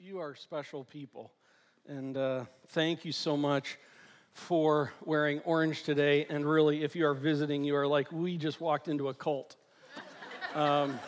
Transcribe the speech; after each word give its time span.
You 0.00 0.18
are 0.18 0.34
special 0.34 0.84
people. 0.84 1.30
And 1.86 2.16
uh, 2.16 2.44
thank 2.68 3.04
you 3.04 3.12
so 3.12 3.36
much 3.36 3.78
for 4.32 4.92
wearing 5.04 5.38
orange 5.40 5.84
today. 5.84 6.26
And 6.28 6.44
really, 6.44 6.82
if 6.82 6.96
you 6.96 7.06
are 7.06 7.14
visiting, 7.14 7.62
you 7.62 7.76
are 7.76 7.86
like, 7.86 8.10
we 8.10 8.36
just 8.36 8.60
walked 8.60 8.88
into 8.88 9.08
a 9.08 9.14
cult. 9.14 9.56
Um, 10.54 11.00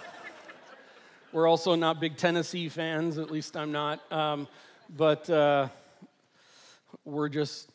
we're 1.33 1.47
also 1.47 1.77
not 1.77 2.01
big 2.01 2.17
Tennessee 2.17 2.69
fans, 2.69 3.17
at 3.17 3.31
least 3.31 3.57
I'm 3.57 3.71
not. 3.71 4.01
Um, 4.11 4.49
but 4.97 5.31
uh, 5.31 5.69
we're 7.05 7.29
just, 7.29 7.71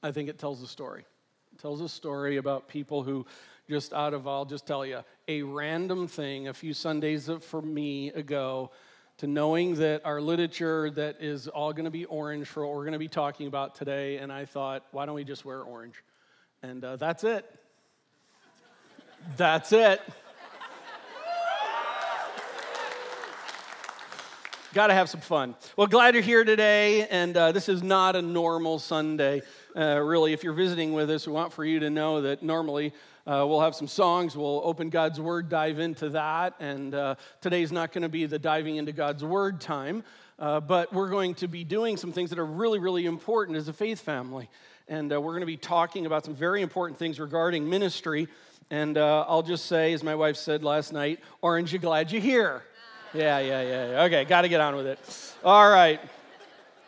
I 0.00 0.12
think 0.12 0.28
it 0.28 0.38
tells 0.38 0.62
a 0.62 0.68
story. 0.68 1.04
It 1.52 1.58
tells 1.58 1.80
a 1.80 1.88
story 1.88 2.36
about 2.36 2.68
people 2.68 3.02
who, 3.02 3.26
just 3.68 3.92
out 3.92 4.14
of, 4.14 4.28
I'll 4.28 4.44
just 4.44 4.64
tell 4.64 4.86
you, 4.86 5.00
a 5.26 5.42
random 5.42 6.06
thing 6.06 6.46
a 6.46 6.54
few 6.54 6.72
Sundays 6.72 7.28
for 7.40 7.60
me 7.60 8.10
ago 8.10 8.70
to 9.18 9.26
knowing 9.26 9.74
that 9.74 10.02
our 10.04 10.20
literature 10.20 10.90
that 10.90 11.16
is 11.20 11.48
all 11.48 11.72
going 11.72 11.84
to 11.84 11.90
be 11.90 12.04
orange 12.04 12.46
for 12.46 12.64
what 12.64 12.74
we're 12.74 12.84
going 12.84 12.92
to 12.92 13.00
be 13.00 13.08
talking 13.08 13.48
about 13.48 13.74
today. 13.74 14.18
And 14.18 14.32
I 14.32 14.44
thought, 14.44 14.84
why 14.92 15.06
don't 15.06 15.16
we 15.16 15.24
just 15.24 15.44
wear 15.44 15.60
orange? 15.60 16.02
And 16.62 16.84
uh, 16.84 16.96
that's 16.96 17.24
it. 17.24 17.44
That's 19.36 19.72
it. 19.72 20.00
Got 24.72 24.88
to 24.88 24.94
have 24.94 25.08
some 25.08 25.20
fun. 25.20 25.56
Well, 25.76 25.88
glad 25.88 26.14
you're 26.14 26.22
here 26.22 26.44
today. 26.44 27.08
And 27.08 27.36
uh, 27.36 27.50
this 27.50 27.68
is 27.68 27.82
not 27.82 28.14
a 28.14 28.22
normal 28.22 28.78
Sunday. 28.78 29.42
Uh, 29.74 30.00
really, 30.00 30.32
if 30.32 30.44
you're 30.44 30.52
visiting 30.52 30.92
with 30.92 31.10
us, 31.10 31.26
we 31.26 31.32
want 31.32 31.52
for 31.52 31.64
you 31.64 31.80
to 31.80 31.90
know 31.90 32.22
that 32.22 32.44
normally 32.44 32.92
uh, 33.28 33.44
we'll 33.46 33.60
have 33.60 33.74
some 33.74 33.86
songs. 33.86 34.34
We'll 34.34 34.62
open 34.64 34.88
God's 34.88 35.20
Word, 35.20 35.50
dive 35.50 35.78
into 35.78 36.08
that. 36.10 36.54
And 36.60 36.94
uh, 36.94 37.16
today's 37.42 37.70
not 37.70 37.92
going 37.92 38.00
to 38.00 38.08
be 38.08 38.24
the 38.24 38.38
diving 38.38 38.76
into 38.76 38.92
God's 38.92 39.22
Word 39.22 39.60
time, 39.60 40.02
uh, 40.38 40.60
but 40.60 40.94
we're 40.94 41.10
going 41.10 41.34
to 41.34 41.46
be 41.46 41.62
doing 41.62 41.98
some 41.98 42.10
things 42.10 42.30
that 42.30 42.38
are 42.38 42.46
really, 42.46 42.78
really 42.78 43.04
important 43.04 43.58
as 43.58 43.68
a 43.68 43.74
faith 43.74 44.00
family. 44.00 44.48
And 44.88 45.12
uh, 45.12 45.20
we're 45.20 45.32
going 45.32 45.42
to 45.42 45.46
be 45.46 45.58
talking 45.58 46.06
about 46.06 46.24
some 46.24 46.34
very 46.34 46.62
important 46.62 46.98
things 46.98 47.20
regarding 47.20 47.68
ministry. 47.68 48.28
And 48.70 48.96
uh, 48.96 49.26
I'll 49.28 49.42
just 49.42 49.66
say, 49.66 49.92
as 49.92 50.02
my 50.02 50.14
wife 50.14 50.38
said 50.38 50.64
last 50.64 50.94
night, 50.94 51.20
Orange, 51.42 51.70
you 51.70 51.78
glad 51.78 52.10
you're 52.10 52.22
here? 52.22 52.62
Yeah, 53.14 53.38
yeah, 53.38 53.62
yeah. 53.62 53.90
yeah. 53.90 54.02
Okay, 54.02 54.26
got 54.26 54.42
to 54.42 54.50
get 54.50 54.60
on 54.60 54.76
with 54.76 54.86
it. 54.86 54.98
All 55.42 55.70
right. 55.70 55.98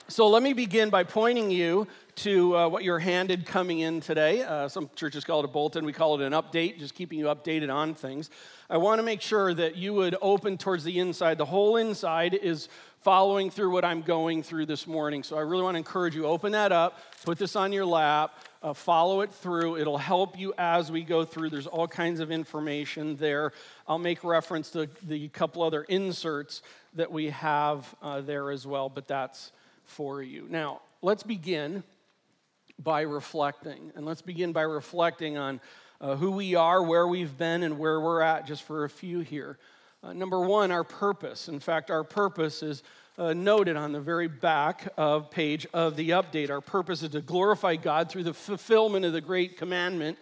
So 0.08 0.28
let 0.28 0.42
me 0.42 0.52
begin 0.52 0.90
by 0.90 1.02
pointing 1.02 1.50
you 1.50 1.88
to 2.20 2.54
uh, 2.54 2.68
what 2.68 2.84
you're 2.84 2.98
handed 2.98 3.46
coming 3.46 3.78
in 3.78 4.02
today. 4.02 4.42
Uh, 4.42 4.68
some 4.68 4.90
churches 4.94 5.24
call 5.24 5.38
it 5.40 5.46
a 5.46 5.48
bulletin, 5.48 5.86
we 5.86 5.92
call 5.92 6.20
it 6.20 6.26
an 6.26 6.34
update, 6.34 6.78
just 6.78 6.94
keeping 6.94 7.18
you 7.18 7.26
updated 7.26 7.74
on 7.74 7.94
things. 7.94 8.28
I 8.68 8.76
want 8.76 8.98
to 8.98 9.02
make 9.02 9.22
sure 9.22 9.54
that 9.54 9.76
you 9.76 9.94
would 9.94 10.16
open 10.20 10.58
towards 10.58 10.84
the 10.84 10.98
inside. 10.98 11.38
The 11.38 11.46
whole 11.46 11.76
inside 11.76 12.34
is 12.34 12.68
following 13.00 13.50
through 13.50 13.70
what 13.70 13.86
I'm 13.86 14.02
going 14.02 14.42
through 14.42 14.66
this 14.66 14.86
morning. 14.86 15.22
So 15.22 15.38
I 15.38 15.40
really 15.40 15.62
want 15.62 15.76
to 15.76 15.78
encourage 15.78 16.14
you 16.14 16.26
open 16.26 16.52
that 16.52 16.72
up, 16.72 16.98
put 17.24 17.38
this 17.38 17.56
on 17.56 17.72
your 17.72 17.86
lap, 17.86 18.38
uh, 18.62 18.74
follow 18.74 19.22
it 19.22 19.32
through. 19.32 19.78
It'll 19.78 19.96
help 19.96 20.38
you 20.38 20.52
as 20.58 20.92
we 20.92 21.02
go 21.02 21.24
through. 21.24 21.48
There's 21.48 21.66
all 21.66 21.88
kinds 21.88 22.20
of 22.20 22.30
information 22.30 23.16
there. 23.16 23.52
I'll 23.88 23.98
make 23.98 24.22
reference 24.24 24.68
to 24.72 24.90
the 25.02 25.28
couple 25.28 25.62
other 25.62 25.84
inserts 25.84 26.60
that 26.96 27.10
we 27.10 27.30
have 27.30 27.94
uh, 28.02 28.20
there 28.20 28.50
as 28.50 28.66
well, 28.66 28.90
but 28.90 29.08
that's 29.08 29.52
for 29.86 30.22
you. 30.22 30.46
Now, 30.50 30.82
let's 31.00 31.22
begin 31.22 31.82
by 32.82 33.02
reflecting. 33.02 33.92
And 33.94 34.06
let's 34.06 34.22
begin 34.22 34.52
by 34.52 34.62
reflecting 34.62 35.36
on 35.36 35.60
uh, 36.00 36.16
who 36.16 36.30
we 36.30 36.54
are, 36.54 36.82
where 36.82 37.06
we've 37.06 37.36
been, 37.36 37.62
and 37.62 37.78
where 37.78 38.00
we're 38.00 38.22
at, 38.22 38.46
just 38.46 38.62
for 38.62 38.84
a 38.84 38.90
few 38.90 39.20
here. 39.20 39.58
Uh, 40.02 40.14
number 40.14 40.40
one, 40.40 40.70
our 40.70 40.84
purpose. 40.84 41.48
In 41.48 41.60
fact, 41.60 41.90
our 41.90 42.04
purpose 42.04 42.62
is 42.62 42.82
uh, 43.18 43.34
noted 43.34 43.76
on 43.76 43.92
the 43.92 44.00
very 44.00 44.28
back 44.28 44.88
of 44.96 45.30
page 45.30 45.66
of 45.74 45.94
the 45.96 46.10
update. 46.10 46.48
Our 46.48 46.62
purpose 46.62 47.02
is 47.02 47.10
to 47.10 47.20
glorify 47.20 47.76
God 47.76 48.10
through 48.10 48.24
the 48.24 48.32
fulfillment 48.32 49.04
of 49.04 49.12
the 49.12 49.20
great 49.20 49.58
commandment, 49.58 50.16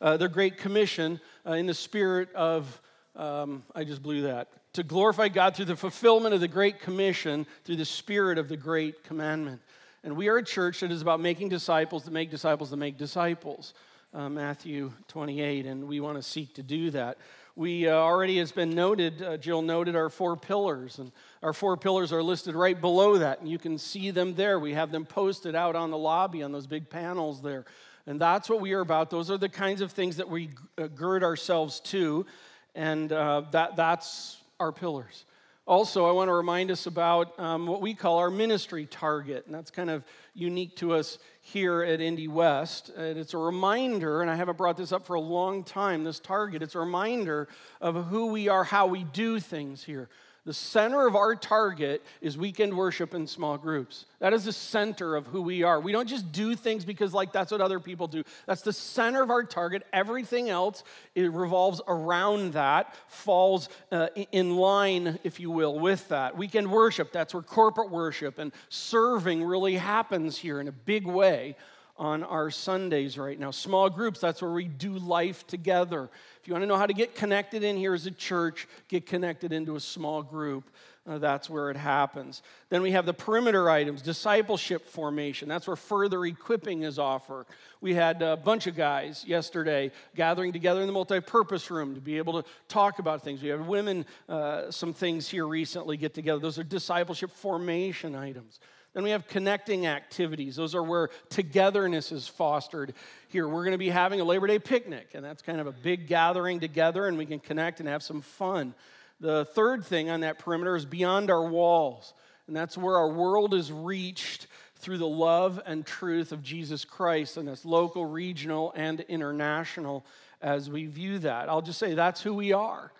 uh, 0.00 0.16
the 0.16 0.28
great 0.28 0.56
commission, 0.56 1.20
uh, 1.44 1.52
in 1.52 1.66
the 1.66 1.74
spirit 1.74 2.32
of, 2.34 2.80
um, 3.16 3.64
I 3.74 3.82
just 3.82 4.04
blew 4.04 4.22
that. 4.22 4.48
To 4.74 4.84
glorify 4.84 5.28
God 5.28 5.56
through 5.56 5.64
the 5.66 5.76
fulfillment 5.76 6.32
of 6.32 6.40
the 6.40 6.48
great 6.48 6.78
commission, 6.78 7.44
through 7.64 7.76
the 7.76 7.84
spirit 7.84 8.38
of 8.38 8.48
the 8.48 8.56
great 8.56 9.02
commandment. 9.02 9.60
And 10.04 10.18
we 10.18 10.28
are 10.28 10.36
a 10.36 10.44
church 10.44 10.80
that 10.80 10.92
is 10.92 11.00
about 11.00 11.18
making 11.18 11.48
disciples 11.48 12.04
that 12.04 12.10
make 12.10 12.30
disciples 12.30 12.68
that 12.68 12.76
make 12.76 12.98
disciples. 12.98 13.72
Uh, 14.12 14.28
Matthew 14.28 14.92
28, 15.08 15.64
and 15.64 15.88
we 15.88 15.98
want 15.98 16.18
to 16.18 16.22
seek 16.22 16.54
to 16.56 16.62
do 16.62 16.90
that. 16.90 17.16
We 17.56 17.88
uh, 17.88 17.94
already, 17.94 18.36
has 18.36 18.52
been 18.52 18.74
noted, 18.74 19.22
uh, 19.22 19.38
Jill 19.38 19.62
noted 19.62 19.96
our 19.96 20.10
four 20.10 20.36
pillars, 20.36 20.98
and 20.98 21.10
our 21.42 21.54
four 21.54 21.78
pillars 21.78 22.12
are 22.12 22.22
listed 22.22 22.54
right 22.54 22.78
below 22.78 23.16
that, 23.16 23.40
and 23.40 23.48
you 23.48 23.58
can 23.58 23.78
see 23.78 24.10
them 24.10 24.34
there. 24.34 24.60
We 24.60 24.74
have 24.74 24.92
them 24.92 25.06
posted 25.06 25.54
out 25.54 25.74
on 25.74 25.90
the 25.90 25.96
lobby 25.96 26.42
on 26.42 26.52
those 26.52 26.66
big 26.66 26.90
panels 26.90 27.40
there. 27.40 27.64
And 28.06 28.20
that's 28.20 28.50
what 28.50 28.60
we 28.60 28.74
are 28.74 28.80
about. 28.80 29.08
Those 29.08 29.30
are 29.30 29.38
the 29.38 29.48
kinds 29.48 29.80
of 29.80 29.90
things 29.90 30.18
that 30.18 30.28
we 30.28 30.50
uh, 30.76 30.88
gird 30.88 31.24
ourselves 31.24 31.80
to, 31.80 32.26
and 32.74 33.10
uh, 33.10 33.44
that, 33.52 33.74
that's 33.74 34.36
our 34.60 34.70
pillars. 34.70 35.24
Also, 35.66 36.04
I 36.04 36.12
want 36.12 36.28
to 36.28 36.34
remind 36.34 36.70
us 36.70 36.84
about 36.86 37.38
um, 37.40 37.66
what 37.66 37.80
we 37.80 37.94
call 37.94 38.18
our 38.18 38.30
ministry 38.30 38.84
target, 38.84 39.46
and 39.46 39.54
that's 39.54 39.70
kind 39.70 39.88
of 39.88 40.04
unique 40.34 40.76
to 40.76 40.92
us 40.92 41.18
here 41.40 41.82
at 41.82 42.02
Indy 42.02 42.28
West. 42.28 42.90
And 42.90 43.18
it's 43.18 43.32
a 43.32 43.38
reminder, 43.38 44.20
and 44.20 44.30
I 44.30 44.34
haven't 44.34 44.58
brought 44.58 44.76
this 44.76 44.92
up 44.92 45.06
for 45.06 45.14
a 45.14 45.20
long 45.20 45.64
time, 45.64 46.04
this 46.04 46.20
target, 46.20 46.62
it's 46.62 46.74
a 46.74 46.80
reminder 46.80 47.48
of 47.80 48.08
who 48.08 48.26
we 48.26 48.48
are, 48.48 48.62
how 48.62 48.86
we 48.86 49.04
do 49.04 49.40
things 49.40 49.82
here. 49.82 50.10
The 50.46 50.52
center 50.52 51.06
of 51.06 51.16
our 51.16 51.34
target 51.34 52.04
is 52.20 52.36
weekend 52.36 52.76
worship 52.76 53.14
in 53.14 53.26
small 53.26 53.56
groups. 53.56 54.04
That 54.18 54.34
is 54.34 54.44
the 54.44 54.52
center 54.52 55.16
of 55.16 55.26
who 55.26 55.40
we 55.40 55.62
are. 55.62 55.80
We 55.80 55.90
don't 55.90 56.08
just 56.08 56.32
do 56.32 56.54
things 56.54 56.84
because, 56.84 57.14
like, 57.14 57.32
that's 57.32 57.50
what 57.50 57.62
other 57.62 57.80
people 57.80 58.08
do. 58.08 58.24
That's 58.44 58.60
the 58.60 58.72
center 58.72 59.22
of 59.22 59.30
our 59.30 59.42
target. 59.42 59.86
Everything 59.90 60.50
else 60.50 60.84
it 61.14 61.32
revolves 61.32 61.80
around 61.88 62.52
that, 62.52 62.94
falls 63.06 63.70
uh, 63.90 64.08
in 64.32 64.56
line, 64.56 65.18
if 65.24 65.40
you 65.40 65.50
will, 65.50 65.78
with 65.78 66.08
that. 66.08 66.36
Weekend 66.36 66.70
worship, 66.70 67.10
that's 67.10 67.32
where 67.32 67.42
corporate 67.42 67.90
worship 67.90 68.38
and 68.38 68.52
serving 68.68 69.42
really 69.42 69.76
happens 69.76 70.36
here 70.36 70.60
in 70.60 70.68
a 70.68 70.72
big 70.72 71.06
way 71.06 71.56
on 71.96 72.22
our 72.22 72.50
Sundays 72.50 73.16
right 73.16 73.38
now. 73.38 73.50
Small 73.50 73.88
groups, 73.88 74.20
that's 74.20 74.42
where 74.42 74.52
we 74.52 74.64
do 74.64 74.92
life 74.98 75.46
together. 75.46 76.10
If 76.44 76.48
you 76.48 76.52
want 76.52 76.64
to 76.64 76.66
know 76.66 76.76
how 76.76 76.84
to 76.84 76.92
get 76.92 77.14
connected 77.14 77.64
in 77.64 77.74
here 77.78 77.94
as 77.94 78.04
a 78.04 78.10
church, 78.10 78.68
get 78.88 79.06
connected 79.06 79.50
into 79.50 79.76
a 79.76 79.80
small 79.80 80.22
group. 80.22 80.68
Uh, 81.08 81.16
that's 81.16 81.48
where 81.48 81.70
it 81.70 81.76
happens. 81.78 82.42
Then 82.68 82.82
we 82.82 82.90
have 82.90 83.06
the 83.06 83.14
perimeter 83.14 83.70
items, 83.70 84.02
discipleship 84.02 84.86
formation. 84.86 85.48
That's 85.48 85.66
where 85.66 85.74
further 85.74 86.22
equipping 86.26 86.82
is 86.82 86.98
offered. 86.98 87.46
We 87.80 87.94
had 87.94 88.20
a 88.20 88.36
bunch 88.36 88.66
of 88.66 88.76
guys 88.76 89.24
yesterday 89.26 89.90
gathering 90.16 90.52
together 90.52 90.82
in 90.82 90.86
the 90.86 90.92
multi 90.92 91.18
purpose 91.18 91.70
room 91.70 91.94
to 91.94 92.00
be 92.02 92.18
able 92.18 92.42
to 92.42 92.48
talk 92.68 92.98
about 92.98 93.22
things. 93.22 93.42
We 93.42 93.48
have 93.48 93.66
women, 93.66 94.04
uh, 94.28 94.70
some 94.70 94.92
things 94.92 95.26
here 95.26 95.46
recently 95.46 95.96
get 95.96 96.12
together. 96.12 96.40
Those 96.40 96.58
are 96.58 96.62
discipleship 96.62 97.30
formation 97.30 98.14
items. 98.14 98.60
Then 98.94 99.02
we 99.02 99.10
have 99.10 99.26
connecting 99.26 99.86
activities. 99.86 100.56
Those 100.56 100.74
are 100.74 100.82
where 100.82 101.10
togetherness 101.28 102.12
is 102.12 102.28
fostered 102.28 102.94
here. 103.28 103.48
We're 103.48 103.64
going 103.64 103.72
to 103.72 103.78
be 103.78 103.90
having 103.90 104.20
a 104.20 104.24
Labor 104.24 104.46
Day 104.46 104.60
picnic, 104.60 105.08
and 105.14 105.24
that's 105.24 105.42
kind 105.42 105.60
of 105.60 105.66
a 105.66 105.72
big 105.72 106.06
gathering 106.06 106.60
together, 106.60 107.06
and 107.06 107.18
we 107.18 107.26
can 107.26 107.40
connect 107.40 107.80
and 107.80 107.88
have 107.88 108.04
some 108.04 108.22
fun. 108.22 108.72
The 109.20 109.44
third 109.44 109.84
thing 109.84 110.10
on 110.10 110.20
that 110.20 110.38
perimeter 110.38 110.76
is 110.76 110.84
beyond 110.84 111.30
our 111.30 111.44
walls, 111.44 112.14
and 112.46 112.54
that's 112.54 112.78
where 112.78 112.96
our 112.96 113.10
world 113.10 113.52
is 113.52 113.72
reached 113.72 114.46
through 114.76 114.98
the 114.98 115.06
love 115.06 115.60
and 115.66 115.84
truth 115.84 116.30
of 116.30 116.42
Jesus 116.42 116.84
Christ, 116.84 117.36
and 117.36 117.48
that's 117.48 117.64
local, 117.64 118.06
regional, 118.06 118.72
and 118.76 119.00
international 119.00 120.04
as 120.40 120.70
we 120.70 120.86
view 120.86 121.18
that. 121.20 121.48
I'll 121.48 121.62
just 121.62 121.78
say 121.78 121.94
that's 121.94 122.22
who 122.22 122.34
we 122.34 122.52
are. 122.52 122.92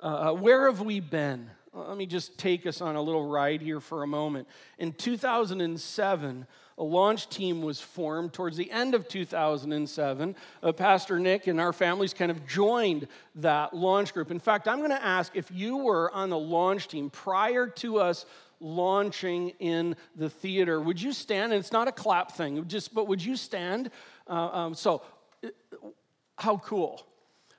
Uh, 0.00 0.32
where 0.32 0.66
have 0.66 0.80
we 0.80 1.00
been? 1.00 1.50
Let 1.74 1.96
me 1.96 2.04
just 2.04 2.36
take 2.36 2.66
us 2.66 2.82
on 2.82 2.96
a 2.96 3.02
little 3.02 3.26
ride 3.26 3.62
here 3.62 3.80
for 3.80 4.02
a 4.02 4.06
moment. 4.06 4.46
In 4.78 4.92
2007, 4.92 6.46
a 6.76 6.84
launch 6.84 7.28
team 7.30 7.62
was 7.62 7.80
formed 7.80 8.34
towards 8.34 8.58
the 8.58 8.70
end 8.70 8.94
of 8.94 9.08
2007. 9.08 10.36
Uh, 10.62 10.72
Pastor 10.72 11.18
Nick 11.18 11.46
and 11.46 11.58
our 11.58 11.72
families 11.72 12.12
kind 12.12 12.30
of 12.30 12.46
joined 12.46 13.08
that 13.36 13.74
launch 13.74 14.12
group. 14.12 14.30
In 14.30 14.38
fact, 14.38 14.68
I'm 14.68 14.78
going 14.78 14.90
to 14.90 15.02
ask 15.02 15.34
if 15.34 15.50
you 15.50 15.78
were 15.78 16.12
on 16.12 16.28
the 16.28 16.38
launch 16.38 16.88
team 16.88 17.08
prior 17.08 17.66
to 17.66 17.98
us 17.98 18.26
launching 18.60 19.50
in 19.58 19.96
the 20.14 20.28
theater, 20.28 20.78
would 20.78 21.00
you 21.00 21.12
stand? 21.12 21.52
And 21.52 21.60
it's 21.60 21.72
not 21.72 21.88
a 21.88 21.92
clap 21.92 22.32
thing, 22.32 22.66
just 22.68 22.94
but 22.94 23.08
would 23.08 23.24
you 23.24 23.34
stand? 23.34 23.90
Uh, 24.28 24.48
um, 24.52 24.74
so, 24.74 25.02
uh, 25.42 25.48
how 26.36 26.58
cool. 26.58 27.06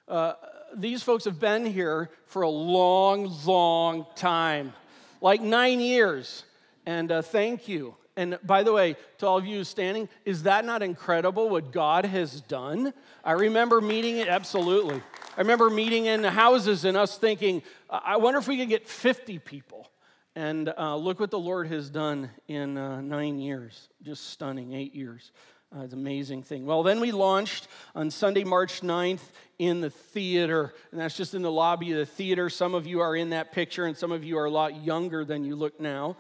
Uh, 0.08 0.34
these 0.76 1.04
folks 1.04 1.26
have 1.26 1.40
been 1.40 1.66
here 1.66 2.10
for 2.26 2.42
a 2.42 2.50
long, 2.50 3.32
long 3.46 4.06
time, 4.16 4.74
like 5.22 5.42
nine 5.42 5.80
years. 5.80 6.44
And 6.86 7.12
uh, 7.12 7.22
thank 7.22 7.68
you. 7.68 7.96
And 8.16 8.38
by 8.44 8.64
the 8.64 8.72
way, 8.72 8.96
to 9.18 9.28
all 9.28 9.38
of 9.38 9.46
you 9.46 9.64
standing, 9.64 10.08
is 10.24 10.44
that 10.44 10.66
not 10.66 10.84
incredible 10.84 11.50
what 11.50 11.72
God 11.72 12.06
has 12.06 12.42
done? 12.42 12.94
I 13.24 13.32
remember 13.32 13.82
meeting 13.82 14.18
it, 14.18 14.28
absolutely. 14.28 15.02
I 15.36 15.42
remember 15.42 15.70
meeting 15.70 16.06
in 16.06 16.24
houses 16.24 16.86
and 16.86 16.96
us 16.96 17.18
thinking, 17.18 17.64
I 17.90 18.18
wonder 18.18 18.40
if 18.40 18.48
we 18.48 18.58
could 18.58 18.70
get 18.70 18.88
50 18.88 19.40
people. 19.40 19.90
And 20.36 20.74
uh, 20.78 20.96
look 20.96 21.20
what 21.20 21.32
the 21.32 21.40
Lord 21.40 21.68
has 21.68 21.90
done 21.90 22.30
in 22.48 22.78
uh, 22.78 23.02
nine 23.02 23.40
years. 23.40 23.90
Just 24.02 24.30
stunning, 24.30 24.74
eight 24.74 24.96
years. 24.96 25.32
Uh, 25.76 25.82
it's 25.82 25.94
an 25.94 26.00
amazing 26.00 26.44
thing. 26.44 26.68
Well, 26.68 26.84
then 26.84 27.00
we 27.00 27.12
launched 27.12 27.68
on 27.96 28.12
Sunday, 28.12 28.44
March 28.44 28.82
9th 28.82 29.22
in 29.58 29.82
the 29.82 29.90
theater. 29.90 30.72
And 30.92 31.00
that's 31.00 31.18
just 31.18 31.34
in 31.34 31.42
the 31.42 31.52
lobby 31.52 31.92
of 31.94 31.98
the 31.98 32.06
theater. 32.06 32.48
Some 32.52 32.76
of 32.76 32.86
you 32.86 33.00
are 33.00 33.16
in 33.16 33.32
that 33.32 33.52
picture, 33.52 33.86
and 33.86 33.98
some 33.98 34.12
of 34.12 34.24
you 34.24 34.38
are 34.38 34.46
a 34.46 34.52
lot 34.52 34.84
younger 34.84 35.26
than 35.26 35.44
you 35.44 35.56
look 35.56 35.80
now. 35.80 36.16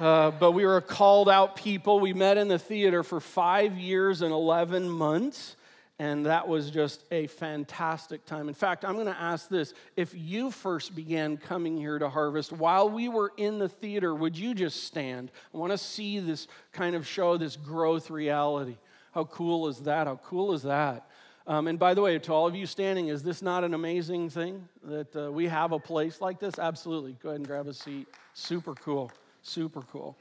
Uh, 0.00 0.32
but 0.32 0.52
we 0.52 0.66
were 0.66 0.80
called 0.80 1.28
out 1.28 1.54
people. 1.54 2.00
We 2.00 2.12
met 2.12 2.36
in 2.36 2.48
the 2.48 2.58
theater 2.58 3.04
for 3.04 3.20
five 3.20 3.78
years 3.78 4.22
and 4.22 4.32
11 4.32 4.90
months. 4.90 5.54
And 5.98 6.26
that 6.26 6.48
was 6.48 6.70
just 6.70 7.04
a 7.10 7.26
fantastic 7.28 8.24
time. 8.26 8.48
In 8.48 8.54
fact, 8.54 8.84
I'm 8.84 8.94
going 8.94 9.06
to 9.06 9.20
ask 9.20 9.48
this 9.48 9.74
if 9.94 10.14
you 10.14 10.50
first 10.50 10.96
began 10.96 11.36
coming 11.36 11.76
here 11.76 11.98
to 11.98 12.08
Harvest 12.08 12.50
while 12.50 12.88
we 12.88 13.08
were 13.08 13.32
in 13.36 13.58
the 13.58 13.68
theater, 13.68 14.14
would 14.14 14.36
you 14.36 14.54
just 14.54 14.84
stand? 14.84 15.30
I 15.54 15.58
want 15.58 15.70
to 15.70 15.78
see 15.78 16.18
this 16.18 16.48
kind 16.72 16.96
of 16.96 17.06
show, 17.06 17.36
this 17.36 17.56
growth 17.56 18.10
reality. 18.10 18.76
How 19.12 19.24
cool 19.24 19.68
is 19.68 19.80
that? 19.80 20.06
How 20.06 20.16
cool 20.24 20.54
is 20.54 20.62
that? 20.62 21.06
Um, 21.46 21.66
and 21.66 21.78
by 21.78 21.94
the 21.94 22.00
way, 22.00 22.18
to 22.18 22.32
all 22.32 22.46
of 22.46 22.54
you 22.54 22.66
standing, 22.66 23.08
is 23.08 23.22
this 23.22 23.42
not 23.42 23.64
an 23.64 23.74
amazing 23.74 24.30
thing 24.30 24.68
that 24.84 25.14
uh, 25.16 25.30
we 25.30 25.48
have 25.48 25.72
a 25.72 25.78
place 25.78 26.20
like 26.20 26.38
this? 26.38 26.58
Absolutely. 26.58 27.16
Go 27.22 27.30
ahead 27.30 27.40
and 27.40 27.46
grab 27.46 27.66
a 27.66 27.74
seat. 27.74 28.06
Super 28.32 28.74
cool. 28.74 29.10
Super 29.42 29.82
cool. 29.82 30.16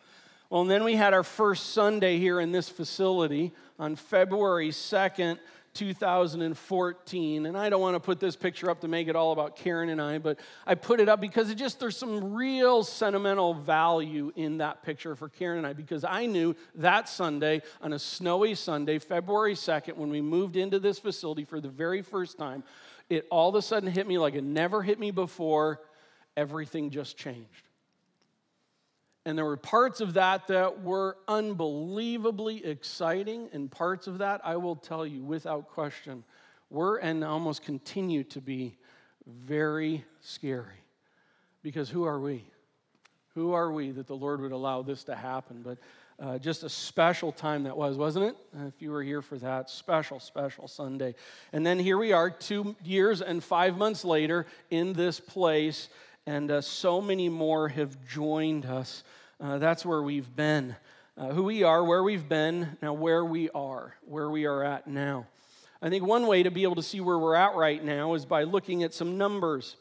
Well, 0.50 0.62
and 0.62 0.70
then 0.70 0.84
we 0.84 0.96
had 0.96 1.14
our 1.14 1.24
first 1.24 1.68
Sunday 1.74 2.18
here 2.18 2.40
in 2.40 2.52
this 2.52 2.68
facility 2.68 3.54
on 3.80 3.96
February 3.96 4.70
2nd, 4.70 5.40
2014. 5.74 7.46
And 7.46 7.58
I 7.58 7.70
don't 7.70 7.82
want 7.82 7.96
to 7.96 8.00
put 8.00 8.20
this 8.20 8.36
picture 8.36 8.70
up 8.70 8.82
to 8.82 8.88
make 8.88 9.08
it 9.08 9.16
all 9.16 9.32
about 9.32 9.56
Karen 9.56 9.90
and 9.90 10.02
I, 10.02 10.18
but 10.18 10.40
I 10.66 10.76
put 10.76 11.00
it 11.00 11.10
up 11.10 11.22
because 11.22 11.50
it 11.50 11.56
just 11.56 11.80
there's 11.80 11.98
some 11.98 12.34
real 12.34 12.84
sentimental 12.84 13.54
value 13.54 14.32
in 14.36 14.58
that 14.58 14.84
picture 14.84 15.16
for 15.16 15.30
Karen 15.30 15.60
and 15.60 15.68
I 15.68 15.74
because 15.74 16.04
I 16.04 16.26
knew 16.26 16.56
that 16.76 17.08
Sunday 17.08 17.62
on 17.82 17.94
a 17.94 18.00
snowy 18.00 18.56
Sunday, 18.56 19.00
February 19.00 19.56
2nd, 19.56 19.96
when 19.96 20.10
we 20.10 20.22
moved 20.22 20.56
into 20.56 20.80
this 20.80 21.00
facility 21.00 21.46
for 21.46 21.62
the 21.62 21.70
very 21.70 22.02
first 22.02 22.38
time, 22.38 22.64
it 23.10 23.28
all 23.30 23.50
of 23.50 23.56
a 23.56 23.62
sudden 23.62 23.90
hit 23.90 24.08
me 24.08 24.18
like 24.18 24.36
it 24.36 24.44
never 24.44 24.82
hit 24.82 25.00
me 25.00 25.12
before. 25.12 25.82
Everything 26.38 26.90
just 26.90 27.18
changed. 27.18 27.71
And 29.26 29.38
there 29.38 29.46
were 29.46 29.58
parts 29.58 30.02
of 30.02 30.16
that 30.16 30.48
that 30.48 30.82
were 30.82 31.16
unbelievably 31.28 32.66
exciting, 32.66 33.50
and 33.54 33.70
parts 33.70 34.08
of 34.08 34.18
that, 34.18 34.42
I 34.44 34.56
will 34.56 34.76
tell 34.76 35.06
you 35.06 35.24
without 35.24 35.68
question, 35.70 36.24
were 36.72 36.98
and 36.98 37.24
almost 37.24 37.64
continue 37.64 38.24
to 38.26 38.42
be 38.42 38.78
very 39.28 40.04
scary. 40.22 40.66
Because 41.62 41.90
who 41.90 42.06
are 42.06 42.20
we? 42.20 42.44
Who 43.36 43.54
are 43.54 43.72
we 43.72 43.92
that 43.92 44.08
the 44.08 44.16
Lord 44.16 44.42
would 44.42 44.52
allow 44.52 44.82
this 44.82 45.04
to 45.04 45.16
happen? 45.16 45.62
But 45.64 45.78
uh, 46.20 46.38
just 46.38 46.64
a 46.64 46.70
special 46.70 47.32
time 47.32 47.64
that 47.64 47.76
was, 47.76 47.98
wasn't 47.98 48.26
it? 48.26 48.36
Uh, 48.56 48.68
if 48.68 48.82
you 48.82 48.92
were 48.92 49.02
here 49.04 49.22
for 49.22 49.38
that 49.38 49.70
special, 49.70 50.20
special 50.20 50.68
Sunday. 50.68 51.16
And 51.54 51.66
then 51.66 51.80
here 51.80 51.98
we 51.98 52.12
are, 52.12 52.30
two 52.30 52.76
years 52.84 53.22
and 53.22 53.44
five 53.44 53.78
months 53.78 54.04
later 54.04 54.46
in 54.70 54.94
this 54.94 55.20
place 55.20 55.90
and 56.28 56.52
uh, 56.52 56.62
so 56.62 57.02
many 57.02 57.30
more 57.30 57.70
have 57.70 57.98
joined 58.08 58.66
us. 58.66 59.04
Uh, 59.40 59.58
that's 59.58 59.86
where 59.86 60.02
we've 60.02 60.36
been. 60.36 60.76
Uh, 61.18 61.30
who 61.30 61.44
we 61.44 61.64
are, 61.64 61.84
where 61.84 62.04
we've 62.04 62.30
been, 62.30 62.78
now 62.82 62.94
where 62.94 63.26
we 63.26 63.50
are, 63.50 63.96
where 64.06 64.30
we 64.30 64.46
are 64.46 64.64
at 64.64 64.88
now. 64.88 65.26
I 65.82 65.90
think 65.90 66.06
one 66.06 66.28
way 66.28 66.44
to 66.44 66.52
be 66.52 66.64
able 66.64 66.76
to 66.76 66.84
see 66.84 67.02
where 67.02 67.18
we're 67.18 67.36
at 67.36 67.56
right 67.56 67.84
now 67.84 68.14
is 68.14 68.26
by 68.26 68.44
looking 68.44 68.84
at 68.84 68.94
some 68.94 69.18
numbers. 69.18 69.76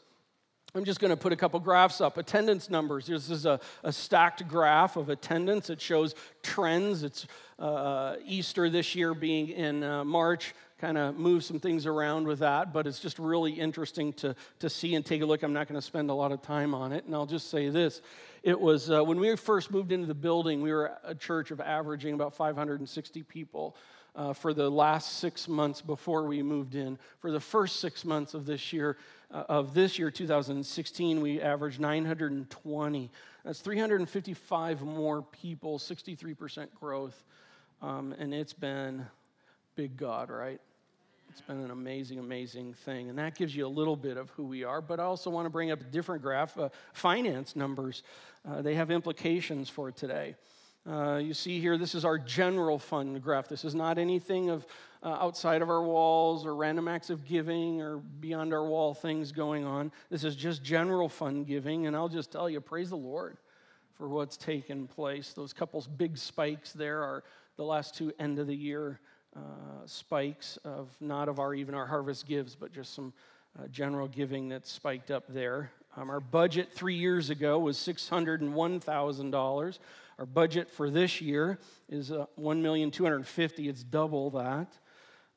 I'm 0.73 0.83
just 0.83 0.99
going 0.99 1.11
to 1.11 1.17
put 1.17 1.31
a 1.31 1.35
couple 1.35 1.59
graphs 1.59 2.01
up. 2.01 2.17
Attendance 2.17 2.69
numbers. 2.69 3.05
This 3.05 3.29
is 3.29 3.45
a, 3.45 3.59
a 3.83 3.91
stacked 3.91 4.47
graph 4.47 4.95
of 4.95 5.09
attendance. 5.09 5.69
It 5.69 5.79
shows 5.79 6.15
trends. 6.43 7.03
It's 7.03 7.27
uh, 7.59 8.15
Easter 8.25 8.69
this 8.69 8.95
year 8.95 9.13
being 9.13 9.49
in 9.49 9.83
uh, 9.83 10.03
March 10.03 10.55
kind 10.81 10.97
of 10.97 11.15
move 11.15 11.43
some 11.43 11.59
things 11.59 11.85
around 11.85 12.25
with 12.25 12.39
that, 12.39 12.73
but 12.73 12.87
it's 12.87 12.99
just 12.99 13.19
really 13.19 13.51
interesting 13.51 14.11
to, 14.13 14.35
to 14.57 14.67
see 14.67 14.95
and 14.95 15.05
take 15.05 15.21
a 15.21 15.25
look. 15.25 15.43
I'm 15.43 15.53
not 15.53 15.67
going 15.67 15.79
to 15.79 15.85
spend 15.85 16.09
a 16.09 16.13
lot 16.13 16.31
of 16.31 16.41
time 16.41 16.73
on 16.73 16.91
it, 16.91 17.05
and 17.05 17.13
I'll 17.13 17.27
just 17.27 17.51
say 17.51 17.69
this. 17.69 18.01
It 18.41 18.59
was 18.59 18.89
uh, 18.89 19.03
when 19.03 19.19
we 19.19 19.35
first 19.35 19.69
moved 19.69 19.91
into 19.91 20.07
the 20.07 20.15
building, 20.15 20.59
we 20.59 20.71
were 20.73 20.91
a 21.03 21.13
church 21.13 21.51
of 21.51 21.61
averaging 21.61 22.15
about 22.15 22.33
560 22.33 23.23
people. 23.23 23.75
Uh, 24.13 24.33
for 24.33 24.53
the 24.53 24.69
last 24.69 25.19
six 25.19 25.47
months 25.47 25.79
before 25.79 26.23
we 26.23 26.43
moved 26.43 26.75
in. 26.75 26.99
For 27.21 27.31
the 27.31 27.39
first 27.39 27.79
six 27.79 28.03
months 28.03 28.33
of 28.33 28.45
this 28.45 28.73
year, 28.73 28.97
uh, 29.33 29.43
of 29.47 29.73
this 29.73 29.97
year, 29.97 30.11
2016, 30.11 31.21
we 31.21 31.39
averaged 31.39 31.79
920. 31.79 33.09
That's 33.45 33.61
355 33.61 34.81
more 34.81 35.21
people, 35.21 35.79
63% 35.79 36.67
growth, 36.77 37.23
um, 37.81 38.13
and 38.19 38.33
it's 38.33 38.51
been 38.51 39.05
big 39.75 39.95
God, 39.95 40.29
right? 40.29 40.59
It's 41.31 41.39
been 41.39 41.63
an 41.63 41.71
amazing, 41.71 42.19
amazing 42.19 42.73
thing. 42.73 43.07
And 43.07 43.17
that 43.17 43.35
gives 43.35 43.55
you 43.55 43.65
a 43.65 43.69
little 43.69 43.95
bit 43.95 44.17
of 44.17 44.29
who 44.31 44.43
we 44.43 44.65
are. 44.65 44.81
But 44.81 44.99
I 44.99 45.03
also 45.03 45.29
want 45.29 45.45
to 45.45 45.49
bring 45.49 45.71
up 45.71 45.79
a 45.79 45.85
different 45.85 46.21
graph 46.21 46.57
uh, 46.57 46.67
finance 46.91 47.55
numbers. 47.55 48.03
Uh, 48.45 48.61
they 48.61 48.75
have 48.75 48.91
implications 48.91 49.69
for 49.69 49.93
today. 49.93 50.35
Uh, 50.85 51.21
you 51.23 51.33
see 51.33 51.61
here, 51.61 51.77
this 51.77 51.95
is 51.95 52.03
our 52.03 52.17
general 52.17 52.77
fund 52.77 53.23
graph. 53.23 53.47
This 53.47 53.63
is 53.63 53.73
not 53.73 53.97
anything 53.97 54.49
of 54.49 54.65
uh, 55.03 55.07
outside 55.07 55.61
of 55.61 55.69
our 55.69 55.83
walls 55.83 56.45
or 56.45 56.53
random 56.53 56.89
acts 56.89 57.09
of 57.09 57.23
giving 57.23 57.81
or 57.81 57.99
beyond 57.99 58.53
our 58.53 58.65
wall 58.65 58.93
things 58.93 59.31
going 59.31 59.63
on. 59.63 59.89
This 60.09 60.25
is 60.25 60.35
just 60.35 60.63
general 60.63 61.07
fund 61.07 61.47
giving. 61.47 61.87
And 61.87 61.95
I'll 61.95 62.09
just 62.09 62.33
tell 62.33 62.49
you, 62.49 62.59
praise 62.59 62.89
the 62.89 62.97
Lord 62.97 63.37
for 63.93 64.09
what's 64.09 64.35
taken 64.35 64.85
place. 64.85 65.31
Those 65.31 65.53
couples 65.53 65.87
big 65.87 66.17
spikes 66.17 66.73
there 66.73 67.01
are 67.03 67.23
the 67.55 67.63
last 67.63 67.95
two 67.95 68.11
end 68.19 68.37
of 68.37 68.47
the 68.47 68.55
year 68.55 68.99
uh, 69.35 69.39
spikes 69.85 70.57
of 70.63 70.89
not 70.99 71.29
of 71.29 71.39
our 71.39 71.53
even 71.53 71.73
our 71.73 71.85
harvest 71.85 72.27
gives, 72.27 72.55
but 72.55 72.73
just 72.73 72.93
some 72.93 73.13
uh, 73.59 73.67
general 73.67 74.07
giving 74.07 74.49
that 74.49 74.67
spiked 74.67 75.11
up 75.11 75.25
there. 75.27 75.71
Um, 75.97 76.09
our 76.09 76.19
budget 76.19 76.73
three 76.73 76.95
years 76.95 77.29
ago 77.29 77.59
was 77.59 77.77
$601,000. 77.77 79.79
Our 80.19 80.25
budget 80.25 80.69
for 80.69 80.89
this 80.89 81.21
year 81.21 81.59
is 81.89 82.11
uh, 82.11 82.25
$1,250,000. 82.39 83.67
It's 83.67 83.83
double 83.83 84.29
that. 84.31 84.67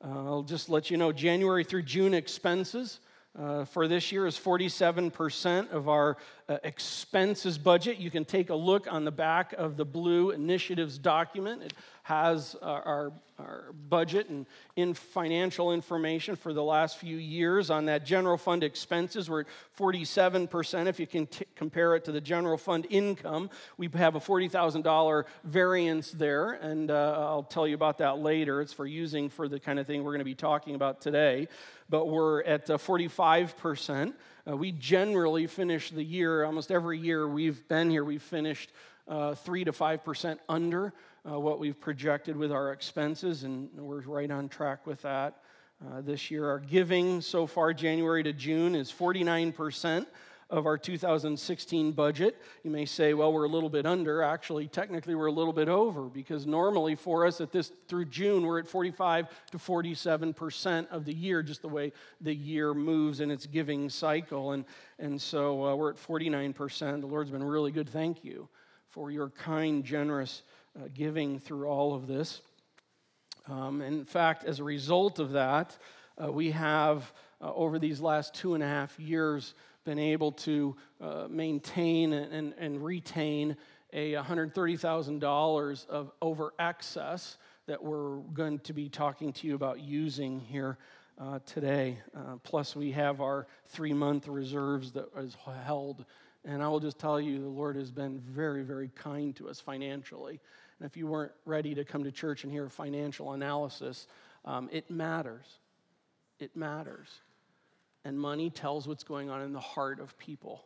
Uh, 0.05 0.25
I'll 0.25 0.43
just 0.43 0.69
let 0.69 0.91
you 0.91 0.97
know 0.97 1.13
January 1.13 1.65
through 1.65 1.83
June 1.83 2.15
expenses 2.15 3.01
uh, 3.39 3.65
for 3.65 3.89
this 3.89 4.13
year 4.13 4.27
is 4.27 4.39
47% 4.39 5.73
of 5.73 5.89
our 5.89 6.17
uh, 6.49 6.59
expenses 6.63 7.57
budget. 7.57 7.99
You 7.99 8.11
can 8.11 8.25
take 8.25 8.51
a 8.51 8.55
look 8.55 8.91
on 8.93 9.05
the 9.05 9.11
back 9.11 9.53
of 9.55 9.77
the 9.77 9.85
blue 9.85 10.31
initiatives 10.31 10.99
document. 10.99 11.63
It 11.63 11.73
has 12.03 12.55
our, 12.61 12.83
our, 12.83 13.13
our, 13.39 13.65
budget 13.89 14.29
and 14.29 14.45
in 14.77 14.93
financial 14.93 15.73
information 15.73 16.37
for 16.37 16.53
the 16.53 16.63
last 16.63 16.99
few 16.99 17.17
years 17.17 17.71
on 17.71 17.87
that 17.87 18.05
general 18.05 18.37
fund 18.37 18.63
expenses. 18.63 19.31
We're 19.31 19.41
at 19.41 19.47
47%. 19.79 20.87
If 20.87 21.01
you 21.01 21.07
can 21.07 21.27
t- 21.27 21.47
compare 21.57 21.97
it 21.97 22.05
to 22.05 22.13
the 22.13 22.21
general 22.21 22.59
fund 22.59 22.87
income, 22.91 23.49
we 23.79 23.89
have 23.95 24.17
a 24.17 24.21
$40,000 24.21 25.25
variance 25.45 26.11
there, 26.11 26.51
and 26.53 26.91
uh, 26.91 27.17
I'll 27.19 27.43
tell 27.43 27.67
you 27.67 27.75
about 27.75 27.99
that 27.99 28.19
later. 28.19 28.61
It's 28.61 28.75
for 28.75 28.87
using 28.87 29.31
for 29.31 29.49
the 29.49 29.59
kind 29.59 29.79
of 29.79 29.87
thing 29.87 30.05
we're 30.05 30.13
going 30.13 30.19
to 30.19 30.25
be 30.27 30.35
talking 30.35 30.75
about 30.75 31.01
today. 31.01 31.49
But 31.89 32.09
we're 32.09 32.43
at 32.43 32.69
uh, 32.69 32.77
45%. 32.77 34.13
Uh, 34.47 34.55
we 34.55 34.73
generally 34.73 35.47
finish 35.47 35.91
the 35.91 36.03
year, 36.03 36.45
almost 36.45 36.71
every 36.71 36.99
year 36.99 37.27
we've 37.27 37.67
been 37.69 37.89
here, 37.89 38.05
we've 38.05 38.23
finished 38.23 38.73
uh, 39.09 39.35
3 39.35 39.65
to 39.65 39.73
5% 39.73 40.39
under 40.51 40.93
uh, 41.31 41.41
what 41.41 41.59
we've 41.59 41.81
projected 41.81 42.37
with 42.37 42.53
our 42.53 42.71
expenses, 42.73 43.45
and 43.45 43.71
we're 43.75 44.03
right 44.03 44.31
on 44.31 44.51
track 44.51 44.87
with 44.87 45.01
that. 45.01 45.41
Uh, 45.85 46.03
this 46.03 46.31
year, 46.31 46.47
our 46.47 46.59
giving 46.59 47.23
so 47.23 47.47
far, 47.47 47.73
January 47.73 48.23
to 48.23 48.35
June, 48.35 48.75
is 48.75 48.93
49% 48.93 50.05
of 50.51 50.67
our 50.67 50.79
2016 50.79 51.93
budget. 51.93 52.41
You 52.63 52.71
may 52.71 52.85
say, 52.85 53.15
well, 53.15 53.33
we're 53.33 53.45
a 53.45 53.49
little 53.49 53.69
bit 53.69 53.87
under. 53.87 54.23
Actually, 54.23 54.69
technically, 54.69 55.15
we're 55.15 55.27
a 55.27 55.33
little 55.33 55.53
bit 55.53 55.69
over 55.69 56.03
because 56.03 56.47
normally 56.47 56.95
for 56.95 57.27
us 57.27 57.41
at 57.41 57.53
this 57.53 57.73
through 57.89 58.07
June, 58.07 58.47
we're 58.47 58.59
at 58.59 58.69
45 58.69 59.29
to 59.53 59.59
47% 59.59 60.89
of 60.89 61.05
the 61.05 61.15
year, 61.15 61.43
just 61.43 61.63
the 61.63 61.69
way 61.69 61.93
the 62.21 62.35
year 62.35 62.75
moves 62.75 63.21
in 63.21 63.31
its 63.31 63.47
giving 63.47 63.89
cycle. 63.89 64.53
And, 64.53 64.65
and 64.99 65.21
so 65.21 65.65
uh, 65.65 65.75
we're 65.75 65.91
at 65.91 65.97
49%. 65.97 67.01
The 67.01 67.07
Lord's 67.07 67.31
been 67.31 67.45
really 67.45 67.73
good. 67.73 67.89
Thank 67.89 68.25
you 68.25 68.49
for 68.91 69.11
your 69.11 69.31
kind, 69.31 69.85
generous 69.85 70.43
uh, 70.77 70.89
giving 70.95 71.39
through 71.39 71.67
all 71.67 71.95
of 71.95 72.07
this. 72.07 72.43
Um, 73.49 73.83
in 73.83 74.05
fact, 74.05 74.45
as 74.45 74.61
a 74.61 74.65
result 74.65 75.19
of 75.19 75.33
that, 75.33 75.77
uh, 76.23 76.31
we 76.31 76.53
have 76.53 77.13
uh, 77.41 77.53
over 77.53 77.79
these 77.79 78.01
last 78.01 78.35
two 78.35 78.55
and 78.55 78.63
a 78.63 78.67
half 78.67 78.99
years 78.99 79.55
been 79.85 79.99
able 79.99 80.33
to 80.33 80.77
uh, 81.01 81.27
maintain 81.29 82.13
and, 82.13 82.55
and 82.59 82.85
retain 82.85 83.57
a 83.93 84.15
$130,000 84.15 85.89
of 85.89 86.11
over 86.21 86.53
excess 86.59 87.37
that 87.67 87.83
we're 87.83 88.17
going 88.35 88.59
to 88.61 88.73
be 88.73 88.89
talking 88.89 89.33
to 89.33 89.47
you 89.47 89.55
about 89.55 89.81
using 89.81 90.41
here 90.41 90.79
uh, 91.19 91.39
today. 91.47 91.99
Uh, 92.17 92.37
plus, 92.43 92.75
we 92.75 92.91
have 92.91 93.21
our 93.21 93.47
three 93.67 93.93
month 93.93 94.27
reserves 94.29 94.93
that 94.93 95.07
is 95.17 95.37
held 95.65 96.05
And 96.45 96.63
I 96.63 96.69
will 96.69 96.81
just 96.81 96.99
tell 96.99 97.21
you, 97.21 97.41
the 97.41 97.49
Lord 97.49 97.77
has 97.77 97.91
been 97.91 98.19
very, 98.19 98.65
very 98.65 98.91
kind 98.95 99.35
to 99.37 99.49
us 99.49 99.61
financially. 99.61 100.41
And 100.79 100.87
if 100.87 100.97
you 100.97 101.07
weren't 101.07 101.33
ready 101.47 101.75
to 101.77 101.85
come 101.85 102.05
to 102.05 102.13
church 102.13 102.45
and 102.45 102.53
hear 102.53 102.67
a 102.67 102.71
financial 102.71 103.33
analysis, 103.33 104.07
um, 104.45 104.69
it 104.73 104.91
matters. 104.91 105.47
It 106.39 106.57
matters. 106.57 107.09
And 108.05 108.19
money 108.19 108.51
tells 108.51 108.87
what's 108.87 109.05
going 109.05 109.31
on 109.31 109.41
in 109.43 109.53
the 109.53 109.61
heart 109.61 110.01
of 110.01 110.17
people. 110.19 110.65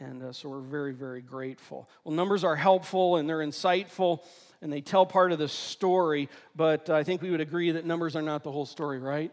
And 0.00 0.22
uh, 0.22 0.32
so 0.32 0.48
we're 0.48 0.60
very, 0.60 0.92
very 0.92 1.20
grateful. 1.20 1.88
Well, 2.04 2.14
numbers 2.14 2.44
are 2.44 2.54
helpful 2.54 3.16
and 3.16 3.28
they're 3.28 3.38
insightful 3.38 4.20
and 4.62 4.72
they 4.72 4.80
tell 4.80 5.04
part 5.04 5.32
of 5.32 5.38
the 5.38 5.48
story, 5.48 6.28
but 6.54 6.88
I 6.90 7.02
think 7.02 7.20
we 7.22 7.30
would 7.30 7.40
agree 7.40 7.72
that 7.72 7.84
numbers 7.84 8.14
are 8.14 8.22
not 8.22 8.44
the 8.44 8.52
whole 8.52 8.66
story, 8.66 8.98
right? 8.98 9.32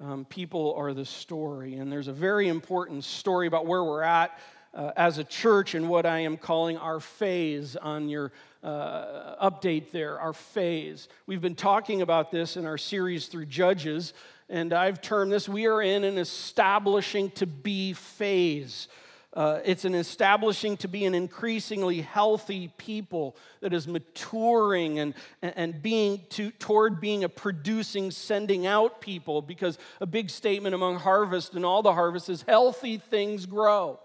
Um, 0.00 0.24
people 0.24 0.74
are 0.76 0.94
the 0.94 1.04
story. 1.04 1.74
And 1.74 1.90
there's 1.90 2.08
a 2.08 2.12
very 2.12 2.48
important 2.48 3.04
story 3.04 3.46
about 3.46 3.66
where 3.66 3.84
we're 3.84 4.02
at 4.02 4.38
uh, 4.78 4.92
as 4.96 5.18
a 5.18 5.24
church 5.24 5.74
in 5.74 5.88
what 5.88 6.06
I 6.06 6.20
am 6.20 6.36
calling 6.36 6.76
our 6.78 7.00
phase 7.00 7.74
on 7.74 8.08
your 8.08 8.30
uh, 8.62 9.50
update 9.50 9.90
there, 9.90 10.20
our 10.20 10.32
phase. 10.32 11.08
We've 11.26 11.40
been 11.40 11.56
talking 11.56 12.00
about 12.00 12.30
this 12.30 12.56
in 12.56 12.64
our 12.64 12.78
series 12.78 13.26
through 13.26 13.46
Judges, 13.46 14.14
and 14.48 14.72
I've 14.72 15.02
termed 15.02 15.32
this 15.32 15.48
we 15.48 15.66
are 15.66 15.82
in 15.82 16.04
an 16.04 16.16
establishing 16.16 17.32
to 17.32 17.46
be 17.46 17.92
phase. 17.92 18.86
Uh, 19.34 19.58
it's 19.64 19.84
an 19.84 19.96
establishing 19.96 20.76
to 20.76 20.88
be 20.88 21.04
an 21.06 21.14
increasingly 21.14 22.00
healthy 22.00 22.72
people 22.76 23.36
that 23.60 23.72
is 23.72 23.88
maturing 23.88 25.00
and, 25.00 25.14
and 25.42 25.82
being 25.82 26.20
to, 26.30 26.52
toward 26.52 27.00
being 27.00 27.24
a 27.24 27.28
producing, 27.28 28.12
sending 28.12 28.64
out 28.66 29.00
people. 29.00 29.42
Because 29.42 29.76
a 30.00 30.06
big 30.06 30.30
statement 30.30 30.74
among 30.74 30.96
harvest 30.96 31.54
and 31.54 31.64
all 31.64 31.82
the 31.82 31.92
harvest 31.92 32.28
is 32.28 32.42
healthy 32.42 32.96
things 32.96 33.44
grow. 33.44 33.98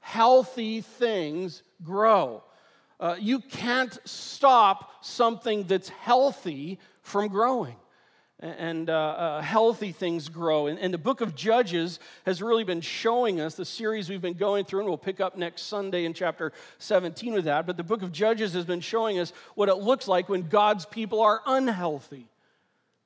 Healthy 0.00 0.80
things 0.80 1.62
grow. 1.82 2.42
Uh, 3.00 3.16
you 3.18 3.40
can't 3.40 3.96
stop 4.04 5.04
something 5.04 5.64
that's 5.64 5.88
healthy 5.88 6.78
from 7.02 7.28
growing 7.28 7.76
and 8.40 8.88
uh, 8.88 8.92
uh, 8.92 9.42
healthy 9.42 9.90
things 9.90 10.28
grow. 10.28 10.68
And, 10.68 10.78
and, 10.78 10.94
the 10.94 10.98
book 10.98 11.20
of 11.20 11.34
Judges 11.34 11.98
has 12.24 12.40
really 12.40 12.62
been 12.62 12.80
showing 12.80 13.40
us 13.40 13.56
the 13.56 13.64
series 13.64 14.08
we've 14.08 14.22
been 14.22 14.34
going 14.34 14.64
through, 14.64 14.80
and 14.80 14.88
we'll 14.88 14.96
pick 14.96 15.20
up 15.20 15.36
next 15.36 15.62
Sunday 15.62 16.04
in 16.04 16.14
chapter 16.14 16.52
17 16.78 17.34
with 17.34 17.46
that. 17.46 17.66
But 17.66 17.76
the 17.76 17.82
book 17.82 18.02
of 18.02 18.12
Judges 18.12 18.52
has 18.52 18.64
been 18.64 18.80
showing 18.80 19.18
us 19.18 19.32
what 19.56 19.68
it 19.68 19.76
looks 19.76 20.06
like 20.06 20.28
when 20.28 20.42
God's 20.42 20.86
people 20.86 21.20
are 21.20 21.40
unhealthy, 21.46 22.26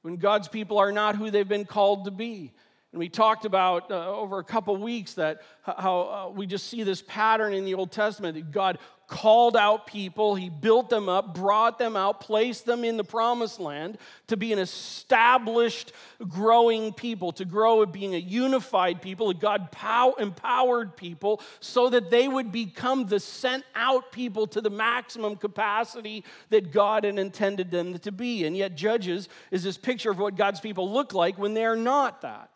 when 0.02 0.16
God's 0.16 0.48
people 0.48 0.76
are 0.78 0.92
not 0.92 1.16
who 1.16 1.30
they've 1.30 1.48
been 1.48 1.64
called 1.64 2.04
to 2.04 2.10
be. 2.10 2.52
And 2.92 2.98
we 2.98 3.08
talked 3.08 3.46
about 3.46 3.90
uh, 3.90 4.14
over 4.14 4.38
a 4.38 4.44
couple 4.44 4.76
weeks 4.76 5.14
that 5.14 5.40
how 5.62 6.28
uh, 6.28 6.30
we 6.30 6.46
just 6.46 6.66
see 6.66 6.82
this 6.82 7.00
pattern 7.00 7.54
in 7.54 7.64
the 7.64 7.72
Old 7.72 7.90
Testament. 7.90 8.34
That 8.34 8.52
God 8.52 8.78
called 9.06 9.56
out 9.56 9.86
people, 9.86 10.34
he 10.34 10.50
built 10.50 10.90
them 10.90 11.08
up, 11.08 11.34
brought 11.34 11.78
them 11.78 11.96
out, 11.96 12.20
placed 12.20 12.66
them 12.66 12.84
in 12.84 12.98
the 12.98 13.04
promised 13.04 13.60
land 13.60 13.96
to 14.26 14.36
be 14.36 14.52
an 14.52 14.58
established, 14.58 15.92
growing 16.28 16.92
people, 16.92 17.32
to 17.32 17.46
grow 17.46 17.82
at 17.82 17.92
being 17.92 18.14
a 18.14 18.18
unified 18.18 19.00
people, 19.00 19.30
a 19.30 19.34
God 19.34 19.72
pow- 19.72 20.14
empowered 20.18 20.94
people, 20.94 21.40
so 21.60 21.88
that 21.88 22.10
they 22.10 22.28
would 22.28 22.52
become 22.52 23.06
the 23.06 23.20
sent 23.20 23.64
out 23.74 24.12
people 24.12 24.46
to 24.48 24.60
the 24.60 24.70
maximum 24.70 25.36
capacity 25.36 26.24
that 26.50 26.72
God 26.72 27.04
had 27.04 27.18
intended 27.18 27.70
them 27.70 27.98
to 28.00 28.12
be. 28.12 28.44
And 28.44 28.54
yet, 28.54 28.76
Judges 28.76 29.30
is 29.50 29.62
this 29.62 29.78
picture 29.78 30.10
of 30.10 30.18
what 30.18 30.36
God's 30.36 30.60
people 30.60 30.92
look 30.92 31.14
like 31.14 31.38
when 31.38 31.54
they're 31.54 31.74
not 31.74 32.20
that 32.20 32.50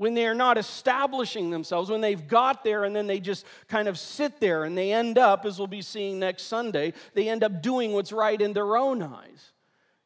when 0.00 0.14
they 0.14 0.26
are 0.26 0.34
not 0.34 0.56
establishing 0.56 1.50
themselves, 1.50 1.90
when 1.90 2.00
they've 2.00 2.26
got 2.26 2.64
there 2.64 2.84
and 2.84 2.96
then 2.96 3.06
they 3.06 3.20
just 3.20 3.44
kind 3.68 3.86
of 3.86 3.98
sit 3.98 4.40
there 4.40 4.64
and 4.64 4.74
they 4.74 4.94
end 4.94 5.18
up, 5.18 5.44
as 5.44 5.58
we'll 5.58 5.66
be 5.66 5.82
seeing 5.82 6.18
next 6.18 6.44
Sunday, 6.44 6.94
they 7.12 7.28
end 7.28 7.44
up 7.44 7.60
doing 7.60 7.92
what's 7.92 8.10
right 8.10 8.40
in 8.40 8.54
their 8.54 8.78
own 8.78 9.02
eyes 9.02 9.52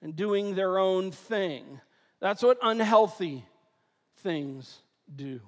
and 0.02 0.16
doing 0.16 0.56
their 0.56 0.80
own 0.80 1.12
thing. 1.12 1.80
That's 2.18 2.42
what 2.42 2.58
unhealthy 2.60 3.44
things 4.16 4.80
do. 5.14 5.38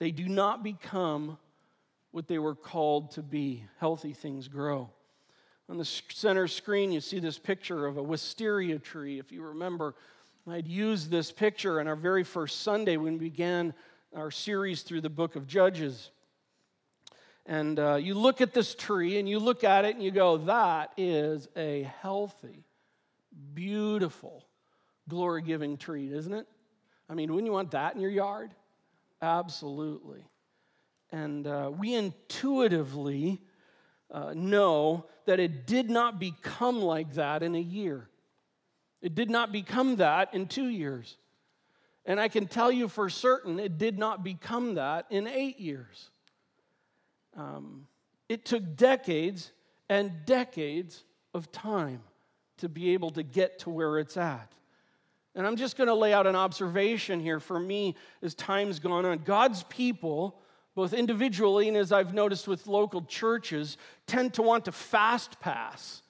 They 0.00 0.10
do 0.10 0.28
not 0.28 0.62
become 0.62 1.38
what 2.10 2.28
they 2.28 2.38
were 2.38 2.54
called 2.54 3.12
to 3.12 3.22
be. 3.22 3.64
Healthy 3.78 4.12
things 4.12 4.48
grow. 4.48 4.90
On 5.70 5.78
the 5.78 5.84
center 5.86 6.46
screen, 6.46 6.92
you 6.92 7.00
see 7.00 7.20
this 7.20 7.38
picture 7.38 7.86
of 7.86 7.96
a 7.96 8.02
wisteria 8.02 8.78
tree. 8.78 9.18
If 9.18 9.32
you 9.32 9.40
remember, 9.40 9.94
I'd 10.48 10.68
used 10.68 11.10
this 11.10 11.32
picture 11.32 11.80
on 11.80 11.88
our 11.88 11.96
very 11.96 12.22
first 12.22 12.60
Sunday 12.60 12.96
when 12.96 13.14
we 13.14 13.30
began 13.30 13.74
our 14.14 14.30
series 14.30 14.82
through 14.82 15.00
the 15.00 15.10
book 15.10 15.34
of 15.34 15.48
Judges. 15.48 16.10
And 17.46 17.80
uh, 17.80 17.96
you 17.96 18.14
look 18.14 18.40
at 18.40 18.54
this 18.54 18.76
tree 18.76 19.18
and 19.18 19.28
you 19.28 19.40
look 19.40 19.64
at 19.64 19.84
it 19.84 19.96
and 19.96 20.04
you 20.04 20.12
go, 20.12 20.36
that 20.36 20.92
is 20.96 21.48
a 21.56 21.90
healthy, 22.00 22.62
beautiful, 23.54 24.46
glory 25.08 25.42
giving 25.42 25.76
tree, 25.76 26.12
isn't 26.12 26.32
it? 26.32 26.46
I 27.10 27.14
mean, 27.14 27.32
wouldn't 27.32 27.46
you 27.46 27.52
want 27.52 27.72
that 27.72 27.96
in 27.96 28.00
your 28.00 28.10
yard? 28.10 28.52
Absolutely. 29.20 30.24
And 31.10 31.44
uh, 31.48 31.72
we 31.76 31.94
intuitively 31.94 33.42
uh, 34.12 34.32
know 34.36 35.06
that 35.24 35.40
it 35.40 35.66
did 35.66 35.90
not 35.90 36.20
become 36.20 36.80
like 36.80 37.14
that 37.14 37.42
in 37.42 37.56
a 37.56 37.60
year. 37.60 38.08
It 39.02 39.14
did 39.14 39.30
not 39.30 39.52
become 39.52 39.96
that 39.96 40.34
in 40.34 40.46
two 40.46 40.68
years. 40.68 41.16
And 42.04 42.20
I 42.20 42.28
can 42.28 42.46
tell 42.46 42.70
you 42.70 42.88
for 42.88 43.08
certain 43.10 43.58
it 43.58 43.78
did 43.78 43.98
not 43.98 44.22
become 44.22 44.74
that 44.74 45.06
in 45.10 45.26
eight 45.26 45.58
years. 45.58 46.10
Um, 47.36 47.86
it 48.28 48.44
took 48.44 48.76
decades 48.76 49.52
and 49.88 50.12
decades 50.24 51.04
of 51.34 51.50
time 51.52 52.00
to 52.58 52.68
be 52.68 52.90
able 52.90 53.10
to 53.10 53.22
get 53.22 53.58
to 53.60 53.70
where 53.70 53.98
it's 53.98 54.16
at. 54.16 54.50
And 55.34 55.46
I'm 55.46 55.56
just 55.56 55.76
going 55.76 55.88
to 55.88 55.94
lay 55.94 56.14
out 56.14 56.26
an 56.26 56.34
observation 56.34 57.20
here 57.20 57.40
for 57.40 57.60
me 57.60 57.94
as 58.22 58.34
time's 58.34 58.78
gone 58.78 59.04
on. 59.04 59.18
God's 59.18 59.64
people, 59.64 60.40
both 60.74 60.94
individually 60.94 61.68
and 61.68 61.76
as 61.76 61.92
I've 61.92 62.14
noticed 62.14 62.48
with 62.48 62.66
local 62.66 63.02
churches, 63.02 63.76
tend 64.06 64.32
to 64.34 64.42
want 64.42 64.64
to 64.64 64.72
fast 64.72 65.38
pass 65.40 66.00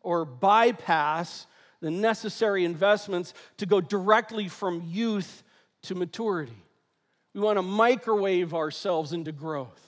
or 0.00 0.24
bypass 0.24 1.46
the 1.82 1.90
necessary 1.90 2.64
investments 2.64 3.34
to 3.58 3.66
go 3.66 3.80
directly 3.80 4.48
from 4.48 4.82
youth 4.86 5.42
to 5.82 5.94
maturity. 5.94 6.56
We 7.34 7.40
want 7.40 7.58
to 7.58 7.62
microwave 7.62 8.54
ourselves 8.54 9.12
into 9.12 9.32
growth. 9.32 9.80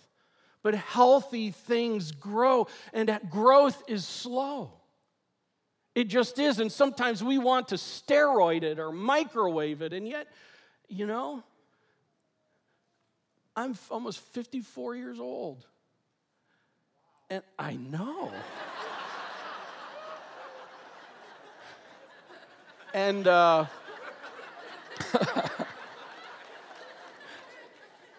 But 0.62 0.74
healthy 0.74 1.50
things 1.52 2.10
grow, 2.10 2.66
and 2.92 3.08
that 3.08 3.30
growth 3.30 3.82
is 3.86 4.04
slow. 4.04 4.72
It 5.94 6.08
just 6.08 6.38
is. 6.38 6.58
And 6.58 6.72
sometimes 6.72 7.22
we 7.22 7.38
want 7.38 7.68
to 7.68 7.76
steroid 7.76 8.64
it 8.64 8.80
or 8.80 8.90
microwave 8.90 9.80
it. 9.80 9.92
And 9.92 10.08
yet, 10.08 10.26
you 10.88 11.06
know, 11.06 11.44
I'm 13.54 13.76
almost 13.90 14.18
54 14.18 14.96
years 14.96 15.20
old. 15.20 15.64
And 17.30 17.42
I 17.58 17.74
know. 17.76 18.32
And 22.94 23.26
uh, 23.26 23.66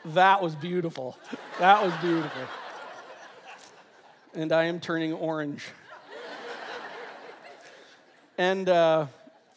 that 0.04 0.42
was 0.42 0.54
beautiful. 0.54 1.18
That 1.60 1.82
was 1.82 1.94
beautiful. 2.02 2.42
And 4.34 4.52
I 4.52 4.66
am 4.66 4.82
turning 4.82 5.14
orange. 5.14 5.64
And 8.38 8.68
uh, 8.68 9.06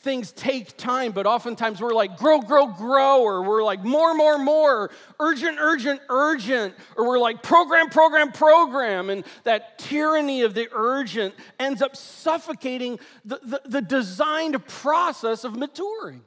things 0.01 0.31
take 0.33 0.77
time, 0.77 1.13
but 1.13 1.27
oftentimes 1.27 1.81
we're 1.81 1.93
like, 1.93 2.17
grow, 2.19 2.41
grow, 2.41 2.67
grow, 2.69 3.21
or 3.21 3.43
we're 3.43 3.65
like, 3.65 3.85
more, 3.85 4.15
more, 4.15 4.39
more, 4.39 4.91
urgent, 5.19 5.59
urgent, 5.61 6.01
urgent, 6.09 6.75
or 6.97 7.09
we're 7.09 7.19
like, 7.19 7.43
program, 7.43 7.91
program, 7.91 8.31
program. 8.31 9.11
And 9.11 9.25
that 9.43 9.79
tyranny 9.79 10.43
of 10.43 10.55
the 10.55 10.69
urgent 10.73 11.35
ends 11.59 11.83
up 11.83 11.97
suffocating 11.97 13.01
the, 13.25 13.41
the, 13.43 13.61
the 13.65 13.83
designed 13.83 14.65
process 14.67 15.43
of 15.43 15.57
maturing. 15.57 16.23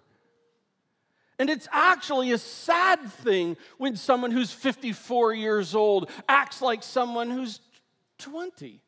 And 1.39 1.49
it's 1.49 1.67
actually 1.71 2.33
a 2.33 2.37
sad 2.37 3.01
thing 3.09 3.57
when 3.77 3.95
someone 3.95 4.31
who's 4.31 4.51
54 4.51 5.33
years 5.33 5.73
old 5.73 6.09
acts 6.27 6.61
like 6.61 6.83
someone 6.83 7.31
who's 7.31 7.61
20. 8.19 8.81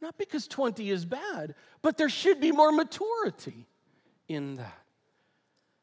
Not 0.00 0.16
because 0.16 0.48
20 0.48 0.90
is 0.90 1.04
bad, 1.04 1.54
but 1.82 1.98
there 1.98 2.08
should 2.08 2.40
be 2.40 2.50
more 2.50 2.72
maturity 2.72 3.66
in 4.30 4.56
that. 4.56 4.78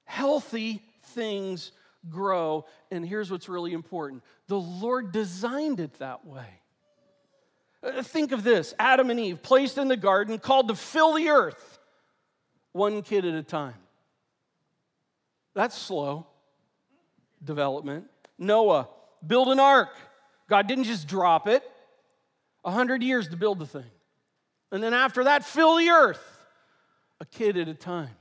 Healthy 0.05 0.81
things 1.03 1.73
grow, 2.09 2.65
and 2.89 3.05
here's 3.05 3.29
what's 3.29 3.49
really 3.49 3.73
important 3.73 4.23
the 4.47 4.59
Lord 4.59 5.11
designed 5.11 5.79
it 5.81 5.99
that 5.99 6.25
way. 6.25 6.47
Uh, 7.83 8.01
think 8.01 8.31
of 8.31 8.43
this 8.43 8.73
Adam 8.79 9.09
and 9.09 9.19
Eve 9.19 9.43
placed 9.43 9.77
in 9.77 9.89
the 9.89 9.97
garden, 9.97 10.39
called 10.39 10.69
to 10.69 10.75
fill 10.75 11.13
the 11.13 11.27
earth, 11.27 11.79
one 12.71 13.01
kid 13.01 13.25
at 13.25 13.33
a 13.33 13.43
time. 13.43 13.75
That's 15.53 15.77
slow 15.77 16.25
development. 17.43 18.05
Noah, 18.39 18.87
build 19.25 19.49
an 19.49 19.59
ark. 19.59 19.89
God 20.49 20.67
didn't 20.67 20.85
just 20.85 21.07
drop 21.07 21.47
it, 21.47 21.63
A 22.63 22.71
hundred 22.71 23.03
years 23.03 23.27
to 23.29 23.35
build 23.35 23.59
the 23.59 23.65
thing. 23.65 23.91
And 24.71 24.81
then 24.81 24.93
after 24.93 25.25
that, 25.25 25.43
fill 25.43 25.77
the 25.77 25.89
earth, 25.89 26.39
a 27.19 27.25
kid 27.25 27.57
at 27.57 27.67
a 27.67 27.73
time. 27.73 28.15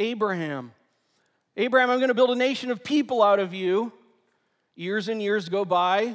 Abraham. 0.00 0.72
Abraham, 1.56 1.90
I'm 1.90 1.98
going 1.98 2.08
to 2.08 2.14
build 2.14 2.30
a 2.30 2.36
nation 2.36 2.70
of 2.70 2.84
people 2.84 3.22
out 3.22 3.40
of 3.40 3.52
you. 3.52 3.92
Years 4.76 5.08
and 5.08 5.20
years 5.20 5.48
go 5.48 5.64
by, 5.64 6.14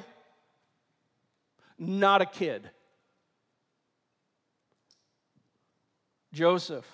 not 1.77 2.21
a 2.21 2.25
kid. 2.25 2.69
Joseph. 6.31 6.85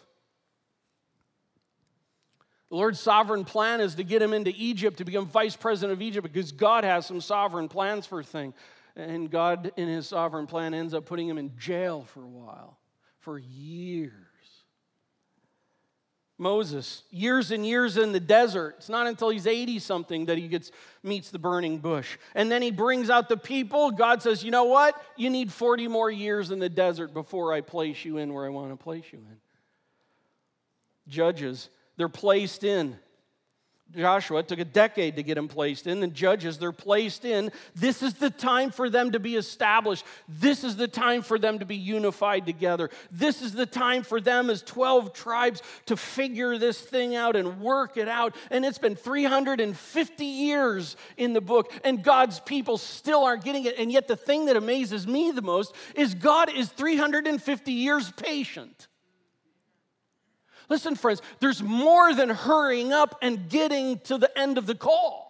The 2.69 2.75
Lord's 2.75 2.99
sovereign 2.99 3.45
plan 3.45 3.81
is 3.81 3.95
to 3.95 4.03
get 4.03 4.21
him 4.21 4.33
into 4.33 4.51
Egypt 4.55 4.97
to 4.97 5.05
become 5.05 5.25
vice 5.25 5.55
president 5.55 5.93
of 5.93 6.01
Egypt 6.01 6.31
because 6.31 6.51
God 6.51 6.83
has 6.83 7.05
some 7.05 7.21
sovereign 7.21 7.67
plans 7.67 8.05
for 8.05 8.19
a 8.19 8.23
thing. 8.23 8.53
And 8.95 9.29
God, 9.31 9.71
in 9.77 9.87
his 9.87 10.07
sovereign 10.07 10.45
plan, 10.45 10.73
ends 10.73 10.93
up 10.93 11.05
putting 11.05 11.27
him 11.27 11.37
in 11.37 11.57
jail 11.57 12.03
for 12.13 12.21
a 12.23 12.27
while, 12.27 12.77
for 13.19 13.39
years. 13.39 14.28
Moses, 16.39 17.03
years 17.11 17.51
and 17.51 17.65
years 17.65 17.97
in 17.97 18.13
the 18.13 18.19
desert. 18.19 18.75
It's 18.77 18.89
not 18.89 19.07
until 19.07 19.29
he's 19.29 19.45
80 19.45 19.79
something 19.79 20.25
that 20.27 20.37
he 20.37 20.47
gets 20.47 20.71
meets 21.03 21.29
the 21.29 21.37
burning 21.37 21.79
bush. 21.79 22.17
And 22.33 22.49
then 22.49 22.61
he 22.61 22.71
brings 22.71 23.09
out 23.09 23.27
the 23.27 23.37
people. 23.37 23.91
God 23.91 24.21
says, 24.21 24.43
"You 24.43 24.51
know 24.51 24.63
what? 24.63 24.99
You 25.17 25.29
need 25.29 25.51
40 25.51 25.89
more 25.89 26.09
years 26.09 26.49
in 26.49 26.59
the 26.59 26.69
desert 26.69 27.13
before 27.13 27.51
I 27.51 27.61
place 27.61 28.05
you 28.05 28.17
in 28.17 28.33
where 28.33 28.45
I 28.45 28.49
want 28.49 28.71
to 28.71 28.81
place 28.81 29.05
you 29.11 29.19
in." 29.19 29.41
Judges, 31.07 31.69
they're 31.97 32.07
placed 32.07 32.63
in. 32.63 32.97
Joshua, 33.97 34.39
it 34.39 34.47
took 34.47 34.59
a 34.59 34.65
decade 34.65 35.15
to 35.15 35.23
get 35.23 35.35
them 35.35 35.47
placed 35.47 35.87
in. 35.87 35.99
The 35.99 36.07
judges, 36.07 36.59
they're 36.59 36.71
placed 36.71 37.25
in. 37.25 37.51
This 37.75 38.03
is 38.03 38.13
the 38.13 38.29
time 38.29 38.69
for 38.69 38.89
them 38.89 39.11
to 39.11 39.19
be 39.19 39.35
established. 39.35 40.05
This 40.27 40.63
is 40.63 40.75
the 40.75 40.87
time 40.87 41.23
for 41.23 41.39
them 41.39 41.59
to 41.59 41.65
be 41.65 41.75
unified 41.75 42.45
together. 42.45 42.91
This 43.11 43.41
is 43.41 43.53
the 43.53 43.65
time 43.65 44.03
for 44.03 44.21
them 44.21 44.51
as 44.51 44.61
12 44.61 45.13
tribes 45.13 45.63
to 45.87 45.97
figure 45.97 46.59
this 46.59 46.79
thing 46.79 47.15
out 47.15 47.35
and 47.35 47.59
work 47.59 47.97
it 47.97 48.07
out. 48.07 48.35
And 48.51 48.63
it's 48.63 48.77
been 48.77 48.95
350 48.95 50.25
years 50.25 50.95
in 51.17 51.33
the 51.33 51.41
book, 51.41 51.73
and 51.83 52.03
God's 52.03 52.39
people 52.39 52.77
still 52.77 53.23
aren't 53.23 53.43
getting 53.43 53.65
it. 53.65 53.79
And 53.79 53.91
yet, 53.91 54.07
the 54.07 54.15
thing 54.15 54.45
that 54.45 54.55
amazes 54.55 55.07
me 55.07 55.31
the 55.31 55.41
most 55.41 55.73
is 55.95 56.13
God 56.13 56.53
is 56.53 56.69
350 56.69 57.71
years 57.71 58.11
patient. 58.11 58.88
Listen, 60.69 60.95
friends, 60.95 61.21
there's 61.39 61.61
more 61.61 62.13
than 62.13 62.29
hurrying 62.29 62.93
up 62.93 63.17
and 63.21 63.49
getting 63.49 63.99
to 64.01 64.17
the 64.17 64.35
end 64.37 64.57
of 64.57 64.65
the 64.65 64.75
call. 64.75 65.29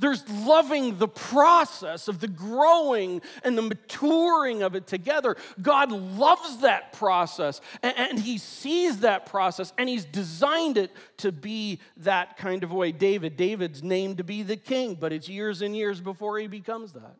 There's 0.00 0.26
loving 0.30 0.96
the 0.96 1.08
process 1.08 2.08
of 2.08 2.20
the 2.20 2.26
growing 2.26 3.20
and 3.44 3.56
the 3.56 3.62
maturing 3.62 4.62
of 4.62 4.74
it 4.74 4.86
together. 4.86 5.36
God 5.60 5.92
loves 5.92 6.58
that 6.58 6.94
process 6.94 7.60
and, 7.82 8.18
He 8.18 8.38
sees 8.38 9.00
that 9.00 9.26
process 9.26 9.74
and 9.76 9.90
He's 9.90 10.06
designed 10.06 10.78
it 10.78 10.90
to 11.18 11.30
be 11.30 11.80
that 11.98 12.38
kind 12.38 12.64
of 12.64 12.72
way. 12.72 12.92
David, 12.92 13.36
David's 13.36 13.82
named 13.82 14.16
to 14.18 14.24
be 14.24 14.42
the 14.42 14.56
king, 14.56 14.94
but 14.94 15.12
it's 15.12 15.28
years 15.28 15.60
and 15.60 15.76
years 15.76 16.00
before 16.00 16.38
he 16.38 16.46
becomes 16.46 16.92
that. 16.92 17.16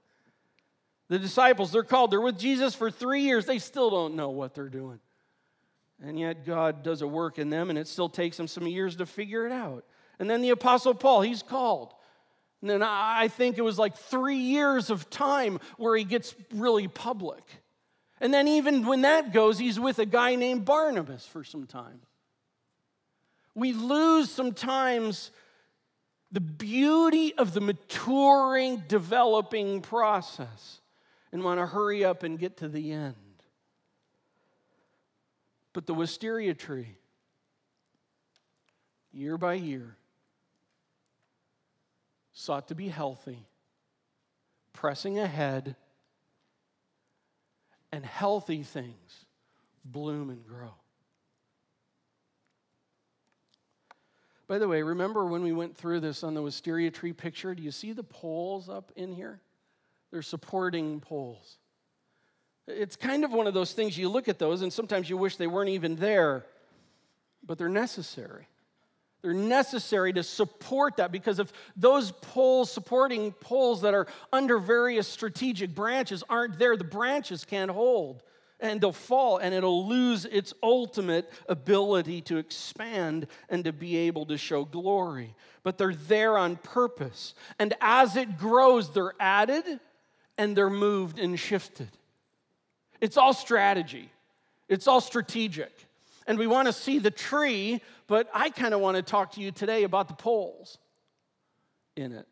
The 1.10 1.18
disciples, 1.18 1.72
they're 1.72 1.82
called, 1.82 2.10
they're 2.12 2.20
with 2.20 2.38
Jesus 2.38 2.74
for 2.74 2.90
three 2.90 3.22
years. 3.22 3.44
They 3.44 3.58
still 3.58 3.90
don't 3.90 4.14
know 4.14 4.30
what 4.30 4.54
they're 4.54 4.70
doing. 4.70 5.00
And 6.02 6.18
yet 6.18 6.46
God 6.46 6.82
does 6.82 7.02
a 7.02 7.06
work 7.06 7.38
in 7.38 7.50
them, 7.50 7.68
and 7.68 7.78
it 7.78 7.86
still 7.86 8.08
takes 8.08 8.36
them 8.36 8.48
some 8.48 8.66
years 8.66 8.96
to 8.96 9.06
figure 9.06 9.46
it 9.46 9.52
out. 9.52 9.84
And 10.18 10.28
then 10.28 10.40
the 10.40 10.50
Apostle 10.50 10.94
Paul, 10.94 11.22
he's 11.22 11.42
called. 11.42 11.92
And 12.60 12.70
then 12.70 12.82
I 12.82 13.28
think 13.28 13.58
it 13.58 13.62
was 13.62 13.78
like 13.78 13.96
three 13.96 14.36
years 14.36 14.90
of 14.90 15.08
time 15.10 15.60
where 15.76 15.96
he 15.96 16.04
gets 16.04 16.34
really 16.54 16.88
public. 16.88 17.42
And 18.20 18.32
then, 18.34 18.48
even 18.48 18.86
when 18.86 19.02
that 19.02 19.32
goes, 19.32 19.58
he's 19.58 19.80
with 19.80 19.98
a 19.98 20.04
guy 20.04 20.34
named 20.34 20.66
Barnabas 20.66 21.26
for 21.26 21.42
some 21.42 21.66
time. 21.66 22.00
We 23.54 23.72
lose 23.72 24.30
sometimes 24.30 25.30
the 26.30 26.40
beauty 26.40 27.34
of 27.34 27.54
the 27.54 27.60
maturing, 27.60 28.82
developing 28.88 29.80
process 29.80 30.80
and 31.32 31.42
want 31.42 31.60
to 31.60 31.66
hurry 31.66 32.04
up 32.04 32.22
and 32.22 32.38
get 32.38 32.58
to 32.58 32.68
the 32.68 32.92
end. 32.92 33.14
But 35.72 35.86
the 35.86 35.94
wisteria 35.94 36.54
tree, 36.54 36.98
year 39.12 39.38
by 39.38 39.54
year, 39.54 39.96
sought 42.32 42.68
to 42.68 42.74
be 42.74 42.88
healthy, 42.88 43.46
pressing 44.72 45.18
ahead, 45.18 45.76
and 47.92 48.04
healthy 48.04 48.62
things 48.62 49.26
bloom 49.84 50.30
and 50.30 50.46
grow. 50.46 50.74
By 54.48 54.58
the 54.58 54.66
way, 54.66 54.82
remember 54.82 55.24
when 55.24 55.42
we 55.42 55.52
went 55.52 55.76
through 55.76 56.00
this 56.00 56.24
on 56.24 56.34
the 56.34 56.42
wisteria 56.42 56.90
tree 56.90 57.12
picture? 57.12 57.54
Do 57.54 57.62
you 57.62 57.70
see 57.70 57.92
the 57.92 58.02
poles 58.02 58.68
up 58.68 58.90
in 58.96 59.12
here? 59.12 59.40
They're 60.10 60.22
supporting 60.22 60.98
poles. 60.98 61.59
It's 62.66 62.96
kind 62.96 63.24
of 63.24 63.32
one 63.32 63.46
of 63.46 63.54
those 63.54 63.72
things 63.72 63.96
you 63.98 64.08
look 64.08 64.28
at 64.28 64.38
those, 64.38 64.62
and 64.62 64.72
sometimes 64.72 65.10
you 65.10 65.16
wish 65.16 65.36
they 65.36 65.46
weren't 65.46 65.70
even 65.70 65.96
there, 65.96 66.44
but 67.44 67.58
they're 67.58 67.68
necessary. 67.68 68.46
They're 69.22 69.34
necessary 69.34 70.12
to 70.14 70.22
support 70.22 70.96
that 70.96 71.12
because 71.12 71.38
if 71.38 71.52
those 71.76 72.10
poles, 72.10 72.72
supporting 72.72 73.32
poles 73.32 73.82
that 73.82 73.92
are 73.92 74.06
under 74.32 74.58
various 74.58 75.06
strategic 75.06 75.74
branches, 75.74 76.24
aren't 76.28 76.58
there, 76.58 76.76
the 76.76 76.84
branches 76.84 77.44
can't 77.44 77.70
hold 77.70 78.22
and 78.60 78.80
they'll 78.80 78.92
fall 78.92 79.38
and 79.38 79.54
it'll 79.54 79.86
lose 79.86 80.24
its 80.24 80.52
ultimate 80.62 81.30
ability 81.48 82.20
to 82.22 82.36
expand 82.36 83.26
and 83.48 83.64
to 83.64 83.72
be 83.72 83.96
able 83.96 84.26
to 84.26 84.38
show 84.38 84.64
glory. 84.64 85.34
But 85.62 85.78
they're 85.78 85.94
there 85.94 86.38
on 86.38 86.56
purpose. 86.56 87.34
And 87.58 87.74
as 87.80 88.16
it 88.16 88.38
grows, 88.38 88.92
they're 88.92 89.14
added 89.18 89.64
and 90.38 90.56
they're 90.56 90.70
moved 90.70 91.18
and 91.18 91.38
shifted. 91.38 91.88
It's 93.00 93.16
all 93.16 93.32
strategy, 93.32 94.10
it's 94.68 94.86
all 94.86 95.00
strategic. 95.00 95.72
And 96.26 96.38
we 96.38 96.46
want 96.46 96.66
to 96.66 96.72
see 96.72 96.98
the 96.98 97.10
tree, 97.10 97.82
but 98.06 98.28
I 98.32 98.50
kind 98.50 98.72
of 98.72 98.80
want 98.80 98.96
to 98.96 99.02
talk 99.02 99.32
to 99.32 99.40
you 99.40 99.50
today 99.50 99.82
about 99.82 100.06
the 100.06 100.14
poles 100.14 100.78
in 101.96 102.12
it. 102.12 102.28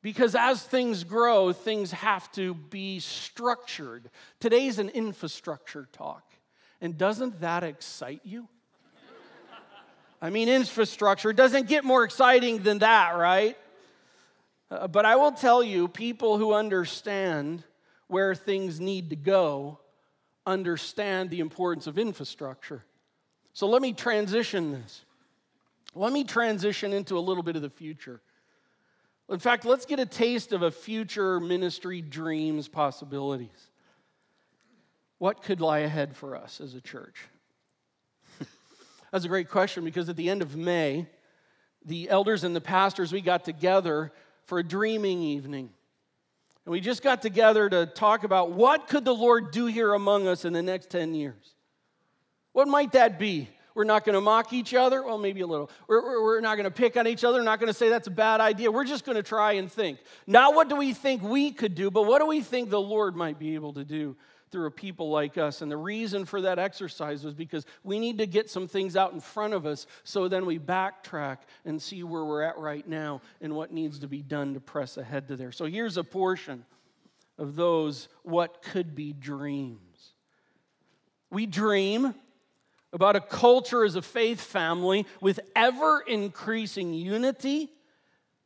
Because 0.00 0.34
as 0.34 0.62
things 0.62 1.04
grow, 1.04 1.52
things 1.52 1.90
have 1.90 2.30
to 2.32 2.54
be 2.54 3.00
structured. 3.00 4.08
Today's 4.40 4.78
an 4.78 4.88
infrastructure 4.90 5.88
talk. 5.92 6.22
And 6.80 6.96
doesn't 6.96 7.40
that 7.40 7.64
excite 7.64 8.20
you? 8.24 8.48
I 10.22 10.30
mean, 10.30 10.48
infrastructure 10.48 11.32
doesn't 11.32 11.68
get 11.68 11.84
more 11.84 12.04
exciting 12.04 12.62
than 12.62 12.78
that, 12.78 13.16
right? 13.16 13.58
Uh, 14.70 14.88
but 14.88 15.04
I 15.04 15.16
will 15.16 15.32
tell 15.32 15.62
you, 15.62 15.88
people 15.88 16.38
who 16.38 16.54
understand 16.54 17.62
where 18.08 18.34
things 18.34 18.80
need 18.80 19.10
to 19.10 19.16
go 19.16 19.78
understand 20.46 21.30
the 21.30 21.40
importance 21.40 21.86
of 21.86 21.98
infrastructure. 21.98 22.84
So 23.52 23.66
let 23.66 23.82
me 23.82 23.92
transition 23.92 24.72
this. 24.72 25.04
Let 25.94 26.12
me 26.12 26.24
transition 26.24 26.92
into 26.92 27.18
a 27.18 27.20
little 27.20 27.42
bit 27.42 27.56
of 27.56 27.62
the 27.62 27.70
future. 27.70 28.20
In 29.28 29.38
fact, 29.38 29.64
let's 29.64 29.86
get 29.86 29.98
a 29.98 30.06
taste 30.06 30.52
of 30.52 30.62
a 30.62 30.70
future 30.70 31.40
ministry 31.40 32.00
dreams 32.00 32.68
possibilities. 32.68 33.70
What 35.18 35.42
could 35.42 35.60
lie 35.60 35.80
ahead 35.80 36.14
for 36.14 36.36
us 36.36 36.60
as 36.60 36.74
a 36.74 36.80
church? 36.80 37.16
That's 39.10 39.24
a 39.24 39.28
great 39.28 39.50
question 39.50 39.84
because 39.84 40.08
at 40.08 40.16
the 40.16 40.28
end 40.28 40.42
of 40.42 40.54
May, 40.54 41.06
the 41.84 42.08
elders 42.10 42.44
and 42.44 42.54
the 42.54 42.60
pastors, 42.60 43.12
we 43.12 43.20
got 43.20 43.44
together 43.44 44.12
for 44.44 44.58
a 44.58 44.62
dreaming 44.62 45.22
evening. 45.22 45.70
And 46.66 46.72
we 46.72 46.80
just 46.80 47.02
got 47.02 47.22
together 47.22 47.70
to 47.70 47.86
talk 47.86 48.24
about 48.24 48.50
what 48.50 48.88
could 48.88 49.04
the 49.04 49.14
Lord 49.14 49.52
do 49.52 49.66
here 49.66 49.94
among 49.94 50.26
us 50.26 50.44
in 50.44 50.52
the 50.52 50.62
next 50.62 50.90
10 50.90 51.14
years? 51.14 51.54
What 52.52 52.66
might 52.66 52.92
that 52.92 53.20
be? 53.20 53.48
We're 53.76 53.84
not 53.84 54.04
going 54.04 54.14
to 54.14 54.20
mock 54.20 54.52
each 54.52 54.74
other. 54.74 55.04
Well, 55.04 55.18
maybe 55.18 55.42
a 55.42 55.46
little. 55.46 55.70
We're, 55.86 56.22
we're, 56.22 56.40
not 56.40 56.56
going 56.56 56.64
to 56.64 56.70
pick 56.70 56.96
on 56.96 57.06
each 57.06 57.22
other. 57.22 57.38
We're 57.38 57.44
not 57.44 57.60
going 57.60 57.68
to 57.68 57.78
say 57.78 57.88
that's 57.88 58.08
a 58.08 58.10
bad 58.10 58.40
idea. 58.40 58.72
We're 58.72 58.84
just 58.84 59.04
going 59.04 59.16
to 59.16 59.22
try 59.22 59.52
and 59.52 59.70
think. 59.70 59.98
Not 60.26 60.54
what 60.54 60.68
do 60.68 60.76
we 60.76 60.92
think 60.92 61.22
we 61.22 61.52
could 61.52 61.74
do, 61.74 61.90
but 61.90 62.02
what 62.02 62.20
do 62.20 62.26
we 62.26 62.40
think 62.40 62.70
the 62.70 62.80
Lord 62.80 63.14
might 63.14 63.38
be 63.38 63.54
able 63.54 63.74
to 63.74 63.84
do 63.84 64.16
through 64.50 64.66
a 64.66 64.70
people 64.70 65.10
like 65.10 65.38
us. 65.38 65.62
And 65.62 65.70
the 65.70 65.76
reason 65.76 66.24
for 66.24 66.40
that 66.42 66.58
exercise 66.58 67.24
was 67.24 67.34
because 67.34 67.66
we 67.82 67.98
need 67.98 68.18
to 68.18 68.26
get 68.26 68.48
some 68.48 68.68
things 68.68 68.96
out 68.96 69.12
in 69.12 69.20
front 69.20 69.54
of 69.54 69.66
us 69.66 69.86
so 70.04 70.28
then 70.28 70.46
we 70.46 70.58
backtrack 70.58 71.38
and 71.64 71.80
see 71.80 72.02
where 72.02 72.24
we're 72.24 72.42
at 72.42 72.58
right 72.58 72.86
now 72.88 73.20
and 73.40 73.54
what 73.54 73.72
needs 73.72 73.98
to 74.00 74.08
be 74.08 74.22
done 74.22 74.54
to 74.54 74.60
press 74.60 74.96
ahead 74.96 75.28
to 75.28 75.36
there. 75.36 75.52
So 75.52 75.64
here's 75.66 75.96
a 75.96 76.04
portion 76.04 76.64
of 77.38 77.56
those 77.56 78.08
what 78.22 78.62
could 78.62 78.94
be 78.94 79.12
dreams. 79.12 80.12
We 81.30 81.46
dream 81.46 82.14
about 82.92 83.16
a 83.16 83.20
culture 83.20 83.84
as 83.84 83.96
a 83.96 84.02
faith 84.02 84.40
family 84.40 85.06
with 85.20 85.40
ever 85.54 86.00
increasing 86.06 86.94
unity 86.94 87.70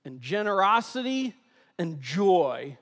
and 0.04 0.20
generosity 0.20 1.34
and 1.78 2.00
joy 2.00 2.76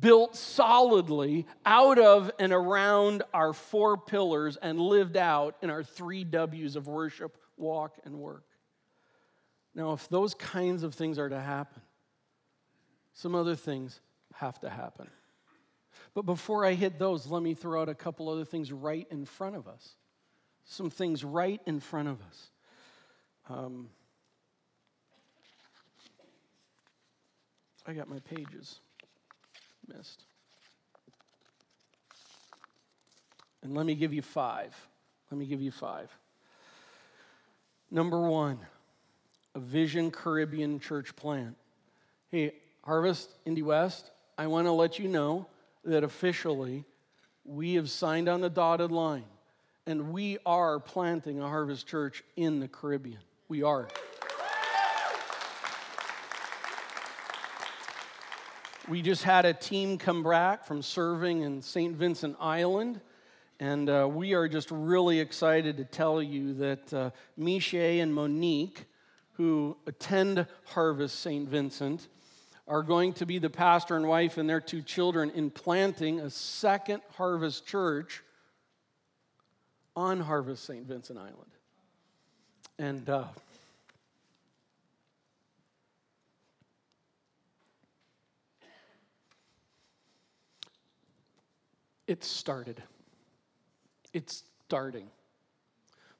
built 0.00 0.36
solidly 0.36 1.46
out 1.64 1.98
of 1.98 2.30
and 2.38 2.52
around 2.52 3.22
our 3.32 3.52
four 3.52 3.96
pillars 3.96 4.56
and 4.56 4.80
lived 4.80 5.16
out 5.16 5.56
in 5.62 5.70
our 5.70 5.82
three 5.82 6.24
W's 6.24 6.76
of 6.76 6.86
worship, 6.86 7.36
walk, 7.56 7.98
and 8.04 8.16
work. 8.16 8.44
Now, 9.74 9.92
if 9.92 10.08
those 10.08 10.34
kinds 10.34 10.82
of 10.82 10.94
things 10.94 11.18
are 11.18 11.28
to 11.28 11.40
happen, 11.40 11.82
some 13.14 13.34
other 13.34 13.56
things 13.56 14.00
have 14.34 14.58
to 14.60 14.70
happen. 14.70 15.08
But 16.14 16.22
before 16.22 16.64
I 16.64 16.74
hit 16.74 16.98
those, 16.98 17.26
let 17.26 17.42
me 17.42 17.54
throw 17.54 17.82
out 17.82 17.88
a 17.88 17.94
couple 17.94 18.28
other 18.28 18.44
things 18.44 18.72
right 18.72 19.06
in 19.10 19.24
front 19.24 19.56
of 19.56 19.68
us. 19.68 19.94
Some 20.64 20.90
things 20.90 21.24
right 21.24 21.60
in 21.66 21.80
front 21.80 22.08
of 22.08 22.20
us. 22.22 22.50
Um, 23.48 23.88
I 27.86 27.94
got 27.94 28.08
my 28.08 28.18
pages 28.18 28.80
missed. 29.96 30.24
And 33.62 33.74
let 33.74 33.86
me 33.86 33.94
give 33.94 34.12
you 34.12 34.22
five. 34.22 34.74
Let 35.30 35.38
me 35.38 35.46
give 35.46 35.60
you 35.60 35.70
five. 35.70 36.10
Number 37.90 38.20
one, 38.20 38.58
a 39.54 39.60
Vision 39.60 40.10
Caribbean 40.10 40.78
church 40.80 41.16
plant. 41.16 41.56
Hey, 42.30 42.54
Harvest 42.84 43.30
Indy 43.44 43.62
West, 43.62 44.10
I 44.36 44.46
want 44.46 44.66
to 44.66 44.72
let 44.72 44.98
you 44.98 45.08
know 45.08 45.46
that 45.84 46.04
officially 46.04 46.84
we 47.44 47.74
have 47.74 47.90
signed 47.90 48.28
on 48.28 48.40
the 48.40 48.50
dotted 48.50 48.92
line 48.92 49.24
and 49.86 50.12
we 50.12 50.38
are 50.44 50.78
planting 50.78 51.40
a 51.40 51.48
Harvest 51.48 51.86
Church 51.86 52.22
in 52.36 52.60
the 52.60 52.68
Caribbean. 52.68 53.20
We 53.48 53.62
are. 53.62 53.88
We 58.88 59.02
just 59.02 59.22
had 59.22 59.44
a 59.44 59.52
team 59.52 59.98
come 59.98 60.22
back 60.22 60.64
from 60.64 60.80
serving 60.80 61.42
in 61.42 61.60
St. 61.60 61.94
Vincent 61.94 62.38
Island, 62.40 63.02
and 63.60 63.90
uh, 63.90 64.08
we 64.10 64.32
are 64.32 64.48
just 64.48 64.70
really 64.70 65.20
excited 65.20 65.76
to 65.76 65.84
tell 65.84 66.22
you 66.22 66.54
that 66.54 66.94
uh, 66.94 67.10
Miche 67.36 67.74
and 67.74 68.14
Monique, 68.14 68.86
who 69.32 69.76
attend 69.86 70.46
Harvest 70.64 71.20
St. 71.20 71.46
Vincent, 71.46 72.08
are 72.66 72.82
going 72.82 73.12
to 73.14 73.26
be 73.26 73.38
the 73.38 73.50
pastor 73.50 73.94
and 73.94 74.08
wife 74.08 74.38
and 74.38 74.48
their 74.48 74.60
two 74.60 74.80
children 74.80 75.32
in 75.34 75.50
planting 75.50 76.20
a 76.20 76.30
second 76.30 77.02
Harvest 77.18 77.66
church 77.66 78.22
on 79.96 80.18
Harvest 80.18 80.64
St. 80.64 80.86
Vincent 80.86 81.18
Island. 81.18 81.50
And 82.78 83.10
uh, 83.10 83.24
It 92.08 92.24
started. 92.24 92.82
It's 94.14 94.42
starting. 94.64 95.08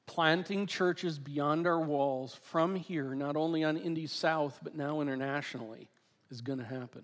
Planting 0.05 0.67
churches 0.67 1.17
beyond 1.17 1.65
our 1.67 1.81
walls 1.81 2.39
from 2.43 2.75
here, 2.75 3.15
not 3.15 3.35
only 3.35 3.63
on 3.63 3.75
Indy 3.75 4.05
South, 4.05 4.59
but 4.63 4.75
now 4.75 5.01
internationally, 5.01 5.89
is 6.29 6.41
going 6.41 6.59
to 6.59 6.65
happen. 6.65 7.03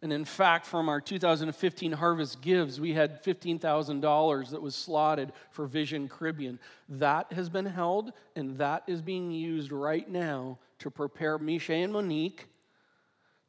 And 0.00 0.12
in 0.12 0.24
fact, 0.24 0.66
from 0.66 0.88
our 0.88 1.00
2015 1.00 1.92
Harvest 1.92 2.40
Gives, 2.42 2.80
we 2.80 2.92
had 2.92 3.22
$15,000 3.22 4.50
that 4.50 4.60
was 4.60 4.74
slotted 4.74 5.32
for 5.50 5.66
Vision 5.66 6.08
Caribbean. 6.08 6.58
That 6.88 7.32
has 7.32 7.48
been 7.48 7.66
held, 7.66 8.12
and 8.34 8.56
that 8.58 8.82
is 8.86 9.02
being 9.02 9.30
used 9.30 9.72
right 9.72 10.08
now 10.08 10.58
to 10.78 10.90
prepare 10.90 11.38
Miche 11.38 11.70
and 11.70 11.92
Monique 11.92 12.48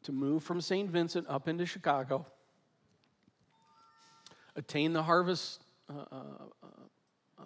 to 0.03 0.11
move 0.11 0.43
from 0.43 0.61
St. 0.61 0.89
Vincent 0.89 1.25
up 1.29 1.47
into 1.47 1.65
Chicago 1.65 2.25
attain 4.55 4.93
the 4.93 5.03
harvest, 5.03 5.63
uh, 5.89 5.93
uh, 6.11 6.15
uh, 6.63 6.67
uh, 7.39 7.43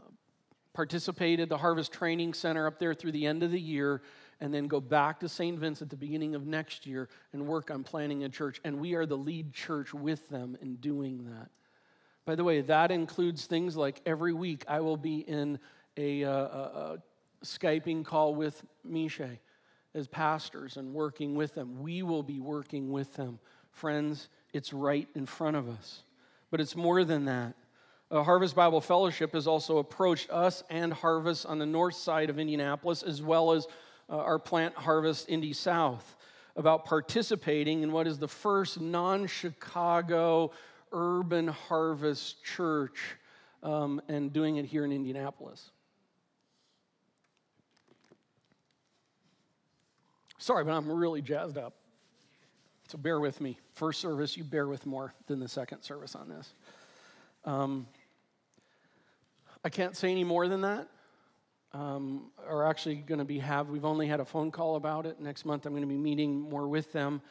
participated 0.74 1.50
the 1.50 1.58
harvest 1.58 1.92
training 1.92 2.34
center 2.34 2.68
up 2.68 2.80
there 2.80 2.94
through 2.94 3.12
the 3.12 3.26
end 3.26 3.44
of 3.44 3.52
the 3.52 3.60
year, 3.60 4.02
and 4.40 4.54
then 4.54 4.68
go 4.68 4.80
back 4.80 5.20
to 5.20 5.28
St. 5.28 5.60
Vincent 5.60 5.88
at 5.88 5.90
the 5.90 5.98
beginning 5.98 6.36
of 6.36 6.46
next 6.46 6.86
year 6.86 7.10
and 7.34 7.46
work 7.46 7.72
on 7.72 7.84
planning 7.84 8.24
a 8.24 8.30
church. 8.30 8.62
And 8.64 8.80
we 8.80 8.94
are 8.94 9.06
the 9.06 9.18
lead 9.18 9.54
church 9.54 9.94
with 9.94 10.30
them 10.30 10.58
in 10.62 10.76
doing 10.76 11.26
that. 11.26 11.50
By 12.26 12.36
the 12.36 12.44
way, 12.44 12.62
that 12.62 12.92
includes 12.92 13.46
things 13.46 13.76
like 13.76 14.02
every 14.06 14.34
week 14.34 14.64
I 14.68 14.80
will 14.82 14.98
be 14.98 15.20
in 15.20 15.60
a, 15.98 16.24
uh, 16.24 16.32
a, 16.32 16.34
a 16.34 16.98
Skyping 17.44 18.06
call 18.06 18.36
with 18.36 18.64
Miche 18.88 19.40
as 19.96 20.08
pastors 20.08 20.78
and 20.78 20.94
working 20.94 21.36
with 21.36 21.56
them. 21.56 21.82
We 21.82 22.04
will 22.04 22.24
be 22.24 22.40
working 22.40 22.92
with 22.92 23.14
them. 23.16 23.40
Friends, 23.72 24.30
it's 24.54 24.74
right 24.74 25.08
in 25.16 25.26
front 25.26 25.58
of 25.58 25.70
us. 25.70 26.04
But 26.52 26.62
it's 26.62 26.76
more 26.76 27.04
than 27.04 27.26
that. 27.26 27.56
Harvest 28.12 28.56
Bible 28.56 28.82
Fellowship 28.82 29.34
has 29.34 29.46
also 29.46 29.78
approached 29.78 30.32
us 30.32 30.64
and 30.70 30.92
Harvest 30.92 31.46
on 31.46 31.60
the 31.60 31.66
north 31.66 31.96
side 31.96 32.30
of 32.30 32.40
Indianapolis, 32.40 33.04
as 33.04 33.22
well 33.22 33.52
as 33.52 33.68
uh, 34.10 34.18
our 34.18 34.40
plant 34.40 34.74
Harvest 34.76 35.30
Indy 35.30 35.54
South, 35.54 36.16
about 36.56 36.86
participating 36.86 37.84
in 37.84 37.92
what 37.92 38.08
is 38.08 38.18
the 38.18 38.28
first 38.28 38.82
non 38.82 39.28
Chicago 39.28 40.52
urban 40.92 41.48
harvest 41.48 42.44
church 42.44 43.00
um, 43.62 44.02
and 44.08 44.34
doing 44.34 44.56
it 44.56 44.66
here 44.66 44.84
in 44.84 44.92
Indianapolis. 44.92 45.70
Sorry, 50.40 50.64
but 50.64 50.72
I'm 50.72 50.90
really 50.90 51.22
jazzed 51.22 51.58
up. 51.58 51.79
So 52.90 52.98
bear 52.98 53.20
with 53.20 53.40
me. 53.40 53.60
First 53.76 54.02
service, 54.02 54.36
you 54.36 54.44
bear 54.44 54.68
with 54.68 54.88
more 54.88 55.14
than 55.28 55.40
the 55.40 55.48
second 55.48 55.84
service 55.84 56.16
on 56.16 56.28
this. 56.28 56.56
Um, 57.46 57.86
I 59.64 59.70
can't 59.70 59.96
say 59.96 60.10
any 60.10 60.24
more 60.24 60.48
than 60.48 60.62
that. 60.62 60.88
Um, 61.72 62.32
are 62.48 62.66
actually 62.66 62.96
going 62.96 63.20
to 63.20 63.26
be 63.26 63.38
have 63.38 63.70
we've 63.70 63.86
only 63.86 64.08
had 64.08 64.20
a 64.20 64.26
phone 64.26 64.50
call 64.50 64.76
about 64.76 65.06
it 65.06 65.20
next 65.20 65.46
month 65.46 65.68
i'm 65.68 65.74
going 65.74 65.84
to 65.84 65.88
be 65.88 66.00
meeting 66.00 66.42
more 66.42 66.68
with 66.68 66.92
them 66.92 67.22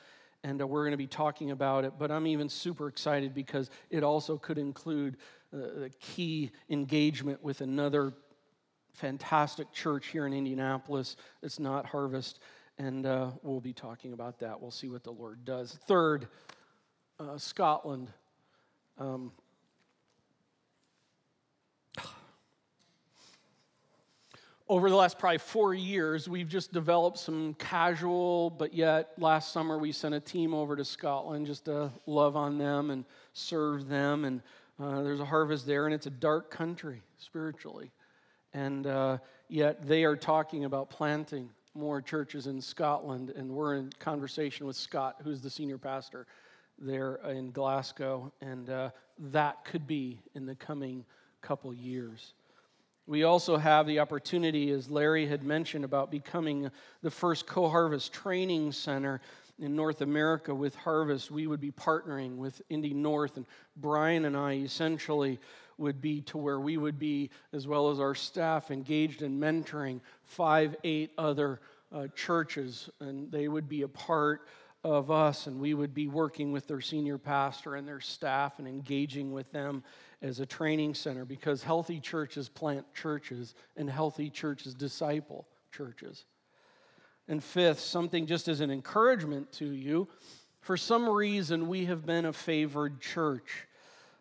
and 0.45 0.63
uh, 0.63 0.67
we're 0.67 0.83
going 0.83 0.93
to 0.93 0.97
be 0.97 1.09
talking 1.09 1.51
about 1.51 1.85
it 1.85 1.95
but 1.99 2.13
i'm 2.13 2.25
even 2.25 2.49
super 2.49 2.87
excited 2.87 3.35
because 3.35 3.69
it 3.91 4.05
also 4.05 4.39
could 4.39 4.57
include 4.57 5.17
uh, 5.53 5.57
the 5.57 5.91
key 5.99 6.53
engagement 6.71 7.43
with 7.43 7.63
another 7.63 8.13
fantastic 8.93 9.73
church 9.73 10.07
here 10.07 10.25
in 10.25 10.33
indianapolis 10.33 11.17
it's 11.43 11.59
not 11.59 11.85
harvest 11.85 12.39
and 12.79 13.07
uh, 13.07 13.31
we'll 13.43 13.61
be 13.61 13.73
talking 13.73 14.13
about 14.13 14.39
that. 14.39 14.61
We'll 14.61 14.71
see 14.71 14.89
what 14.89 15.03
the 15.03 15.11
Lord 15.11 15.45
does. 15.45 15.79
Third, 15.87 16.29
uh, 17.19 17.37
Scotland. 17.37 18.11
Um, 18.99 19.33
over 24.69 24.91
the 24.91 24.97
last 24.97 25.19
probably 25.19 25.39
four 25.39 25.75
years, 25.75 26.29
we've 26.29 26.49
just 26.49 26.73
developed 26.73 27.19
some 27.19 27.55
casual, 27.55 28.51
but 28.51 28.73
yet 28.75 29.11
last 29.19 29.53
summer 29.53 29.79
we 29.79 29.91
sent 29.91 30.15
a 30.15 30.21
team 30.21 30.55
over 30.55 30.77
to 30.77 30.85
Scotland 30.85 31.47
just 31.47 31.65
to 31.65 31.91
love 32.07 32.37
on 32.37 32.59
them 32.59 32.91
and 32.91 33.05
serve 33.33 33.89
them. 33.89 34.25
And 34.25 34.43
uh, 34.81 35.03
there's 35.03 35.21
a 35.21 35.25
harvest 35.25 35.67
there, 35.67 35.87
and 35.87 35.95
it's 35.95 36.07
a 36.07 36.11
dark 36.11 36.51
country 36.51 37.03
spiritually. 37.19 37.91
And 38.53 38.87
uh, 38.87 39.19
yet 39.49 39.87
they 39.87 40.05
are 40.05 40.17
talking 40.17 40.65
about 40.65 40.91
planting 40.91 41.51
more 41.79 42.03
churches 42.03 42.49
in 42.49 42.61
Scotland, 42.61 43.31
and 43.31 43.49
we're 43.49 43.77
in 43.77 43.91
conversation 44.01 44.67
with 44.67 44.77
Scott, 44.77 45.17
who's 45.23 45.41
the 45.41 45.49
senior 45.49 45.79
pastor 45.79 46.27
there 46.79 47.17
in 47.29 47.53
Glasgow, 47.53 48.33
and 48.41 48.69
uh, 48.69 48.91
that 49.31 49.65
could 49.65 49.87
be 49.87 50.21
in 50.35 50.45
the 50.45 50.57
coming 50.57 51.05
couple 51.41 51.73
years. 51.73 52.35
We 53.07 53.23
also 53.23 53.57
have 53.57 53.87
the 53.87 54.01
opportunity, 54.01 54.71
as 54.71 54.91
Larry 54.91 55.27
had 55.27 55.43
mentioned, 55.45 55.85
about 55.85 56.11
becoming 56.11 56.71
the 57.03 57.11
first 57.11 57.47
co 57.47 57.69
harvest 57.69 58.13
training 58.13 58.73
center 58.73 59.21
in 59.59 59.75
North 59.75 60.03
America 60.03 60.55
with 60.55 60.75
Harvest. 60.75 61.31
We 61.31 61.47
would 61.47 61.61
be 61.61 61.71
partnering 61.71 62.37
with 62.37 62.61
Indy 62.69 62.93
North, 62.93 63.37
and 63.37 63.47
Brian 63.77 64.25
and 64.25 64.37
I 64.37 64.55
essentially 64.57 65.39
would 65.79 66.01
be 66.01 66.21
to 66.23 66.39
where 66.39 66.61
we 66.61 66.77
would 66.77 66.99
be, 66.99 67.31
as 67.53 67.67
well 67.67 67.91
as 67.91 68.01
our 68.01 68.15
staff, 68.15 68.71
engaged 68.71 69.23
in 69.23 69.39
mentoring 69.39 70.01
five, 70.25 70.77
eight 70.85 71.13
other 71.17 71.61
uh, 71.93 72.07
churches, 72.15 72.91
and 73.01 73.31
they 73.31 73.49
would 73.49 73.69
be 73.69 73.83
a 73.83 73.89
part 73.89 74.47
of 74.85 75.11
us, 75.11 75.47
and 75.47 75.59
we 75.61 75.75
would 75.75 75.95
be 75.95 76.07
working 76.07 76.53
with 76.53 76.67
their 76.67 76.81
senior 76.81 77.19
pastor 77.19 77.75
and 77.75 77.87
their 77.87 78.01
staff 78.01 78.59
and 78.59 78.69
engaging 78.69 79.33
with 79.33 79.51
them 79.53 79.83
as 80.23 80.41
a 80.41 80.47
training 80.47 80.95
center 80.95 81.25
because 81.25 81.63
healthy 81.63 82.01
churches 82.01 82.49
plant 82.49 82.85
churches 82.95 83.55
and 83.77 83.89
healthy 83.89 84.31
churches 84.31 84.75
disciple 84.75 85.47
churches. 85.73 86.25
And 87.29 87.43
fifth, 87.43 87.81
something 87.81 88.27
just 88.27 88.49
as 88.49 88.61
an 88.61 88.71
encouragement 88.71 89.53
to 89.53 89.67
you, 89.67 90.09
for 90.61 90.77
some 90.77 91.09
reason 91.09 91.69
we 91.69 91.85
have 91.85 92.07
been 92.07 92.25
a 92.25 92.33
favored 92.33 93.01
church. 93.01 93.68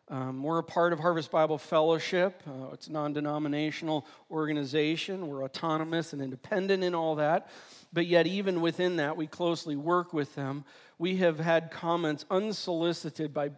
Um, 0.10 0.42
we're 0.42 0.60
a 0.60 0.64
part 0.64 0.94
of 0.94 1.00
Harvest 1.00 1.32
Bible 1.32 1.58
Fellowship. 1.58 2.42
Uh, 2.48 2.72
it's 2.72 2.88
a 2.88 2.92
non 2.94 3.12
denominational 3.12 4.06
organization. 4.32 5.28
We're 5.28 5.44
autonomous 5.44 6.14
and 6.14 6.22
independent 6.22 6.82
in 6.82 6.96
all 6.96 7.16
that. 7.16 7.50
but 7.92 8.06
yet, 8.06 8.26
even 8.26 8.62
within 8.62 8.98
that, 8.98 9.18
we 9.18 9.28
closely 9.28 9.76
work 9.76 10.14
with 10.14 10.34
them. 10.36 10.64
We 11.00 11.18
have 11.18 11.40
had 11.40 11.70
comments 11.70 12.26
unsolicited 12.32 13.32
by 13.32 13.50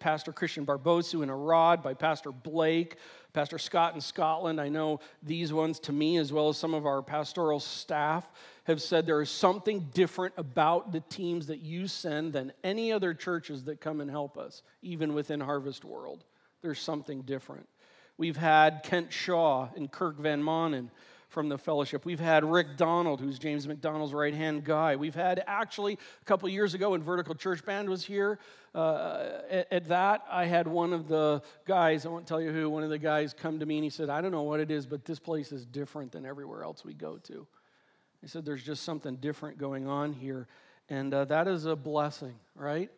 Pastor 0.00 0.32
Christian 0.32 0.66
Barbosu 0.66 1.22
in 1.22 1.30
Arad, 1.30 1.80
by 1.80 1.94
Pastor 1.94 2.32
Blake, 2.32 2.96
Pastor 3.32 3.58
Scott 3.58 3.94
in 3.94 4.00
Scotland. 4.00 4.60
I 4.60 4.68
know 4.68 4.98
these 5.22 5.52
ones 5.52 5.78
to 5.80 5.92
me, 5.92 6.16
as 6.16 6.32
well 6.32 6.48
as 6.48 6.56
some 6.56 6.74
of 6.74 6.86
our 6.86 7.00
pastoral 7.00 7.60
staff, 7.60 8.28
have 8.64 8.82
said 8.82 9.06
there 9.06 9.22
is 9.22 9.30
something 9.30 9.88
different 9.94 10.34
about 10.36 10.90
the 10.90 11.00
teams 11.00 11.46
that 11.46 11.60
you 11.60 11.86
send 11.86 12.32
than 12.32 12.52
any 12.64 12.90
other 12.90 13.14
churches 13.14 13.62
that 13.64 13.80
come 13.80 14.00
and 14.00 14.10
help 14.10 14.36
us, 14.36 14.62
even 14.82 15.14
within 15.14 15.38
Harvest 15.38 15.84
World. 15.84 16.24
There's 16.62 16.80
something 16.80 17.22
different. 17.22 17.68
We've 18.16 18.36
had 18.36 18.82
Kent 18.82 19.12
Shaw 19.12 19.68
and 19.76 19.88
Kirk 19.92 20.18
Van 20.18 20.42
Manen 20.42 20.90
from 21.28 21.48
the 21.48 21.58
fellowship. 21.58 22.04
We've 22.04 22.20
had 22.20 22.44
Rick 22.44 22.76
Donald, 22.76 23.20
who's 23.20 23.38
James 23.38 23.68
MacDonald's 23.68 24.14
right 24.14 24.34
hand 24.34 24.64
guy. 24.64 24.96
We've 24.96 25.14
had 25.14 25.44
actually 25.46 25.94
a 25.94 26.24
couple 26.24 26.48
years 26.48 26.74
ago 26.74 26.90
when 26.90 27.02
Vertical 27.02 27.34
Church 27.34 27.64
Band 27.64 27.88
was 27.88 28.04
here. 28.04 28.38
Uh, 28.74 29.40
at, 29.50 29.72
at, 29.72 29.88
that, 29.88 30.22
I 30.30 30.46
had 30.46 30.66
one 30.66 30.92
of 30.92 31.08
the 31.08 31.42
guys, 31.66 32.06
I 32.06 32.08
won't 32.08 32.26
tell 32.26 32.40
you 32.40 32.52
who, 32.52 32.68
one 32.70 32.82
of 32.82 32.90
the 32.90 32.98
guys 32.98 33.34
come 33.34 33.58
to 33.60 33.66
me 33.66 33.76
and 33.76 33.84
he 33.84 33.90
said, 33.90 34.08
I 34.08 34.20
don't 34.20 34.32
know 34.32 34.42
what 34.42 34.60
it 34.60 34.70
is, 34.70 34.86
but 34.86 35.04
this 35.04 35.18
place 35.18 35.52
is 35.52 35.64
different 35.66 36.12
than 36.12 36.24
everywhere 36.24 36.62
else 36.62 36.84
we 36.84 36.94
go 36.94 37.16
to. 37.24 37.46
He 38.20 38.28
said, 38.28 38.44
There's 38.44 38.62
just 38.62 38.82
something 38.82 39.16
different 39.16 39.58
going 39.58 39.86
on 39.86 40.12
here. 40.12 40.46
And 40.88 41.12
uh, 41.12 41.26
that 41.26 41.48
is 41.48 41.66
a 41.66 41.76
blessing, 41.76 42.34
right? 42.54 42.90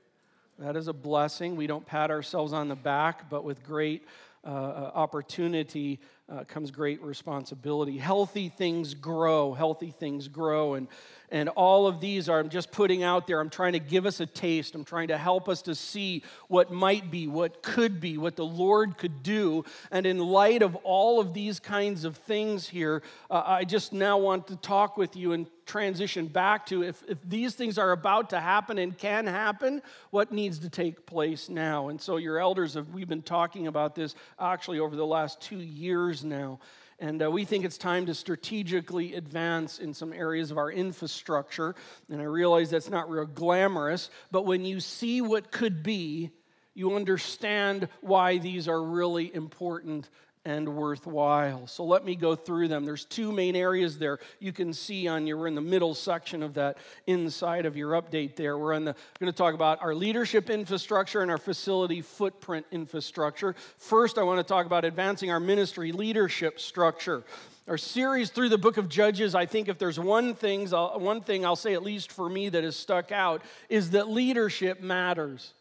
That 0.58 0.76
is 0.76 0.88
a 0.88 0.92
blessing. 0.92 1.56
We 1.56 1.66
don't 1.66 1.84
pat 1.84 2.10
ourselves 2.10 2.52
on 2.52 2.68
the 2.68 2.76
back, 2.76 3.28
but 3.30 3.44
with 3.44 3.62
great 3.64 4.06
uh, 4.44 4.48
uh 4.48 4.92
opportunity, 4.94 6.00
uh, 6.30 6.44
comes 6.44 6.70
great 6.70 7.02
responsibility. 7.02 7.98
Healthy 7.98 8.50
things 8.50 8.94
grow, 8.94 9.52
healthy 9.52 9.90
things 9.90 10.28
grow. 10.28 10.74
And, 10.74 10.86
and 11.32 11.48
all 11.50 11.86
of 11.86 12.00
these 12.00 12.28
are, 12.28 12.38
I'm 12.38 12.48
just 12.48 12.70
putting 12.70 13.02
out 13.02 13.26
there, 13.26 13.40
I'm 13.40 13.50
trying 13.50 13.72
to 13.72 13.78
give 13.78 14.06
us 14.06 14.20
a 14.20 14.26
taste. 14.26 14.74
I'm 14.74 14.84
trying 14.84 15.08
to 15.08 15.18
help 15.18 15.48
us 15.48 15.62
to 15.62 15.74
see 15.74 16.22
what 16.48 16.72
might 16.72 17.10
be, 17.10 17.26
what 17.26 17.62
could 17.62 18.00
be, 18.00 18.18
what 18.18 18.36
the 18.36 18.44
Lord 18.44 18.96
could 18.96 19.22
do. 19.22 19.64
And 19.90 20.06
in 20.06 20.18
light 20.18 20.62
of 20.62 20.76
all 20.76 21.20
of 21.20 21.34
these 21.34 21.60
kinds 21.60 22.04
of 22.04 22.16
things 22.16 22.68
here, 22.68 23.02
uh, 23.30 23.42
I 23.44 23.64
just 23.64 23.92
now 23.92 24.18
want 24.18 24.48
to 24.48 24.56
talk 24.56 24.96
with 24.96 25.16
you 25.16 25.32
and 25.32 25.46
transition 25.70 26.26
back 26.26 26.66
to 26.66 26.82
if, 26.82 27.00
if 27.06 27.18
these 27.24 27.54
things 27.54 27.78
are 27.78 27.92
about 27.92 28.30
to 28.30 28.40
happen 28.40 28.76
and 28.76 28.98
can 28.98 29.24
happen, 29.24 29.80
what 30.10 30.32
needs 30.32 30.58
to 30.58 30.68
take 30.68 31.06
place 31.06 31.48
now? 31.48 31.88
And 31.90 32.00
so, 32.00 32.16
your 32.16 32.40
elders 32.40 32.74
have, 32.74 32.88
we've 32.88 33.08
been 33.08 33.22
talking 33.22 33.68
about 33.68 33.94
this 33.94 34.16
actually 34.40 34.80
over 34.80 34.96
the 34.96 35.06
last 35.06 35.40
two 35.40 35.60
years 35.60 36.19
now. 36.24 36.60
And 36.98 37.22
uh, 37.22 37.30
we 37.30 37.46
think 37.46 37.64
it's 37.64 37.78
time 37.78 38.06
to 38.06 38.14
strategically 38.14 39.14
advance 39.14 39.78
in 39.78 39.94
some 39.94 40.12
areas 40.12 40.50
of 40.50 40.58
our 40.58 40.70
infrastructure. 40.70 41.74
And 42.10 42.20
I 42.20 42.24
realize 42.24 42.68
that's 42.68 42.90
not 42.90 43.08
real 43.08 43.24
glamorous, 43.24 44.10
but 44.30 44.44
when 44.44 44.64
you 44.66 44.80
see 44.80 45.22
what 45.22 45.50
could 45.50 45.82
be, 45.82 46.30
you 46.74 46.94
understand 46.94 47.88
why 48.02 48.38
these 48.38 48.68
are 48.68 48.82
really 48.82 49.34
important 49.34 50.10
and 50.44 50.74
worthwhile. 50.74 51.66
So 51.66 51.84
let 51.84 52.04
me 52.04 52.16
go 52.16 52.34
through 52.34 52.68
them. 52.68 52.86
There's 52.86 53.04
two 53.04 53.30
main 53.30 53.54
areas 53.54 53.98
there 53.98 54.18
you 54.38 54.52
can 54.52 54.72
see 54.72 55.06
on 55.06 55.26
your, 55.26 55.36
we're 55.36 55.48
in 55.48 55.54
the 55.54 55.60
middle 55.60 55.94
section 55.94 56.42
of 56.42 56.54
that 56.54 56.78
inside 57.06 57.66
of 57.66 57.76
your 57.76 57.92
update 57.92 58.36
there. 58.36 58.56
We're 58.56 58.74
on 58.74 58.84
the, 58.84 58.94
going 59.18 59.30
to 59.30 59.36
talk 59.36 59.54
about 59.54 59.82
our 59.82 59.94
leadership 59.94 60.48
infrastructure 60.48 61.20
and 61.20 61.30
our 61.30 61.38
facility 61.38 62.00
footprint 62.00 62.64
infrastructure. 62.72 63.54
First, 63.76 64.16
I 64.16 64.22
want 64.22 64.38
to 64.38 64.44
talk 64.44 64.64
about 64.64 64.86
advancing 64.86 65.30
our 65.30 65.40
ministry 65.40 65.92
leadership 65.92 66.58
structure. 66.58 67.22
Our 67.68 67.78
series 67.78 68.30
through 68.30 68.48
the 68.48 68.58
book 68.58 68.78
of 68.78 68.88
Judges, 68.88 69.34
I 69.34 69.44
think 69.44 69.68
if 69.68 69.78
there's 69.78 70.00
one, 70.00 70.34
things, 70.34 70.72
uh, 70.72 70.88
one 70.94 71.20
thing 71.20 71.44
I'll 71.44 71.54
say, 71.54 71.74
at 71.74 71.82
least 71.82 72.10
for 72.10 72.28
me, 72.28 72.48
that 72.48 72.64
has 72.64 72.76
stuck 72.76 73.12
out, 73.12 73.42
is 73.68 73.90
that 73.90 74.08
leadership 74.08 74.80
matters. 74.80 75.52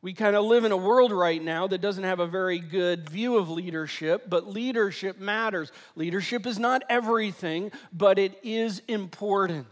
We 0.00 0.12
kind 0.12 0.36
of 0.36 0.44
live 0.44 0.64
in 0.64 0.70
a 0.70 0.76
world 0.76 1.10
right 1.10 1.42
now 1.42 1.66
that 1.66 1.80
doesn't 1.80 2.04
have 2.04 2.20
a 2.20 2.26
very 2.26 2.60
good 2.60 3.10
view 3.10 3.36
of 3.36 3.50
leadership, 3.50 4.30
but 4.30 4.46
leadership 4.46 5.18
matters. 5.18 5.72
Leadership 5.96 6.46
is 6.46 6.58
not 6.58 6.84
everything, 6.88 7.72
but 7.92 8.16
it 8.16 8.38
is 8.44 8.80
important. 8.86 9.66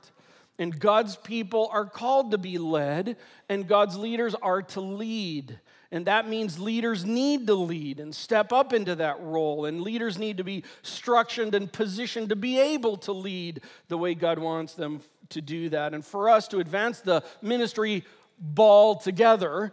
And 0.59 0.77
God's 0.77 1.17
people 1.17 1.69
are 1.73 1.85
called 1.85 2.33
to 2.33 2.39
be 2.39 2.59
led, 2.59 3.17
and 3.49 3.69
God's 3.69 3.97
leaders 3.97 4.35
are 4.35 4.63
to 4.63 4.81
lead. 4.81 5.61
And 5.93 6.07
that 6.07 6.29
means 6.29 6.59
leaders 6.59 7.05
need 7.05 7.47
to 7.47 7.55
lead 7.55 8.01
and 8.01 8.13
step 8.13 8.53
up 8.53 8.73
into 8.73 8.97
that 8.97 9.21
role. 9.21 9.67
And 9.67 9.81
leaders 9.81 10.19
need 10.19 10.39
to 10.39 10.45
be 10.45 10.65
structured 10.83 11.55
and 11.55 11.73
positioned 11.73 12.31
to 12.31 12.37
be 12.37 12.59
able 12.59 12.97
to 12.99 13.13
lead 13.13 13.61
the 13.87 13.97
way 13.97 14.15
God 14.15 14.41
wants 14.41 14.75
them 14.75 15.03
to 15.29 15.41
do 15.41 15.69
that. 15.69 15.95
And 15.95 16.05
for 16.05 16.29
us 16.29 16.49
to 16.49 16.59
advance 16.59 17.01
the 17.01 17.23
ministry 17.41 18.05
ball 18.41 18.97
together, 18.97 19.73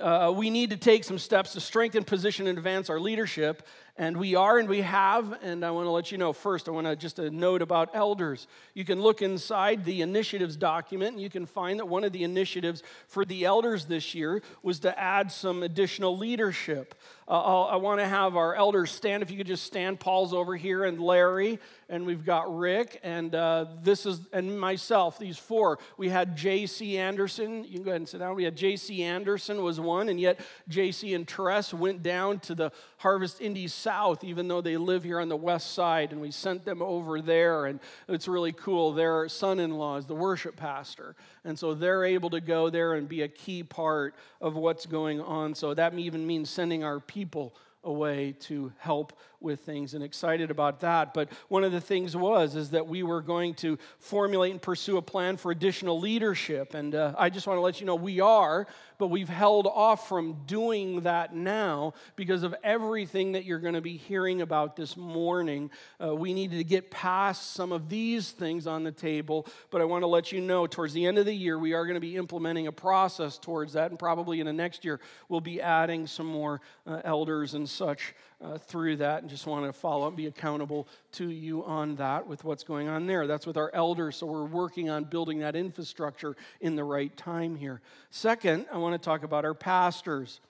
uh, 0.00 0.32
we 0.34 0.50
need 0.50 0.70
to 0.70 0.76
take 0.76 1.04
some 1.04 1.18
steps 1.18 1.52
to 1.52 1.60
strengthen, 1.60 2.04
position, 2.04 2.46
and 2.46 2.58
advance 2.58 2.90
our 2.90 3.00
leadership. 3.00 3.66
And 4.00 4.16
we 4.16 4.36
are 4.36 4.58
and 4.58 4.68
we 4.68 4.80
have. 4.82 5.36
And 5.42 5.64
I 5.64 5.72
want 5.72 5.86
to 5.86 5.90
let 5.90 6.12
you 6.12 6.18
know 6.18 6.32
first, 6.32 6.68
I 6.68 6.70
want 6.70 6.86
to 6.86 6.94
just 6.94 7.18
a 7.18 7.30
note 7.30 7.62
about 7.62 7.90
elders. 7.94 8.46
You 8.72 8.84
can 8.84 9.02
look 9.02 9.22
inside 9.22 9.84
the 9.84 10.02
initiatives 10.02 10.56
document 10.56 11.14
and 11.14 11.20
you 11.20 11.28
can 11.28 11.46
find 11.46 11.80
that 11.80 11.86
one 11.86 12.04
of 12.04 12.12
the 12.12 12.22
initiatives 12.22 12.84
for 13.08 13.24
the 13.24 13.44
elders 13.44 13.86
this 13.86 14.14
year 14.14 14.40
was 14.62 14.78
to 14.80 14.96
add 14.96 15.32
some 15.32 15.64
additional 15.64 16.16
leadership. 16.16 16.94
Uh, 17.30 17.64
I 17.64 17.76
want 17.76 18.00
to 18.00 18.06
have 18.06 18.36
our 18.36 18.54
elders 18.54 18.90
stand. 18.90 19.22
If 19.22 19.30
you 19.30 19.36
could 19.36 19.46
just 19.46 19.64
stand, 19.64 20.00
Paul's 20.00 20.32
over 20.32 20.56
here, 20.56 20.84
and 20.84 20.98
Larry, 20.98 21.58
and 21.90 22.06
we've 22.06 22.24
got 22.24 22.56
Rick, 22.56 23.00
and 23.02 23.34
uh, 23.34 23.66
this 23.82 24.06
is, 24.06 24.20
and 24.32 24.58
myself, 24.58 25.18
these 25.18 25.36
four. 25.36 25.78
We 25.98 26.08
had 26.08 26.38
J.C. 26.38 26.96
Anderson. 26.96 27.64
You 27.64 27.74
can 27.74 27.82
go 27.82 27.90
ahead 27.90 28.00
and 28.00 28.08
sit 28.08 28.20
down. 28.20 28.34
We 28.34 28.44
had 28.44 28.56
J.C. 28.56 29.02
Anderson 29.02 29.62
was 29.62 29.78
one, 29.78 30.08
and 30.08 30.18
yet 30.18 30.40
J.C. 30.68 31.12
and 31.12 31.28
Tress 31.28 31.74
went 31.74 32.02
down 32.02 32.38
to 32.40 32.54
the 32.54 32.72
Harvest 32.96 33.42
Indies 33.42 33.74
South, 33.88 34.22
even 34.22 34.48
though 34.48 34.60
they 34.60 34.76
live 34.76 35.02
here 35.02 35.18
on 35.18 35.30
the 35.30 35.36
west 35.36 35.72
side, 35.72 36.12
and 36.12 36.20
we 36.20 36.30
sent 36.30 36.62
them 36.62 36.82
over 36.82 37.22
there, 37.22 37.64
and 37.64 37.80
it's 38.06 38.28
really 38.28 38.52
cool. 38.52 38.92
Their 38.92 39.30
son 39.30 39.58
in 39.58 39.78
law 39.78 39.96
is 39.96 40.04
the 40.04 40.14
worship 40.14 40.56
pastor, 40.56 41.16
and 41.42 41.58
so 41.58 41.72
they're 41.72 42.04
able 42.04 42.28
to 42.28 42.42
go 42.42 42.68
there 42.68 42.92
and 42.92 43.08
be 43.08 43.22
a 43.22 43.28
key 43.28 43.62
part 43.62 44.14
of 44.42 44.56
what's 44.56 44.84
going 44.84 45.22
on. 45.22 45.54
So 45.54 45.72
that 45.72 45.94
even 45.94 46.26
means 46.26 46.50
sending 46.50 46.84
our 46.84 47.00
people 47.00 47.54
away 47.82 48.32
to 48.40 48.70
help 48.76 49.18
with 49.40 49.60
things 49.60 49.94
and 49.94 50.02
excited 50.02 50.50
about 50.50 50.80
that. 50.80 51.14
But 51.14 51.30
one 51.48 51.64
of 51.64 51.72
the 51.72 51.80
things 51.80 52.16
was 52.16 52.56
is 52.56 52.70
that 52.70 52.86
we 52.86 53.02
were 53.02 53.22
going 53.22 53.54
to 53.56 53.78
formulate 53.98 54.52
and 54.52 54.62
pursue 54.62 54.96
a 54.96 55.02
plan 55.02 55.36
for 55.36 55.50
additional 55.50 56.00
leadership. 56.00 56.74
And 56.74 56.94
uh, 56.94 57.14
i 57.18 57.30
just 57.30 57.46
want 57.46 57.56
to 57.56 57.62
let 57.62 57.80
you 57.80 57.86
know 57.86 57.94
we 57.94 58.20
are 58.20 58.66
but 58.98 59.08
we've 59.08 59.28
held 59.28 59.66
off 59.66 60.08
from 60.08 60.36
doing 60.46 61.02
that 61.02 61.34
now 61.34 61.94
because 62.16 62.42
of 62.42 62.54
everything 62.64 63.32
that 63.32 63.44
you're 63.44 63.60
going 63.60 63.74
to 63.74 63.80
be 63.80 63.96
hearing 63.96 64.42
about 64.42 64.74
this 64.74 64.96
morning. 64.96 65.70
Uh, 66.04 66.14
we 66.14 66.34
needed 66.34 66.56
to 66.58 66.64
get 66.64 66.90
past 66.90 67.52
some 67.52 67.70
of 67.70 67.88
these 67.88 68.32
things 68.32 68.66
on 68.66 68.82
the 68.82 68.92
table 68.92 69.46
but 69.70 69.80
i 69.80 69.84
want 69.84 70.02
to 70.02 70.06
let 70.06 70.32
you 70.32 70.40
know 70.40 70.66
towards 70.66 70.92
the 70.92 71.06
end 71.06 71.18
of 71.18 71.26
the 71.26 71.32
year 71.32 71.58
we 71.58 71.72
are 71.72 71.84
going 71.84 71.94
to 71.94 72.00
be 72.00 72.16
implementing 72.16 72.66
a 72.66 72.72
process 72.72 73.38
towards 73.38 73.74
that 73.74 73.90
and 73.90 73.98
probably 73.98 74.40
in 74.40 74.46
the 74.46 74.52
next 74.52 74.84
year 74.84 75.00
we'll 75.28 75.40
be 75.40 75.60
adding 75.60 76.06
some 76.06 76.26
more 76.26 76.60
uh, 76.86 77.00
elders 77.04 77.54
and 77.54 77.68
such 77.68 78.14
uh, 78.40 78.58
through 78.58 78.96
that 78.96 79.22
and 79.22 79.30
just 79.30 79.46
want 79.46 79.66
to 79.66 79.72
follow 79.72 80.06
up, 80.06 80.16
be 80.16 80.26
accountable 80.26 80.86
to 81.12 81.28
you 81.28 81.64
on 81.64 81.96
that 81.96 82.26
with 82.26 82.44
what's 82.44 82.62
going 82.62 82.88
on 82.88 83.06
there. 83.06 83.26
That's 83.26 83.46
with 83.46 83.56
our 83.56 83.70
elders, 83.74 84.16
so 84.16 84.26
we're 84.26 84.44
working 84.44 84.90
on 84.90 85.04
building 85.04 85.40
that 85.40 85.56
infrastructure 85.56 86.36
in 86.60 86.76
the 86.76 86.84
right 86.84 87.14
time 87.16 87.56
here. 87.56 87.80
Second, 88.10 88.66
I 88.72 88.78
want 88.78 89.00
to 89.00 89.04
talk 89.04 89.24
about 89.24 89.44
our 89.44 89.54
pastors. 89.54 90.40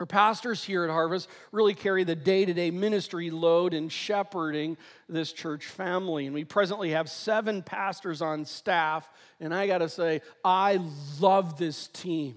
Our 0.00 0.06
pastors 0.06 0.62
here 0.62 0.84
at 0.84 0.90
Harvest 0.90 1.28
really 1.50 1.74
carry 1.74 2.04
the 2.04 2.14
day 2.14 2.44
to 2.44 2.54
day 2.54 2.70
ministry 2.70 3.30
load 3.30 3.74
in 3.74 3.88
shepherding 3.88 4.76
this 5.08 5.32
church 5.32 5.66
family. 5.66 6.26
And 6.26 6.34
we 6.34 6.44
presently 6.44 6.90
have 6.90 7.10
seven 7.10 7.64
pastors 7.64 8.22
on 8.22 8.44
staff. 8.44 9.10
And 9.40 9.52
I 9.52 9.66
got 9.66 9.78
to 9.78 9.88
say, 9.88 10.20
I 10.44 10.78
love 11.20 11.58
this 11.58 11.88
team. 11.88 12.36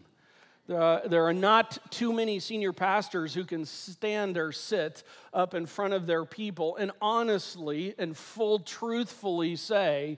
Uh, 0.69 1.07
there 1.07 1.25
are 1.25 1.33
not 1.33 1.77
too 1.89 2.13
many 2.13 2.39
senior 2.39 2.71
pastors 2.71 3.33
who 3.33 3.43
can 3.43 3.65
stand 3.65 4.37
or 4.37 4.51
sit 4.51 5.03
up 5.33 5.53
in 5.53 5.65
front 5.65 5.93
of 5.93 6.05
their 6.05 6.23
people 6.23 6.77
and 6.77 6.91
honestly 7.01 7.93
and 7.97 8.15
full 8.15 8.59
truthfully 8.59 9.55
say, 9.55 10.17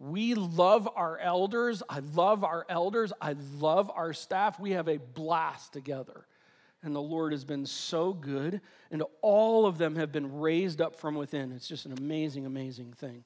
we 0.00 0.34
love 0.34 0.88
our 0.96 1.18
elders. 1.18 1.82
I 1.88 2.00
love 2.00 2.42
our 2.42 2.66
elders. 2.68 3.12
I 3.20 3.36
love 3.60 3.90
our 3.94 4.12
staff. 4.12 4.58
We 4.58 4.72
have 4.72 4.88
a 4.88 4.98
blast 4.98 5.72
together. 5.72 6.26
And 6.82 6.96
the 6.96 7.00
Lord 7.00 7.30
has 7.30 7.44
been 7.44 7.64
so 7.64 8.12
good, 8.12 8.60
and 8.90 9.04
all 9.20 9.66
of 9.66 9.78
them 9.78 9.94
have 9.94 10.10
been 10.10 10.40
raised 10.40 10.80
up 10.80 10.96
from 10.96 11.14
within. 11.14 11.52
It's 11.52 11.68
just 11.68 11.86
an 11.86 11.92
amazing, 11.96 12.44
amazing 12.44 12.94
thing. 12.94 13.22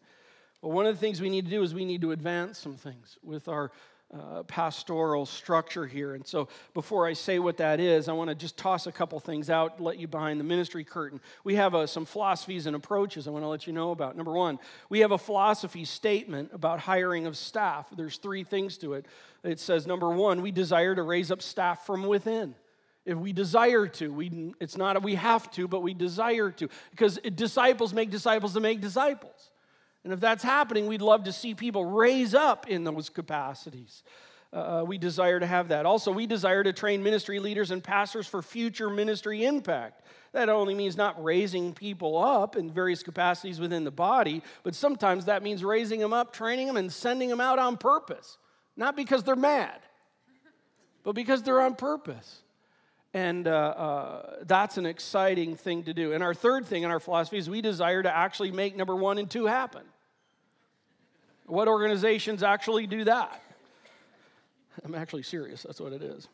Well, 0.61 0.73
one 0.73 0.85
of 0.85 0.95
the 0.95 1.01
things 1.01 1.23
we 1.23 1.31
need 1.31 1.47
to 1.47 1.51
do 1.51 1.63
is 1.63 1.73
we 1.73 1.87
need 1.87 2.03
to 2.03 2.13
advance 2.13 2.59
some 2.59 2.75
things 2.77 3.17
with 3.23 3.49
our 3.49 3.73
uh, 4.15 4.45
pastoral 4.45 5.27
structure 5.27 5.87
here. 5.87 6.15
And 6.15 6.25
so, 6.27 6.49
before 6.75 7.07
I 7.07 7.13
say 7.13 7.39
what 7.39 7.57
that 7.57 7.81
is, 7.81 8.09
I 8.09 8.13
want 8.13 8.31
to 8.31 8.37
just 8.37 8.57
toss 8.57 8.87
a 8.87 8.93
couple 8.93 9.19
things 9.19 9.51
out, 9.51 9.81
let 9.81 9.99
you 9.99 10.07
behind 10.07 10.39
the 10.39 10.45
ministry 10.45 10.85
curtain. 10.85 11.21
We 11.43 11.57
have 11.57 11.75
uh, 11.75 11.87
some 11.87 12.05
philosophies 12.05 12.67
and 12.67 12.77
approaches 12.77 13.27
I 13.27 13.31
want 13.31 13.45
to 13.45 13.49
let 13.49 13.67
you 13.67 13.73
know 13.73 13.91
about. 13.91 14.17
Number 14.17 14.33
one, 14.33 14.59
we 14.89 15.01
have 15.01 15.11
a 15.11 15.19
philosophy 15.19 15.85
statement 15.85 16.51
about 16.53 16.79
hiring 16.79 17.27
of 17.27 17.37
staff. 17.37 17.89
There's 17.97 18.19
three 18.19 18.45
things 18.45 18.79
to 18.79 18.95
it. 18.95 19.07
It 19.43 19.59
says, 19.59 19.87
number 19.87 20.11
one, 20.11 20.41
we 20.41 20.53
desire 20.53 20.95
to 20.95 21.03
raise 21.03 21.31
up 21.31 21.43
staff 21.43 21.85
from 21.85 22.07
within. 22.07 22.55
If 23.05 23.19
we 23.19 23.33
desire 23.33 23.87
to, 23.87 24.13
we, 24.13 24.55
it's 24.61 24.77
not 24.77 25.01
we 25.03 25.15
have 25.15 25.51
to, 25.53 25.69
but 25.69 25.81
we 25.81 25.95
desire 25.95 26.51
to. 26.53 26.69
Because 26.91 27.19
disciples 27.35 27.93
make 27.93 28.11
disciples 28.11 28.55
to 28.55 28.61
make 28.61 28.81
disciples. 28.81 29.51
And 30.07 30.13
if 30.13 30.21
that's 30.21 30.45
happening, 30.45 30.87
we'd 30.87 31.03
love 31.03 31.25
to 31.25 31.33
see 31.33 31.53
people 31.53 31.85
raise 31.85 32.33
up 32.33 32.69
in 32.69 32.85
those 32.85 33.09
capacities. 33.09 34.05
Uh, 34.53 34.57
uh, 34.57 34.85
we 34.85 34.99
desire 34.99 35.41
to 35.41 35.47
have 35.47 35.67
that. 35.71 35.85
Also, 35.85 36.13
we 36.13 36.29
desire 36.29 36.63
to 36.63 36.73
train 36.73 37.03
ministry 37.03 37.41
leaders 37.41 37.73
and 37.73 37.83
pastors 37.83 38.25
for 38.25 38.41
future 38.41 38.89
ministry 38.89 39.45
impact. 39.45 40.03
That 40.31 40.49
only 40.49 40.77
means 40.77 40.97
not 40.97 41.21
raising 41.25 41.75
people 41.75 42.17
up 42.17 42.55
in 42.55 42.71
various 42.71 43.03
capacities 43.03 43.59
within 43.59 43.83
the 43.83 43.91
body, 43.91 44.45
but 44.63 44.77
sometimes 44.77 45.25
that 45.25 45.43
means 45.43 45.65
raising 45.65 45.99
them 45.99 46.13
up, 46.13 46.33
training 46.33 46.69
them, 46.69 46.77
and 46.77 46.93
sending 46.93 47.29
them 47.29 47.41
out 47.41 47.59
on 47.59 47.77
purpose. 47.77 48.39
Not 48.77 48.95
because 48.95 49.25
they're 49.25 49.35
mad, 49.35 49.81
but 51.03 51.17
because 51.17 51.43
they're 51.43 51.63
on 51.63 51.75
purpose. 51.75 52.43
And 53.13 53.49
uh, 53.49 53.51
uh, 53.51 54.35
that's 54.45 54.79
an 54.79 54.87
exciting 54.87 55.57
thing 55.57 55.83
to 55.83 55.93
do. 55.93 56.13
And 56.13 56.23
our 56.23 56.33
third 56.33 56.65
thing 56.65 56.85
in 56.85 56.93
our 56.93 57.01
philosophy 57.01 57.39
is 57.39 57.51
we 57.51 57.61
desire 57.61 58.05
to 58.05 58.17
actually 58.17 58.53
make 58.53 58.77
number 58.77 58.95
one 58.95 59.19
and 59.19 59.29
two 59.29 59.47
happen. 59.47 59.83
What 61.47 61.69
organizations 61.69 62.43
actually 62.43 62.87
do 62.87 63.05
that? 63.05 63.43
I'm 64.85 64.95
actually 64.95 65.23
serious, 65.23 65.63
that's 65.63 65.81
what 65.81 65.93
it 65.93 66.03
is. 66.03 66.29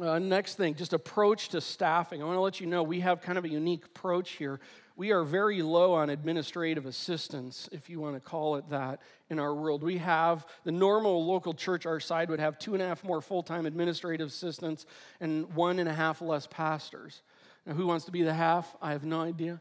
Uh, 0.00 0.18
next 0.18 0.54
thing, 0.54 0.74
just 0.74 0.94
approach 0.94 1.50
to 1.50 1.60
staffing. 1.60 2.22
I 2.22 2.24
want 2.24 2.36
to 2.36 2.40
let 2.40 2.60
you 2.60 2.66
know 2.66 2.82
we 2.82 3.00
have 3.00 3.20
kind 3.20 3.36
of 3.36 3.44
a 3.44 3.48
unique 3.48 3.84
approach 3.84 4.30
here. 4.30 4.58
We 4.96 5.10
are 5.10 5.22
very 5.22 5.60
low 5.62 5.92
on 5.94 6.08
administrative 6.08 6.86
assistance, 6.86 7.68
if 7.72 7.90
you 7.90 8.00
want 8.00 8.14
to 8.14 8.20
call 8.20 8.56
it 8.56 8.68
that, 8.70 9.00
in 9.28 9.38
our 9.38 9.54
world. 9.54 9.82
We 9.82 9.98
have 9.98 10.46
the 10.64 10.72
normal 10.72 11.26
local 11.26 11.52
church 11.52 11.84
our 11.84 12.00
side 12.00 12.30
would 12.30 12.40
have 12.40 12.58
two 12.58 12.72
and 12.72 12.82
a 12.82 12.86
half 12.86 13.04
more 13.04 13.20
full 13.20 13.42
time 13.42 13.66
administrative 13.66 14.28
assistants 14.28 14.86
and 15.20 15.52
one 15.54 15.78
and 15.78 15.88
a 15.88 15.94
half 15.94 16.22
less 16.22 16.46
pastors. 16.46 17.22
Now, 17.66 17.74
who 17.74 17.86
wants 17.86 18.06
to 18.06 18.12
be 18.12 18.22
the 18.22 18.34
half? 18.34 18.74
I 18.80 18.92
have 18.92 19.04
no 19.04 19.20
idea, 19.20 19.60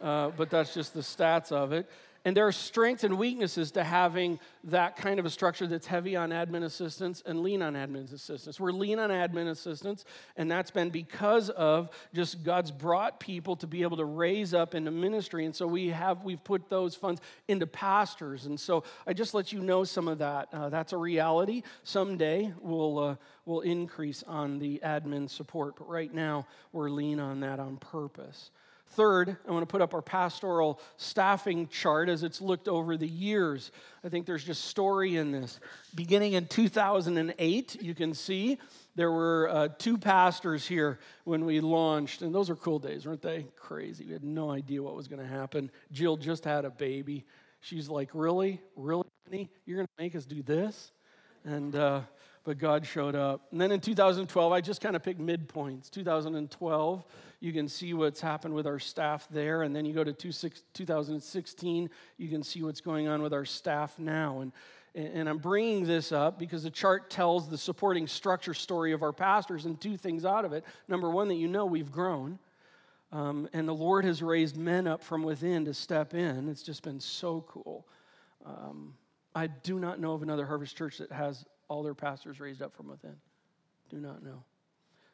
uh, 0.00 0.30
but 0.36 0.48
that's 0.50 0.74
just 0.74 0.94
the 0.94 1.00
stats 1.00 1.50
of 1.50 1.72
it. 1.72 1.88
And 2.24 2.36
there 2.36 2.46
are 2.46 2.52
strengths 2.52 3.02
and 3.02 3.18
weaknesses 3.18 3.72
to 3.72 3.82
having 3.82 4.38
that 4.64 4.96
kind 4.96 5.18
of 5.18 5.26
a 5.26 5.30
structure 5.30 5.66
that's 5.66 5.86
heavy 5.88 6.14
on 6.14 6.30
admin 6.30 6.62
assistance 6.62 7.20
and 7.26 7.42
lean 7.42 7.62
on 7.62 7.74
admin 7.74 8.12
assistance. 8.12 8.60
We're 8.60 8.70
lean 8.70 9.00
on 9.00 9.10
admin 9.10 9.48
assistance, 9.48 10.04
and 10.36 10.48
that's 10.48 10.70
been 10.70 10.90
because 10.90 11.50
of 11.50 11.90
just 12.14 12.44
God's 12.44 12.70
brought 12.70 13.18
people 13.18 13.56
to 13.56 13.66
be 13.66 13.82
able 13.82 13.96
to 13.96 14.04
raise 14.04 14.54
up 14.54 14.76
into 14.76 14.92
ministry. 14.92 15.46
And 15.46 15.54
so 15.54 15.66
we 15.66 15.88
have 15.88 16.22
we've 16.22 16.42
put 16.42 16.68
those 16.68 16.94
funds 16.94 17.20
into 17.48 17.66
pastors. 17.66 18.46
And 18.46 18.58
so 18.58 18.84
I 19.04 19.14
just 19.14 19.34
let 19.34 19.52
you 19.52 19.60
know 19.60 19.82
some 19.82 20.06
of 20.06 20.18
that. 20.18 20.48
Uh, 20.52 20.68
that's 20.68 20.92
a 20.92 20.98
reality. 20.98 21.62
Someday 21.82 22.52
we'll 22.60 22.98
uh, 23.00 23.16
we'll 23.46 23.62
increase 23.62 24.22
on 24.28 24.60
the 24.60 24.80
admin 24.84 25.28
support, 25.28 25.74
but 25.76 25.88
right 25.88 26.12
now 26.14 26.46
we're 26.70 26.88
lean 26.88 27.18
on 27.18 27.40
that 27.40 27.58
on 27.58 27.78
purpose. 27.78 28.50
Third, 28.94 29.38
I 29.48 29.52
want 29.52 29.62
to 29.62 29.66
put 29.66 29.80
up 29.80 29.94
our 29.94 30.02
pastoral 30.02 30.78
staffing 30.98 31.66
chart 31.68 32.10
as 32.10 32.22
it's 32.22 32.42
looked 32.42 32.68
over 32.68 32.98
the 32.98 33.08
years. 33.08 33.72
I 34.04 34.10
think 34.10 34.26
there's 34.26 34.44
just 34.44 34.66
story 34.66 35.16
in 35.16 35.32
this. 35.32 35.60
Beginning 35.94 36.34
in 36.34 36.46
2008, 36.46 37.80
you 37.80 37.94
can 37.94 38.12
see 38.12 38.58
there 38.94 39.10
were 39.10 39.48
uh, 39.48 39.68
two 39.78 39.96
pastors 39.96 40.66
here 40.66 40.98
when 41.24 41.46
we 41.46 41.60
launched, 41.60 42.20
and 42.20 42.34
those 42.34 42.50
are 42.50 42.56
cool 42.56 42.78
days, 42.78 43.06
weren't 43.06 43.22
they? 43.22 43.46
Crazy. 43.56 44.04
We 44.04 44.12
had 44.12 44.24
no 44.24 44.50
idea 44.50 44.82
what 44.82 44.94
was 44.94 45.08
going 45.08 45.22
to 45.22 45.28
happen. 45.28 45.70
Jill 45.90 46.18
just 46.18 46.44
had 46.44 46.66
a 46.66 46.70
baby. 46.70 47.24
She's 47.60 47.88
like, 47.88 48.10
Really? 48.12 48.60
Really? 48.76 49.06
You're 49.64 49.76
going 49.76 49.86
to 49.86 50.02
make 50.02 50.14
us 50.14 50.26
do 50.26 50.42
this? 50.42 50.92
And, 51.44 51.74
uh, 51.74 52.02
but 52.44 52.58
God 52.58 52.86
showed 52.86 53.14
up. 53.14 53.46
And 53.52 53.60
then 53.60 53.72
in 53.72 53.80
2012, 53.80 54.52
I 54.52 54.60
just 54.60 54.80
kind 54.80 54.96
of 54.96 55.02
picked 55.02 55.20
midpoints. 55.20 55.90
2012, 55.90 57.04
you 57.40 57.52
can 57.52 57.68
see 57.68 57.94
what's 57.94 58.20
happened 58.20 58.54
with 58.54 58.66
our 58.66 58.78
staff 58.78 59.28
there. 59.30 59.62
And 59.62 59.74
then 59.74 59.84
you 59.84 59.92
go 59.92 60.04
to 60.04 60.12
2016, 60.12 61.90
you 62.16 62.28
can 62.28 62.42
see 62.42 62.62
what's 62.62 62.80
going 62.80 63.08
on 63.08 63.22
with 63.22 63.32
our 63.32 63.44
staff 63.44 63.98
now. 63.98 64.40
And, 64.40 64.52
and 64.94 65.28
I'm 65.28 65.38
bringing 65.38 65.84
this 65.84 66.12
up 66.12 66.38
because 66.38 66.64
the 66.64 66.70
chart 66.70 67.10
tells 67.10 67.48
the 67.48 67.58
supporting 67.58 68.06
structure 68.06 68.54
story 68.54 68.92
of 68.92 69.02
our 69.02 69.12
pastors 69.12 69.64
and 69.64 69.80
two 69.80 69.96
things 69.96 70.24
out 70.24 70.44
of 70.44 70.52
it. 70.52 70.64
Number 70.88 71.10
one, 71.10 71.28
that 71.28 71.36
you 71.36 71.48
know 71.48 71.66
we've 71.66 71.92
grown. 71.92 72.38
Um, 73.12 73.48
and 73.52 73.68
the 73.68 73.74
Lord 73.74 74.04
has 74.04 74.22
raised 74.22 74.56
men 74.56 74.86
up 74.86 75.02
from 75.02 75.22
within 75.22 75.66
to 75.66 75.74
step 75.74 76.14
in. 76.14 76.48
It's 76.48 76.62
just 76.62 76.82
been 76.82 76.98
so 76.98 77.44
cool. 77.46 77.86
Um, 78.44 78.94
I 79.34 79.46
do 79.46 79.78
not 79.78 80.00
know 80.00 80.14
of 80.14 80.22
another 80.22 80.46
Harvest 80.46 80.76
Church 80.76 80.98
that 80.98 81.12
has 81.12 81.44
all 81.68 81.82
their 81.82 81.94
pastors 81.94 82.40
raised 82.40 82.62
up 82.62 82.74
from 82.74 82.88
within? 82.88 83.16
Do 83.88 83.98
not 83.98 84.22
know. 84.22 84.44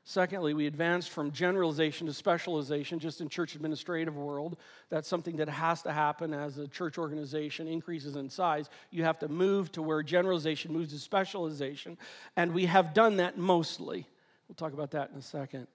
Secondly, 0.09 0.55
we 0.55 0.67
advanced 0.67 1.11
from 1.11 1.33
generalization 1.33 2.07
to 2.07 2.15
specialization 2.15 2.99
just 2.99 3.21
in 3.21 3.29
church 3.29 3.55
administrative 3.55 4.17
world. 4.17 4.57
That's 4.89 5.07
something 5.07 5.37
that 5.37 5.51
has 5.51 5.83
to 5.83 5.93
happen 5.93 6.33
as 6.33 6.57
a 6.57 6.67
church 6.67 6.97
organization 6.97 7.69
increases 7.69 8.17
in 8.17 8.31
size. 8.31 8.71
You 8.91 9.05
have 9.05 9.19
to 9.19 9.29
move 9.29 9.71
to 9.73 9.83
where 9.83 10.03
generalization 10.03 10.73
moves 10.73 10.95
to 10.95 10.99
specialization. 10.99 11.99
And 12.37 12.55
we 12.55 12.65
have 12.65 12.95
done 12.95 13.19
that 13.19 13.37
mostly. 13.37 14.07
We'll 14.49 14.57
talk 14.57 14.73
about 14.73 14.93
that 14.93 15.11
in 15.13 15.19
a 15.19 15.23
second. 15.23 15.67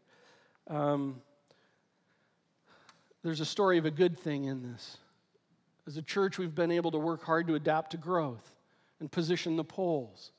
Um, 0.67 1.21
there's 3.21 3.39
a 3.39 3.45
story 3.45 3.77
of 3.77 3.85
a 3.85 3.91
good 3.91 4.17
thing 4.17 4.45
in 4.45 4.63
this. 4.63 4.97
As 5.85 5.97
a 5.97 6.01
church, 6.01 6.39
we've 6.39 6.55
been 6.55 6.71
able 6.71 6.89
to 6.89 6.97
work 6.97 7.23
hard 7.23 7.45
to 7.49 7.53
adapt 7.55 7.91
to 7.91 7.97
growth 7.97 8.55
and 8.99 9.11
position 9.11 9.57
the 9.57 9.63
poles 9.63 10.31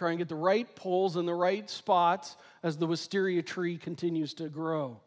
Try 0.00 0.12
and 0.12 0.18
get 0.18 0.30
the 0.30 0.34
right 0.34 0.74
poles 0.76 1.18
in 1.18 1.26
the 1.26 1.34
right 1.34 1.68
spots 1.68 2.38
as 2.62 2.78
the 2.78 2.86
wisteria 2.86 3.42
tree 3.42 3.76
continues 3.76 4.32
to 4.32 4.48
grow. 4.48 4.98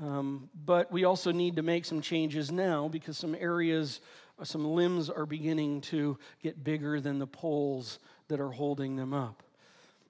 Um, 0.00 0.48
but 0.64 0.90
we 0.90 1.04
also 1.04 1.32
need 1.32 1.56
to 1.56 1.62
make 1.62 1.84
some 1.84 2.00
changes 2.00 2.50
now 2.50 2.88
because 2.88 3.18
some 3.18 3.34
areas, 3.38 4.00
some 4.42 4.64
limbs 4.64 5.10
are 5.10 5.26
beginning 5.26 5.82
to 5.82 6.16
get 6.42 6.64
bigger 6.64 6.98
than 6.98 7.18
the 7.18 7.26
poles 7.26 7.98
that 8.28 8.40
are 8.40 8.48
holding 8.48 8.96
them 8.96 9.12
up. 9.12 9.42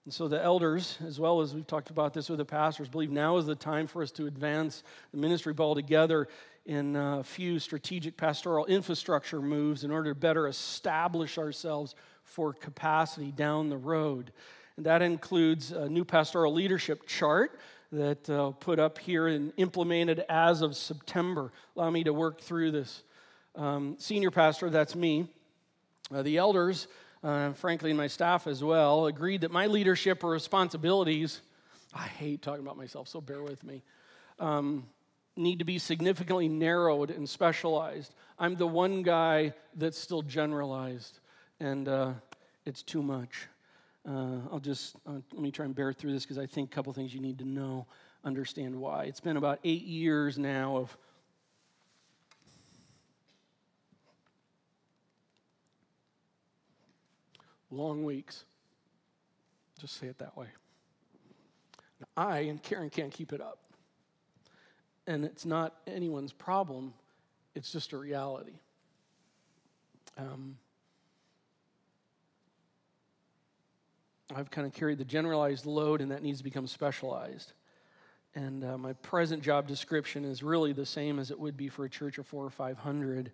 And 0.04 0.14
so 0.14 0.28
the 0.28 0.40
elders, 0.40 0.96
as 1.04 1.18
well 1.18 1.40
as 1.40 1.52
we've 1.52 1.66
talked 1.66 1.90
about 1.90 2.14
this 2.14 2.28
with 2.28 2.38
the 2.38 2.44
pastors, 2.44 2.88
believe 2.88 3.10
now 3.10 3.38
is 3.38 3.46
the 3.46 3.56
time 3.56 3.88
for 3.88 4.04
us 4.04 4.12
to 4.12 4.28
advance 4.28 4.84
the 5.10 5.16
ministry 5.16 5.52
ball 5.52 5.74
together 5.74 6.28
in 6.64 6.94
a 6.94 7.24
few 7.24 7.58
strategic 7.58 8.16
pastoral 8.16 8.66
infrastructure 8.66 9.42
moves 9.42 9.82
in 9.82 9.90
order 9.90 10.14
to 10.14 10.20
better 10.20 10.46
establish 10.46 11.38
ourselves 11.38 11.96
for 12.24 12.52
capacity 12.52 13.30
down 13.30 13.68
the 13.68 13.76
road. 13.76 14.32
And 14.76 14.87
that 14.87 15.02
includes 15.02 15.70
a 15.70 15.88
new 15.88 16.04
pastoral 16.04 16.52
leadership 16.52 17.06
chart 17.06 17.58
that 17.92 18.28
uh, 18.28 18.50
put 18.50 18.80
up 18.80 18.98
here 18.98 19.28
and 19.28 19.52
implemented 19.56 20.24
as 20.28 20.62
of 20.62 20.76
September. 20.76 21.52
Allow 21.76 21.90
me 21.90 22.04
to 22.04 22.12
work 22.12 22.40
through 22.40 22.72
this. 22.72 23.02
Um, 23.54 23.96
senior 23.98 24.32
pastor, 24.32 24.68
that's 24.68 24.96
me. 24.96 25.28
Uh, 26.12 26.22
the 26.22 26.38
elders, 26.38 26.88
uh, 27.22 27.52
frankly, 27.52 27.90
and 27.90 27.96
my 27.96 28.08
staff 28.08 28.48
as 28.48 28.64
well, 28.64 29.06
agreed 29.06 29.42
that 29.42 29.52
my 29.52 29.66
leadership 29.66 30.24
or 30.24 30.30
responsibilities, 30.30 31.40
I 31.94 32.08
hate 32.08 32.42
talking 32.42 32.64
about 32.64 32.76
myself, 32.76 33.06
so 33.08 33.20
bear 33.20 33.42
with 33.42 33.62
me, 33.62 33.82
um, 34.40 34.87
need 35.37 35.60
to 35.60 35.64
be 35.64 35.78
significantly 35.78 36.48
narrowed 36.48 37.10
and 37.10 37.28
specialized. 37.28 38.12
I'm 38.38 38.56
the 38.56 38.66
one 38.66 39.02
guy 39.02 39.54
that's 39.76 39.98
still 39.98 40.22
generalized 40.22 41.20
and 41.64 41.88
uh, 41.88 42.12
it's 42.66 42.83
too 42.83 43.03
much. 43.03 43.48
Uh, 44.07 44.37
I'll 44.53 44.61
just 44.61 44.96
uh, 45.07 45.12
let 45.33 45.40
me 45.40 45.50
try 45.50 45.64
and 45.64 45.74
bear 45.74 45.94
through 45.94 46.12
this 46.12 46.22
because 46.22 46.37
I 46.37 46.44
think 46.44 46.70
a 46.70 46.74
couple 46.74 46.92
things 46.92 47.14
you 47.14 47.20
need 47.20 47.38
to 47.38 47.46
know, 47.46 47.87
understand 48.22 48.79
why. 48.79 49.05
It's 49.05 49.20
been 49.20 49.38
about 49.38 49.61
eight 49.64 49.83
years 49.83 50.38
now 50.38 50.77
of 50.77 50.94
long 57.70 58.05
weeks. 58.05 58.45
Just 59.80 59.99
say 59.99 60.09
it 60.09 60.18
that 60.18 60.36
way. 60.36 60.49
I 62.14 62.41
and 62.41 62.62
Karen 62.62 62.91
can't 62.91 63.11
keep 63.11 63.32
it 63.32 63.41
up. 63.41 63.59
And 65.07 65.24
it's 65.24 65.47
not 65.47 65.76
anyone's 65.86 66.32
problem, 66.32 66.93
it's 67.55 67.72
just 67.72 67.93
a 67.95 67.97
reality. 67.97 68.59
Um, 70.18 70.57
I've 74.35 74.51
kind 74.51 74.66
of 74.66 74.72
carried 74.72 74.99
the 74.99 75.05
generalized 75.05 75.64
load, 75.64 76.01
and 76.01 76.11
that 76.11 76.22
needs 76.22 76.39
to 76.39 76.45
become 76.45 76.66
specialized. 76.66 77.53
And 78.35 78.64
uh, 78.64 78.76
my 78.76 78.95
present 78.95 79.43
job 79.43 79.68
description 79.68 80.24
is 80.24 80.43
really 80.43 80.72
the 80.72 80.87
same 80.87 81.18
as 81.18 81.30
it 81.30 81.39
would 81.39 81.57
be 81.57 81.68
for 81.68 81.85
a 81.85 81.91
church 81.91 82.18
of 82.18 82.26
four 82.26 82.45
or 82.45 82.51
five 82.51 82.78
hundred. 82.78 83.30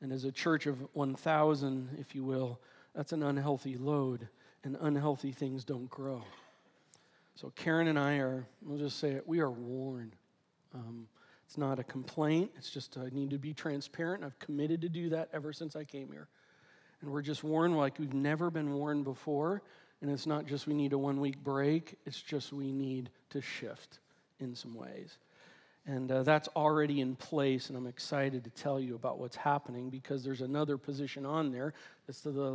And 0.00 0.12
as 0.12 0.24
a 0.24 0.30
church 0.30 0.66
of 0.66 0.78
1,000, 0.92 1.96
if 1.98 2.14
you 2.14 2.22
will, 2.22 2.60
that's 2.94 3.12
an 3.12 3.24
unhealthy 3.24 3.76
load, 3.76 4.28
and 4.62 4.76
unhealthy 4.80 5.32
things 5.32 5.64
don't 5.64 5.90
grow. 5.90 6.22
So, 7.34 7.52
Karen 7.56 7.88
and 7.88 7.98
I 7.98 8.18
are, 8.18 8.46
we'll 8.62 8.78
just 8.78 8.98
say 8.98 9.10
it, 9.12 9.26
we 9.26 9.40
are 9.40 9.50
worn. 9.50 10.12
Um, 10.72 11.08
it's 11.46 11.58
not 11.58 11.78
a 11.78 11.84
complaint, 11.84 12.52
it's 12.56 12.70
just 12.70 12.96
I 12.96 13.08
need 13.10 13.30
to 13.30 13.38
be 13.38 13.54
transparent. 13.54 14.22
I've 14.22 14.38
committed 14.38 14.82
to 14.82 14.88
do 14.88 15.08
that 15.10 15.30
ever 15.32 15.52
since 15.52 15.74
I 15.74 15.82
came 15.82 16.12
here. 16.12 16.28
And 17.00 17.10
we're 17.10 17.22
just 17.22 17.42
worn 17.42 17.74
like 17.74 17.98
we've 17.98 18.14
never 18.14 18.50
been 18.50 18.72
worn 18.74 19.02
before. 19.02 19.62
And 20.00 20.10
it's 20.10 20.26
not 20.26 20.46
just 20.46 20.66
we 20.66 20.74
need 20.74 20.92
a 20.92 20.98
one 20.98 21.20
week 21.20 21.42
break, 21.42 21.98
it's 22.06 22.20
just 22.20 22.52
we 22.52 22.72
need 22.72 23.10
to 23.30 23.40
shift 23.40 23.98
in 24.40 24.54
some 24.54 24.74
ways. 24.74 25.18
And 25.86 26.12
uh, 26.12 26.22
that's 26.22 26.48
already 26.54 27.00
in 27.00 27.16
place, 27.16 27.68
and 27.68 27.76
I'm 27.76 27.86
excited 27.86 28.44
to 28.44 28.50
tell 28.50 28.78
you 28.78 28.94
about 28.94 29.18
what's 29.18 29.36
happening 29.36 29.88
because 29.88 30.22
there's 30.22 30.42
another 30.42 30.76
position 30.76 31.24
on 31.24 31.50
there. 31.50 31.72
It's 32.08 32.20
to 32.22 32.30
the, 32.30 32.52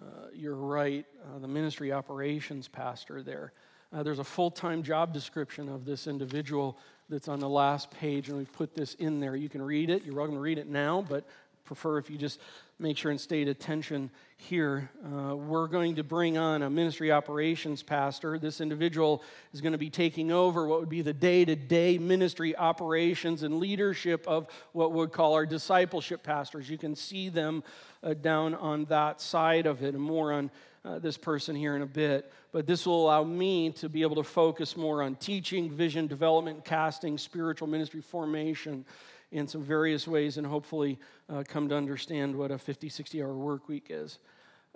uh, 0.00 0.26
you're 0.34 0.56
right, 0.56 1.06
uh, 1.24 1.38
the 1.38 1.48
ministry 1.48 1.92
operations 1.92 2.66
pastor 2.66 3.22
there. 3.22 3.52
Uh, 3.92 4.02
there's 4.02 4.18
a 4.18 4.24
full 4.24 4.50
time 4.50 4.82
job 4.82 5.12
description 5.12 5.68
of 5.68 5.84
this 5.84 6.06
individual 6.06 6.76
that's 7.08 7.28
on 7.28 7.38
the 7.38 7.48
last 7.48 7.90
page, 7.90 8.28
and 8.28 8.38
we've 8.38 8.52
put 8.52 8.74
this 8.74 8.94
in 8.94 9.20
there. 9.20 9.36
You 9.36 9.48
can 9.48 9.62
read 9.62 9.90
it. 9.90 10.04
You're 10.04 10.14
welcome 10.14 10.34
to 10.34 10.40
read 10.40 10.58
it 10.58 10.66
now, 10.66 11.04
but 11.08 11.24
prefer 11.64 11.98
if 11.98 12.10
you 12.10 12.18
just 12.18 12.38
make 12.78 12.98
sure 12.98 13.10
and 13.10 13.20
stay 13.20 13.42
attention 13.42 14.10
here. 14.36 14.90
Uh, 15.04 15.36
we're 15.36 15.68
going 15.68 15.94
to 15.96 16.02
bring 16.02 16.36
on 16.36 16.62
a 16.62 16.70
ministry 16.70 17.12
operations 17.12 17.82
pastor. 17.82 18.38
This 18.38 18.60
individual 18.60 19.22
is 19.52 19.60
going 19.60 19.72
to 19.72 19.78
be 19.78 19.90
taking 19.90 20.32
over 20.32 20.66
what 20.66 20.80
would 20.80 20.88
be 20.88 21.02
the 21.02 21.12
day 21.12 21.44
to 21.44 21.54
day 21.54 21.98
ministry 21.98 22.56
operations 22.56 23.44
and 23.44 23.58
leadership 23.58 24.26
of 24.26 24.48
what 24.72 24.92
we'll 24.92 25.06
call 25.06 25.34
our 25.34 25.46
discipleship 25.46 26.22
pastors. 26.22 26.68
You 26.68 26.78
can 26.78 26.96
see 26.96 27.28
them 27.28 27.62
uh, 28.02 28.14
down 28.14 28.54
on 28.54 28.86
that 28.86 29.20
side 29.20 29.66
of 29.66 29.82
it, 29.82 29.94
and 29.94 30.02
more 30.02 30.32
on 30.32 30.50
uh, 30.84 30.98
this 30.98 31.16
person 31.16 31.54
here 31.54 31.76
in 31.76 31.82
a 31.82 31.86
bit. 31.86 32.32
But 32.50 32.66
this 32.66 32.84
will 32.84 33.04
allow 33.04 33.22
me 33.22 33.70
to 33.72 33.88
be 33.88 34.02
able 34.02 34.16
to 34.16 34.24
focus 34.24 34.76
more 34.76 35.02
on 35.02 35.14
teaching, 35.14 35.70
vision 35.70 36.08
development, 36.08 36.64
casting, 36.64 37.16
spiritual 37.16 37.68
ministry 37.68 38.00
formation 38.00 38.84
in 39.32 39.48
some 39.48 39.62
various 39.62 40.06
ways 40.06 40.36
and 40.36 40.46
hopefully 40.46 40.98
uh, 41.28 41.42
come 41.48 41.68
to 41.68 41.76
understand 41.76 42.36
what 42.36 42.50
a 42.50 42.58
50, 42.58 42.88
60 42.88 43.22
hour 43.22 43.32
work 43.32 43.68
week 43.68 43.86
is. 43.88 44.18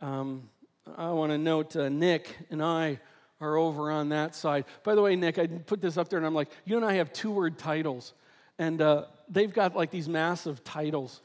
Um, 0.01 0.49
I 0.97 1.11
want 1.11 1.31
to 1.33 1.39
note 1.39 1.77
uh, 1.77 1.89
Nick 1.89 2.37
and 2.51 2.63
I 2.63 2.99
are 3.41 3.57
over 3.57 3.91
on 3.91 4.09
that 4.09 4.35
side. 4.35 4.65
By 4.83 4.95
the 4.95 5.03
way, 5.03 5.15
Nick, 5.15 5.39
I 5.39 5.47
put 5.47 5.81
this 5.81 5.97
up 5.97 6.09
there 6.09 6.19
and 6.19 6.27
I'm 6.27 6.35
like, 6.35 6.49
you 6.65 6.77
and 6.77 6.85
I 6.85 6.95
have 6.95 7.13
two 7.13 7.31
word 7.31 7.59
titles. 7.59 8.15
And 8.59 8.81
uh, 8.81 9.05
they've 9.29 9.53
got 9.53 9.77
like 9.77 9.91
these 9.91 10.09
massive 10.09 10.65
titles. 10.65 11.21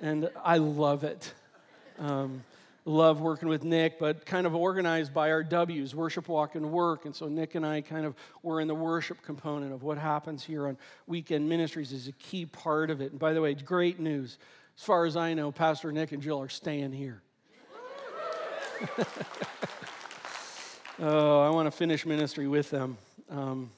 And 0.00 0.30
I 0.44 0.58
love 0.58 1.02
it. 1.02 1.32
Um, 1.98 2.44
love 2.88 3.20
working 3.20 3.48
with 3.48 3.64
Nick, 3.64 3.98
but 3.98 4.24
kind 4.24 4.46
of 4.46 4.54
organized 4.54 5.12
by 5.12 5.30
our 5.30 5.42
W's, 5.44 5.94
worship, 5.94 6.26
walk, 6.28 6.54
and 6.54 6.72
work. 6.72 7.04
And 7.04 7.14
so 7.14 7.28
Nick 7.28 7.54
and 7.54 7.64
I 7.64 7.82
kind 7.82 8.06
of 8.06 8.14
were 8.42 8.60
in 8.60 8.68
the 8.68 8.74
worship 8.74 9.22
component 9.22 9.72
of 9.74 9.82
what 9.82 9.98
happens 9.98 10.42
here 10.42 10.66
on 10.66 10.78
weekend 11.06 11.48
ministries 11.48 11.92
is 11.92 12.08
a 12.08 12.12
key 12.12 12.46
part 12.46 12.90
of 12.90 13.00
it. 13.00 13.10
And 13.12 13.20
by 13.20 13.34
the 13.34 13.42
way, 13.42 13.54
great 13.54 14.00
news. 14.00 14.38
As 14.76 14.84
far 14.84 15.04
as 15.04 15.16
I 15.16 15.34
know, 15.34 15.52
Pastor 15.52 15.92
Nick 15.92 16.12
and 16.12 16.22
Jill 16.22 16.40
are 16.40 16.48
staying 16.48 16.92
here. 16.92 17.20
oh, 21.00 21.40
I 21.40 21.50
want 21.50 21.66
to 21.66 21.70
finish 21.70 22.06
ministry 22.06 22.48
with 22.48 22.70
them. 22.70 22.96
Um, 23.28 23.70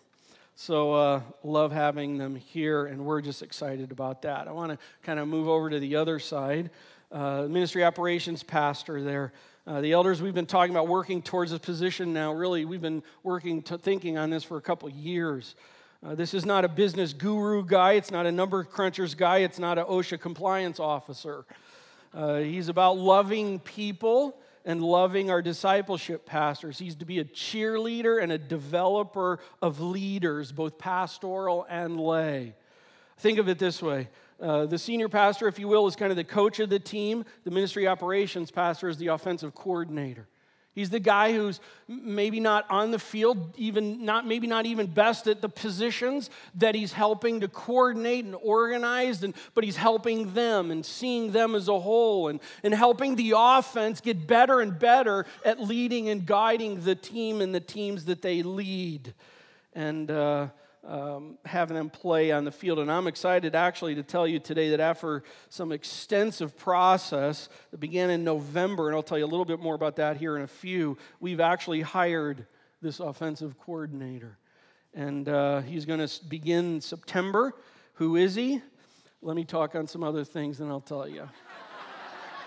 so, 0.55 0.93
uh, 0.93 1.23
love 1.43 1.73
having 1.73 2.19
them 2.19 2.37
here, 2.37 2.85
and 2.85 3.07
we're 3.07 3.23
just 3.23 3.43
excited 3.43 3.93
about 3.93 4.21
that. 4.23 4.47
I 4.47 4.53
want 4.53 4.73
to 4.73 4.79
kind 5.03 5.19
of 5.19 5.27
move 5.27 5.49
over 5.49 5.71
to 5.71 5.81
the 5.81 5.97
other 5.97 6.19
side 6.19 6.69
uh, 7.13 7.43
ministry 7.43 7.85
operations 7.85 8.43
pastor 8.43 9.03
there. 9.03 9.33
Uh, 9.67 9.81
the 9.81 9.93
elders, 9.93 10.23
we've 10.23 10.35
been 10.35 10.47
talking 10.47 10.75
about 10.75 10.89
working 10.89 11.23
towards 11.23 11.51
this 11.51 11.61
position 11.61 12.13
now. 12.13 12.33
Really, 12.33 12.65
we've 12.65 12.81
been 12.81 13.03
working, 13.23 13.63
to 13.63 13.79
thinking 13.79 14.17
on 14.17 14.31
this 14.31 14.45
for 14.45 14.57
a 14.57 14.61
couple 14.61 14.89
years. 14.89 15.55
Uh, 16.05 16.15
this 16.15 16.33
is 16.35 16.47
not 16.47 16.65
a 16.65 16.69
business 16.69 17.13
guru 17.13 17.65
guy. 17.65 17.93
It's 17.93 18.11
not 18.11 18.27
a 18.27 18.33
number 18.33 18.65
crunchers 18.65 19.17
guy. 19.17 19.39
It's 19.39 19.59
not 19.59 19.79
an 19.79 19.85
OSHA 19.85 20.21
compliance 20.21 20.81
officer. 20.81 21.45
Uh, 22.15 22.39
he's 22.39 22.69
about 22.69 22.97
loving 22.97 23.59
people 23.59 24.37
and 24.65 24.83
loving 24.83 25.31
our 25.31 25.43
discipleship 25.43 26.27
pastors. 26.27 26.79
He's 26.79 26.95
to 26.97 27.05
be 27.05 27.19
a 27.19 27.25
cheerleader 27.25 28.23
and 28.23 28.33
a 28.33 28.39
developer 28.39 29.41
of 29.61 29.81
leaders, 29.81 30.53
both 30.53 30.79
pastoral 30.79 31.67
and 31.69 32.01
lay. 32.01 32.55
Think 33.19 33.39
of 33.39 33.49
it 33.49 33.59
this 33.59 33.83
way 33.83 34.09
uh, 34.41 34.67
the 34.67 34.79
senior 34.79 35.09
pastor, 35.09 35.49
if 35.49 35.59
you 35.59 35.69
will, 35.69 35.87
is 35.87 35.97
kind 35.97 36.11
of 36.11 36.17
the 36.17 36.25
coach 36.25 36.61
of 36.61 36.71
the 36.71 36.79
team. 36.79 37.25
The 37.45 37.51
ministry 37.51 37.87
operations 37.87 38.51
pastor 38.51 38.89
is 38.89 38.97
the 38.97 39.09
offensive 39.09 39.55
coordinator. 39.55 40.29
He's 40.73 40.91
the 40.91 41.01
guy 41.01 41.33
who's 41.33 41.61
maybe 41.89 42.39
not 42.39 42.65
on 42.71 42.93
the 42.93 42.99
field, 42.99 43.55
even 43.59 44.05
not 44.05 44.25
maybe 44.25 44.47
not 44.47 44.67
even 44.67 44.87
best 44.87 45.27
at 45.27 45.43
the 45.43 45.49
positions 45.49 46.31
that 46.55 46.77
he's 46.77 46.93
helping 46.93 47.41
to 47.41 47.49
coordinate 47.49 48.25
and 48.25 48.37
organize, 48.37 49.25
and, 49.25 49.35
but 49.55 49.65
he's 49.65 49.77
helping 49.77 50.33
them 50.33 50.71
and 50.71 50.87
seeing 50.87 51.33
them 51.33 51.57
as 51.57 51.67
a 51.67 51.79
whole 51.79 52.29
and, 52.29 52.39
and 52.63 52.73
helping 52.73 53.17
the 53.17 53.35
offense 53.37 54.01
get 54.01 54.29
better 54.29 54.61
and 54.61 54.79
better 54.79 55.27
at 55.45 55.61
leading 55.61 56.09
and 56.09 56.25
guiding 56.25 56.81
the 56.83 56.95
team 56.95 57.41
and 57.41 57.53
the 57.53 57.61
teams 57.61 58.05
that 58.05 58.23
they 58.23 58.45
lead. 58.45 59.13
And 59.75 60.09
uh, 60.09 60.49
um, 60.87 61.39
having 61.45 61.77
them 61.77 61.91
play 61.91 62.31
on 62.31 62.45
the 62.45 62.51
field. 62.51 62.79
And 62.79 62.91
I'm 62.91 63.07
excited 63.07 63.55
actually 63.55 63.95
to 63.97 64.03
tell 64.03 64.27
you 64.27 64.39
today 64.39 64.71
that 64.71 64.81
after 64.81 65.23
some 65.49 65.73
extensive 65.73 66.57
process 66.57 67.49
that 67.71 67.81
began 67.81 68.11
in 68.11 68.25
November, 68.25 68.89
and 68.89 68.97
I'll 68.97 69.03
tell 69.03 69.19
you 69.19 69.25
a 69.25 69.27
little 69.27 69.45
bit 69.45 69.61
more 69.61 69.75
about 69.75 69.97
that 69.97 70.17
here 70.17 70.37
in 70.37 70.43
a 70.43 70.49
few, 70.49 70.97
we've 71.21 71.41
actually 71.41 71.83
hired 71.83 72.47
this 72.81 73.01
offensive 73.01 73.59
coordinator. 73.59 74.39
And 74.95 75.29
uh, 75.29 75.61
he's 75.61 75.85
going 75.85 76.07
to 76.07 76.25
begin 76.29 76.81
September. 76.81 77.55
Who 77.95 78.17
is 78.17 78.35
he? 78.35 78.63
Let 79.23 79.37
me 79.37 79.45
talk 79.45 79.75
on 79.75 79.87
some 79.87 80.03
other 80.03 80.25
things 80.25 80.61
and 80.61 80.71
I'll 80.71 80.81
tell 80.81 81.07
you. 81.07 81.29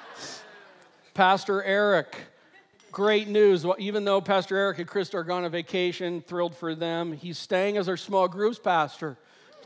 Pastor 1.13 1.63
Eric 1.63 2.15
great 2.93 3.27
news. 3.27 3.65
Even 3.79 4.05
though 4.05 4.21
Pastor 4.21 4.55
Eric 4.55 4.79
and 4.79 4.87
Krista 4.87 5.15
are 5.15 5.23
gone 5.23 5.43
on 5.43 5.51
vacation, 5.51 6.21
thrilled 6.21 6.55
for 6.55 6.75
them. 6.75 7.11
He's 7.11 7.37
staying 7.37 7.75
as 7.75 7.89
our 7.89 7.97
small 7.97 8.29
groups 8.29 8.59
pastor. 8.59 9.17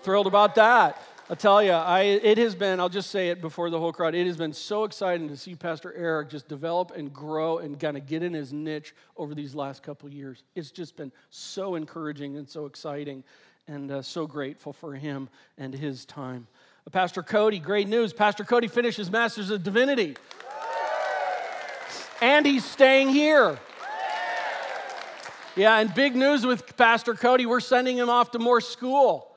Thrilled 0.02 0.28
about 0.28 0.56
that. 0.56 1.00
I 1.30 1.36
tell 1.36 1.62
you, 1.62 1.72
I, 1.72 2.04
it 2.04 2.38
has 2.38 2.56
been, 2.56 2.80
I'll 2.80 2.88
just 2.88 3.12
say 3.12 3.28
it 3.28 3.42
before 3.42 3.70
the 3.70 3.78
whole 3.78 3.92
crowd, 3.92 4.16
it 4.16 4.26
has 4.28 4.38
been 4.38 4.54
so 4.54 4.86
exciting 4.86 5.28
to 5.28 5.36
see 5.36 5.56
Pastor 5.56 5.94
Eric 5.94 6.30
just 6.30 6.48
develop 6.48 6.92
and 6.96 7.12
grow 7.12 7.58
and 7.58 7.78
kind 7.78 7.98
of 7.98 8.08
get 8.08 8.24
in 8.24 8.32
his 8.34 8.54
niche 8.54 8.96
over 9.18 9.36
these 9.36 9.54
last 9.54 9.84
couple 9.84 10.10
years. 10.10 10.44
It's 10.56 10.72
just 10.72 10.96
been 10.96 11.12
so 11.30 11.76
encouraging 11.76 12.38
and 12.38 12.48
so 12.48 12.66
exciting 12.66 13.26
and 13.68 13.92
uh, 13.92 14.02
so 14.02 14.26
grateful 14.26 14.72
for 14.72 14.94
him 14.94 15.28
and 15.58 15.74
his 15.74 16.06
time. 16.06 16.48
Pastor 16.94 17.22
Cody, 17.22 17.60
great 17.60 17.90
news. 17.90 18.14
Pastor 18.14 18.46
Cody 18.46 18.70
finished 18.70 18.96
his 18.96 19.12
Master's 19.12 19.50
of 19.50 19.62
Divinity 19.64 20.16
and 22.22 22.46
he's 22.46 22.66
staying 22.66 23.10
here. 23.10 23.58
Yeah, 25.56 25.80
and 25.80 25.94
big 25.94 26.16
news 26.16 26.46
with 26.46 26.78
Pastor 26.78 27.16
Cody, 27.16 27.46
we're 27.46 27.60
sending 27.60 27.98
him 27.98 28.10
off 28.10 28.32
to 28.32 28.40
more 28.40 28.62
school. 28.62 29.32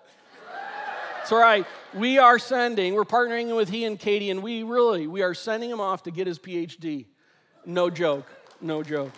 That's 1.17 1.33
right. 1.33 1.67
We 1.95 2.19
are 2.19 2.39
sending, 2.39 2.95
we're 2.95 3.05
partnering 3.05 3.57
with 3.57 3.69
he 3.69 3.85
and 3.85 3.99
Katie, 3.99 4.31
and 4.31 4.43
we 4.43 4.63
really, 4.63 5.07
we 5.07 5.23
are 5.23 5.35
sending 5.35 5.71
him 5.71 5.81
off 5.81 6.03
to 6.05 6.11
get 6.11 6.27
his 6.27 6.39
PhD. 6.39 7.07
No 7.65 7.91
joke. 7.91 8.27
No 8.61 8.83
joke. 8.83 9.13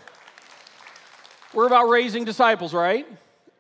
We're 1.53 1.67
about 1.67 1.89
raising 1.89 2.25
disciples, 2.25 2.73
right? 2.73 3.07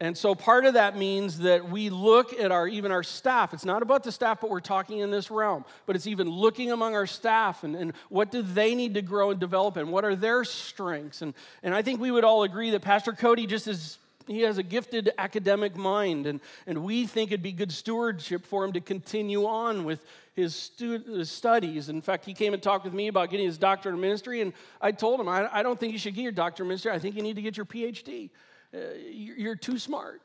And 0.02 0.18
so 0.18 0.34
part 0.34 0.64
of 0.64 0.74
that 0.74 0.96
means 0.98 1.38
that 1.38 1.70
we 1.70 1.88
look 1.88 2.32
at 2.32 2.50
our 2.50 2.66
even 2.66 2.90
our 2.90 3.04
staff. 3.04 3.54
It's 3.54 3.64
not 3.64 3.82
about 3.82 4.02
the 4.02 4.10
staff, 4.10 4.40
but 4.40 4.50
we're 4.50 4.58
talking 4.58 4.98
in 4.98 5.12
this 5.12 5.30
realm. 5.30 5.64
But 5.86 5.94
it's 5.94 6.08
even 6.08 6.28
looking 6.28 6.72
among 6.72 6.96
our 6.96 7.06
staff 7.06 7.62
and, 7.62 7.76
and 7.76 7.92
what 8.08 8.32
do 8.32 8.42
they 8.42 8.74
need 8.74 8.94
to 8.94 9.02
grow 9.02 9.30
and 9.30 9.38
develop 9.38 9.76
and 9.76 9.92
what 9.92 10.04
are 10.04 10.16
their 10.16 10.42
strengths. 10.42 11.22
And, 11.22 11.34
and 11.62 11.72
I 11.72 11.82
think 11.82 12.00
we 12.00 12.10
would 12.10 12.24
all 12.24 12.42
agree 12.42 12.70
that 12.70 12.82
Pastor 12.82 13.12
Cody 13.12 13.46
just 13.46 13.68
is 13.68 13.98
he 14.26 14.40
has 14.40 14.58
a 14.58 14.64
gifted 14.64 15.12
academic 15.18 15.76
mind, 15.76 16.26
and, 16.26 16.40
and 16.66 16.82
we 16.82 17.06
think 17.06 17.30
it'd 17.30 17.42
be 17.42 17.52
good 17.52 17.70
stewardship 17.70 18.44
for 18.44 18.64
him 18.64 18.72
to 18.72 18.80
continue 18.80 19.46
on 19.46 19.84
with 19.84 20.04
his, 20.34 20.70
his 20.78 21.30
studies. 21.30 21.88
In 21.88 22.00
fact, 22.02 22.24
he 22.24 22.34
came 22.34 22.54
and 22.54 22.62
talked 22.62 22.84
with 22.84 22.94
me 22.94 23.06
about 23.06 23.30
getting 23.30 23.46
his 23.46 23.58
doctorate 23.58 23.94
in 23.94 24.00
ministry, 24.00 24.40
and 24.40 24.52
I 24.80 24.90
told 24.90 25.20
him, 25.20 25.28
I, 25.28 25.48
I 25.52 25.62
don't 25.62 25.78
think 25.78 25.92
you 25.92 25.98
should 25.98 26.14
get 26.14 26.22
your 26.22 26.32
doctorate 26.32 26.66
in 26.66 26.68
ministry. 26.68 26.92
I 26.92 26.98
think 26.98 27.14
you 27.14 27.22
need 27.22 27.36
to 27.36 27.42
get 27.42 27.56
your 27.56 27.66
PhD. 27.66 28.30
Uh, 28.74 28.78
you're 29.10 29.56
too 29.56 29.78
smart. 29.78 30.22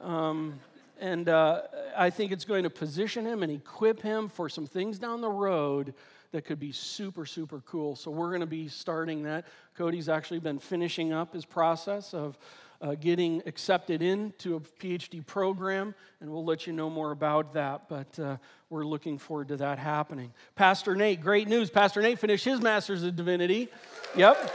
Um, 0.00 0.60
and 1.00 1.28
uh, 1.28 1.62
I 1.96 2.10
think 2.10 2.30
it's 2.30 2.44
going 2.44 2.64
to 2.64 2.70
position 2.70 3.24
him 3.24 3.42
and 3.42 3.50
equip 3.50 4.02
him 4.02 4.28
for 4.28 4.48
some 4.48 4.66
things 4.66 4.98
down 4.98 5.20
the 5.20 5.30
road 5.30 5.94
that 6.32 6.44
could 6.44 6.60
be 6.60 6.72
super, 6.72 7.26
super 7.26 7.60
cool. 7.66 7.96
So 7.96 8.10
we're 8.10 8.28
going 8.28 8.40
to 8.40 8.46
be 8.46 8.68
starting 8.68 9.24
that. 9.24 9.46
Cody's 9.76 10.08
actually 10.08 10.40
been 10.40 10.58
finishing 10.58 11.12
up 11.12 11.34
his 11.34 11.44
process 11.44 12.14
of, 12.14 12.38
uh, 12.82 12.94
getting 12.94 13.42
accepted 13.46 14.00
into 14.00 14.56
a 14.56 14.60
PhD 14.60 15.24
program, 15.26 15.94
and 16.20 16.30
we'll 16.30 16.44
let 16.44 16.66
you 16.66 16.72
know 16.72 16.88
more 16.88 17.10
about 17.10 17.52
that. 17.52 17.88
But 17.88 18.18
uh, 18.18 18.36
we're 18.70 18.86
looking 18.86 19.18
forward 19.18 19.48
to 19.48 19.56
that 19.58 19.78
happening. 19.78 20.32
Pastor 20.54 20.94
Nate, 20.94 21.20
great 21.20 21.46
news. 21.46 21.68
Pastor 21.68 22.00
Nate 22.00 22.18
finished 22.18 22.44
his 22.44 22.60
Master's 22.60 23.02
of 23.02 23.16
Divinity. 23.16 23.68
Yep. 24.16 24.50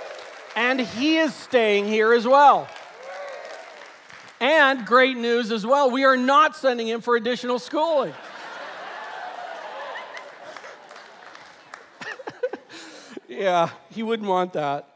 And 0.56 0.80
he 0.80 1.18
is 1.18 1.36
staying 1.36 1.86
here 1.86 2.14
as 2.14 2.26
well. 2.26 2.68
And 4.40 4.86
great 4.86 5.18
news 5.18 5.52
as 5.52 5.66
well, 5.66 5.90
we 5.90 6.04
are 6.04 6.18
not 6.18 6.56
sending 6.56 6.88
him 6.88 7.02
for 7.02 7.16
additional 7.16 7.58
schooling. 7.60 8.14
yeah, 13.28 13.70
he 13.92 14.04
wouldn't 14.04 14.28
want 14.28 14.54
that. 14.54 14.95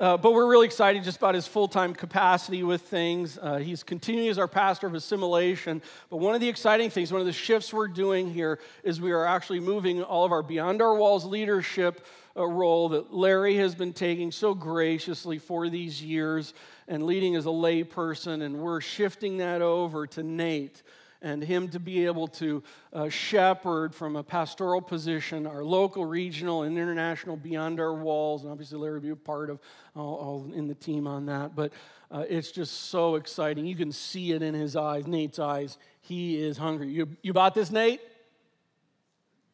Uh, 0.00 0.16
but 0.16 0.32
we're 0.32 0.48
really 0.48 0.66
excited 0.66 1.02
just 1.02 1.16
about 1.16 1.34
his 1.34 1.48
full 1.48 1.66
time 1.66 1.92
capacity 1.92 2.62
with 2.62 2.82
things. 2.82 3.36
Uh, 3.42 3.56
he's 3.56 3.82
continuing 3.82 4.28
as 4.28 4.38
our 4.38 4.46
pastor 4.46 4.86
of 4.86 4.94
assimilation. 4.94 5.82
But 6.08 6.18
one 6.18 6.36
of 6.36 6.40
the 6.40 6.48
exciting 6.48 6.88
things, 6.88 7.10
one 7.10 7.20
of 7.20 7.26
the 7.26 7.32
shifts 7.32 7.72
we're 7.72 7.88
doing 7.88 8.32
here, 8.32 8.60
is 8.84 9.00
we 9.00 9.10
are 9.10 9.24
actually 9.24 9.58
moving 9.58 10.00
all 10.02 10.24
of 10.24 10.30
our 10.30 10.42
Beyond 10.44 10.80
Our 10.80 10.94
Walls 10.94 11.24
leadership 11.24 12.06
uh, 12.36 12.46
role 12.46 12.90
that 12.90 13.12
Larry 13.12 13.56
has 13.56 13.74
been 13.74 13.92
taking 13.92 14.30
so 14.30 14.54
graciously 14.54 15.38
for 15.38 15.68
these 15.68 16.00
years 16.00 16.54
and 16.86 17.02
leading 17.02 17.34
as 17.34 17.46
a 17.46 17.50
layperson. 17.50 18.42
And 18.42 18.60
we're 18.60 18.80
shifting 18.80 19.38
that 19.38 19.62
over 19.62 20.06
to 20.06 20.22
Nate 20.22 20.80
and 21.20 21.42
him 21.42 21.68
to 21.68 21.80
be 21.80 22.06
able 22.06 22.28
to 22.28 22.62
uh, 22.92 23.08
shepherd 23.08 23.94
from 23.94 24.16
a 24.16 24.22
pastoral 24.22 24.80
position 24.80 25.46
our 25.46 25.64
local, 25.64 26.04
regional, 26.04 26.62
and 26.62 26.78
international 26.78 27.36
beyond 27.36 27.80
our 27.80 27.94
walls. 27.94 28.42
And 28.42 28.52
obviously, 28.52 28.78
Larry 28.78 28.94
will 28.94 29.00
be 29.00 29.10
a 29.10 29.16
part 29.16 29.50
of 29.50 29.58
all, 29.96 30.50
in 30.54 30.68
the 30.68 30.74
team 30.74 31.06
on 31.06 31.26
that. 31.26 31.56
But 31.56 31.72
uh, 32.10 32.24
it's 32.28 32.52
just 32.52 32.90
so 32.90 33.16
exciting. 33.16 33.66
You 33.66 33.76
can 33.76 33.92
see 33.92 34.32
it 34.32 34.42
in 34.42 34.54
his 34.54 34.76
eyes, 34.76 35.06
Nate's 35.06 35.38
eyes. 35.38 35.76
He 36.00 36.40
is 36.40 36.56
hungry. 36.56 36.88
You, 36.88 37.08
you 37.22 37.32
bought 37.32 37.54
this, 37.54 37.70
Nate? 37.70 38.00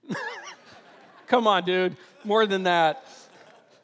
Come 1.27 1.47
on, 1.47 1.65
dude. 1.65 1.97
More 2.25 2.47
than 2.47 2.65
that. 2.65 3.07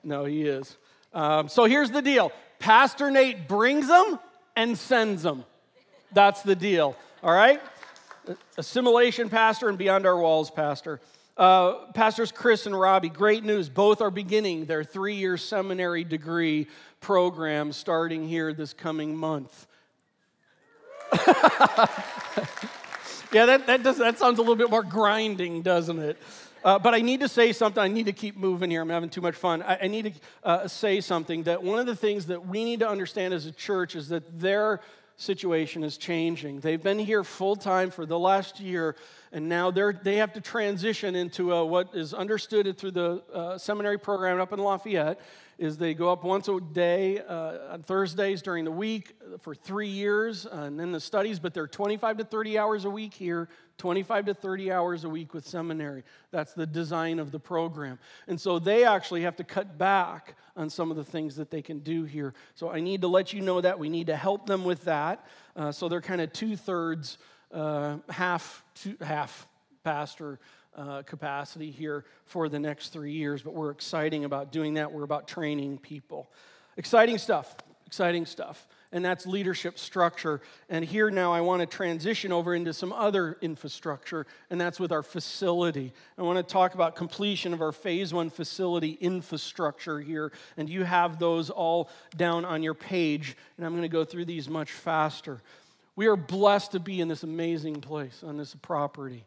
No, 0.04 0.24
he 0.24 0.42
is. 0.42 0.76
Um, 1.12 1.48
so 1.48 1.64
here's 1.64 1.90
the 1.90 2.02
deal 2.02 2.32
Pastor 2.58 3.10
Nate 3.10 3.48
brings 3.48 3.88
them 3.88 4.18
and 4.54 4.76
sends 4.78 5.22
them. 5.22 5.44
That's 6.12 6.42
the 6.42 6.56
deal 6.56 6.96
all 7.22 7.32
right? 7.32 7.60
Assimilation 8.56 9.28
pastor 9.28 9.68
and 9.68 9.76
Beyond 9.76 10.06
Our 10.06 10.18
Walls 10.18 10.50
pastor. 10.50 11.00
Uh, 11.36 11.86
Pastors 11.92 12.32
Chris 12.32 12.66
and 12.66 12.78
Robbie, 12.78 13.08
great 13.08 13.44
news. 13.44 13.68
Both 13.68 14.00
are 14.00 14.10
beginning 14.10 14.66
their 14.66 14.84
three 14.84 15.14
year 15.14 15.36
seminary 15.36 16.04
degree 16.04 16.66
program 17.00 17.72
starting 17.72 18.28
here 18.28 18.52
this 18.52 18.72
coming 18.72 19.16
month. 19.16 19.66
yeah, 23.32 23.46
that, 23.46 23.66
that, 23.66 23.82
does, 23.82 23.98
that 23.98 24.18
sounds 24.18 24.38
a 24.38 24.42
little 24.42 24.56
bit 24.56 24.70
more 24.70 24.82
grinding, 24.82 25.62
doesn't 25.62 25.98
it? 25.98 26.18
Uh, 26.62 26.78
but 26.78 26.94
I 26.94 27.00
need 27.00 27.20
to 27.20 27.28
say 27.28 27.52
something. 27.52 27.82
I 27.82 27.88
need 27.88 28.06
to 28.06 28.12
keep 28.12 28.36
moving 28.36 28.70
here. 28.70 28.82
I'm 28.82 28.90
having 28.90 29.08
too 29.08 29.22
much 29.22 29.34
fun. 29.34 29.62
I, 29.62 29.78
I 29.82 29.86
need 29.86 30.04
to 30.04 30.12
uh, 30.44 30.68
say 30.68 31.00
something 31.00 31.44
that 31.44 31.62
one 31.62 31.78
of 31.78 31.86
the 31.86 31.96
things 31.96 32.26
that 32.26 32.46
we 32.46 32.64
need 32.64 32.80
to 32.80 32.88
understand 32.88 33.32
as 33.32 33.46
a 33.46 33.52
church 33.52 33.96
is 33.96 34.10
that 34.10 34.38
their 34.38 34.80
situation 35.20 35.84
is 35.84 35.98
changing. 35.98 36.60
They've 36.60 36.82
been 36.82 36.98
here 36.98 37.22
full 37.22 37.54
time 37.54 37.90
for 37.90 38.06
the 38.06 38.18
last 38.18 38.58
year, 38.58 38.96
and 39.32 39.48
now 39.48 39.70
they're, 39.70 39.92
they 39.92 40.16
have 40.16 40.32
to 40.32 40.40
transition 40.40 41.14
into 41.14 41.52
a, 41.52 41.64
what 41.64 41.94
is 41.94 42.14
understood 42.14 42.76
through 42.78 42.92
the 42.92 43.22
uh, 43.32 43.58
seminary 43.58 43.98
program 43.98 44.40
up 44.40 44.52
in 44.52 44.58
Lafayette 44.58 45.20
is 45.60 45.76
they 45.76 45.92
go 45.92 46.10
up 46.10 46.24
once 46.24 46.48
a 46.48 46.58
day 46.58 47.18
uh, 47.18 47.74
on 47.74 47.82
Thursdays 47.82 48.40
during 48.40 48.64
the 48.64 48.70
week 48.70 49.14
for 49.42 49.54
three 49.54 49.88
years, 49.88 50.46
uh, 50.46 50.62
and 50.62 50.80
then 50.80 50.90
the 50.90 50.98
studies, 50.98 51.38
but 51.38 51.52
they're 51.52 51.66
25 51.66 52.16
to 52.16 52.24
30 52.24 52.58
hours 52.58 52.86
a 52.86 52.90
week 52.90 53.12
here, 53.12 53.46
25 53.76 54.24
to 54.24 54.34
30 54.34 54.72
hours 54.72 55.04
a 55.04 55.08
week 55.08 55.34
with 55.34 55.46
seminary. 55.46 56.02
That's 56.30 56.54
the 56.54 56.66
design 56.66 57.18
of 57.18 57.30
the 57.30 57.38
program. 57.38 57.98
And 58.26 58.40
so 58.40 58.58
they 58.58 58.84
actually 58.84 59.20
have 59.20 59.36
to 59.36 59.44
cut 59.44 59.76
back 59.76 60.34
on 60.56 60.70
some 60.70 60.90
of 60.90 60.96
the 60.96 61.04
things 61.04 61.36
that 61.36 61.50
they 61.50 61.60
can 61.60 61.80
do 61.80 62.04
here. 62.04 62.32
So 62.54 62.70
I 62.70 62.80
need 62.80 63.02
to 63.02 63.08
let 63.08 63.34
you 63.34 63.42
know 63.42 63.60
that. 63.60 63.78
We 63.78 63.90
need 63.90 64.06
to 64.06 64.16
help 64.16 64.46
them 64.46 64.64
with 64.64 64.84
that. 64.84 65.26
Uh, 65.54 65.72
so 65.72 65.90
they're 65.90 66.00
kind 66.00 66.22
of 66.22 66.32
two 66.32 66.56
thirds, 66.56 67.18
uh, 67.52 67.98
half, 68.08 68.64
two, 68.74 68.96
half 69.02 69.46
pastor 69.84 70.38
uh, 70.76 71.02
capacity 71.02 71.70
here 71.70 72.04
for 72.24 72.48
the 72.48 72.58
next 72.58 72.88
three 72.88 73.12
years, 73.12 73.42
but 73.42 73.54
we're 73.54 73.70
exciting 73.70 74.24
about 74.24 74.52
doing 74.52 74.74
that. 74.74 74.92
We're 74.92 75.04
about 75.04 75.28
training 75.28 75.78
people. 75.78 76.30
Exciting 76.76 77.18
stuff, 77.18 77.54
exciting 77.86 78.26
stuff. 78.26 78.66
And 78.92 79.04
that's 79.04 79.24
leadership 79.24 79.78
structure. 79.78 80.40
And 80.68 80.84
here 80.84 81.10
now 81.10 81.32
I 81.32 81.42
want 81.42 81.60
to 81.60 81.66
transition 81.66 82.32
over 82.32 82.54
into 82.54 82.72
some 82.72 82.92
other 82.92 83.36
infrastructure, 83.40 84.26
and 84.50 84.60
that's 84.60 84.80
with 84.80 84.90
our 84.90 85.02
facility. 85.04 85.92
I 86.18 86.22
want 86.22 86.38
to 86.38 86.42
talk 86.42 86.74
about 86.74 86.96
completion 86.96 87.52
of 87.54 87.62
our 87.62 87.70
phase 87.70 88.12
one 88.12 88.30
facility 88.30 88.98
infrastructure 89.00 90.00
here. 90.00 90.32
And 90.56 90.68
you 90.68 90.82
have 90.82 91.20
those 91.20 91.50
all 91.50 91.88
down 92.16 92.44
on 92.44 92.64
your 92.64 92.74
page, 92.74 93.36
and 93.56 93.66
I'm 93.66 93.72
going 93.72 93.82
to 93.82 93.88
go 93.88 94.04
through 94.04 94.24
these 94.24 94.48
much 94.48 94.72
faster. 94.72 95.40
We 95.94 96.06
are 96.06 96.16
blessed 96.16 96.72
to 96.72 96.80
be 96.80 97.00
in 97.00 97.08
this 97.08 97.22
amazing 97.22 97.80
place 97.80 98.24
on 98.24 98.36
this 98.36 98.56
property. 98.60 99.24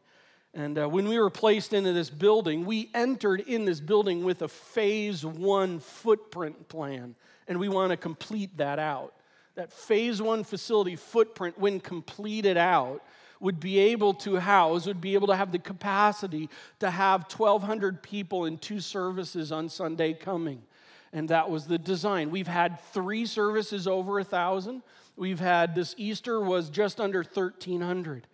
And 0.53 0.77
uh, 0.77 0.87
when 0.87 1.07
we 1.07 1.17
were 1.17 1.31
placed 1.31 1.73
into 1.73 1.93
this 1.93 2.09
building, 2.09 2.65
we 2.65 2.89
entered 2.93 3.41
in 3.41 3.65
this 3.65 3.79
building 3.79 4.23
with 4.23 4.43
a 4.43 4.47
phase 4.47 5.25
one 5.25 5.79
footprint 5.79 6.67
plan, 6.67 7.15
and 7.47 7.59
we 7.59 7.69
want 7.69 7.89
to 7.89 7.97
complete 7.97 8.55
that 8.57 8.77
out. 8.77 9.15
That 9.55 9.73
phase 9.73 10.21
one 10.21 10.43
facility 10.43 10.95
footprint, 10.95 11.57
when 11.57 11.79
completed 11.79 12.57
out, 12.57 13.03
would 13.39 13.59
be 13.59 13.79
able 13.79 14.13
to 14.13 14.35
house, 14.37 14.85
would 14.85 15.01
be 15.01 15.15
able 15.15 15.27
to 15.27 15.35
have 15.35 15.51
the 15.51 15.59
capacity 15.59 16.49
to 16.79 16.89
have 16.89 17.21
1,200 17.31 18.01
people 18.01 18.45
in 18.45 18.57
two 18.57 18.79
services 18.79 19.51
on 19.51 19.69
Sunday 19.69 20.13
coming. 20.13 20.61
And 21.11 21.29
that 21.29 21.49
was 21.49 21.65
the 21.65 21.77
design. 21.77 22.31
We've 22.31 22.47
had 22.47 22.79
three 22.93 23.25
services 23.25 23.87
over 23.87 24.19
a 24.19 24.23
thousand. 24.23 24.81
We've 25.15 25.39
had 25.39 25.75
this 25.75 25.93
Easter 25.97 26.39
was 26.39 26.69
just 26.69 27.01
under 27.01 27.19
1,300 27.19 28.27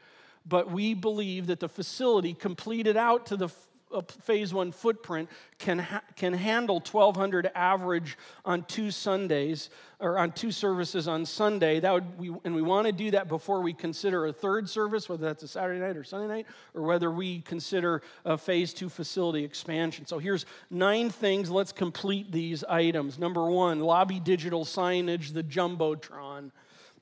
but 0.50 0.72
we 0.72 0.93
believe 0.93 1.47
that 1.47 1.60
the 1.60 1.70
facility 1.70 2.34
completed 2.34 2.97
out 2.97 3.28
to 3.28 3.38
the 3.38 3.50
uh, 3.91 4.02
phase 4.22 4.54
one 4.54 4.72
footprint 4.72 5.28
can, 5.58 5.80
ha- 5.80 6.04
can 6.16 6.32
handle 6.32 6.76
1200 6.76 7.50
average 7.56 8.18
on 8.45 8.64
two 8.66 8.91
sundays 8.91 9.72
or 10.00 10.20
on 10.20 10.32
two 10.32 10.52
services 10.52 11.08
on 11.08 11.26
sunday. 11.26 11.80
That 11.80 11.93
would 11.93 12.20
we, 12.20 12.32
and 12.45 12.54
we 12.54 12.62
want 12.62 12.86
to 12.86 12.93
do 12.93 13.10
that 13.12 13.28
before 13.28 13.62
we 13.62 13.74
consider 13.74 14.28
a 14.28 14.34
third 14.34 14.70
service 14.70 15.10
whether 15.10 15.26
that's 15.26 15.41
a 15.41 15.47
saturday 15.47 15.80
night 15.80 15.97
or 15.97 16.04
sunday 16.04 16.28
night 16.28 16.45
or 16.76 16.84
whether 16.84 17.10
we 17.10 17.41
consider 17.41 18.04
a 18.26 18.38
phase 18.38 18.74
two 18.74 18.89
facility 18.89 19.43
expansion. 19.43 20.06
So 20.06 20.20
here's 20.20 20.45
nine 20.70 21.10
things 21.10 21.50
let's 21.50 21.72
complete 21.72 22.32
these 22.32 22.64
items. 22.66 23.18
Number 23.18 23.50
one 23.50 23.80
lobby 23.80 24.20
digital 24.20 24.66
signage 24.66 25.34
the 25.34 25.43
jumbotron 25.43 26.52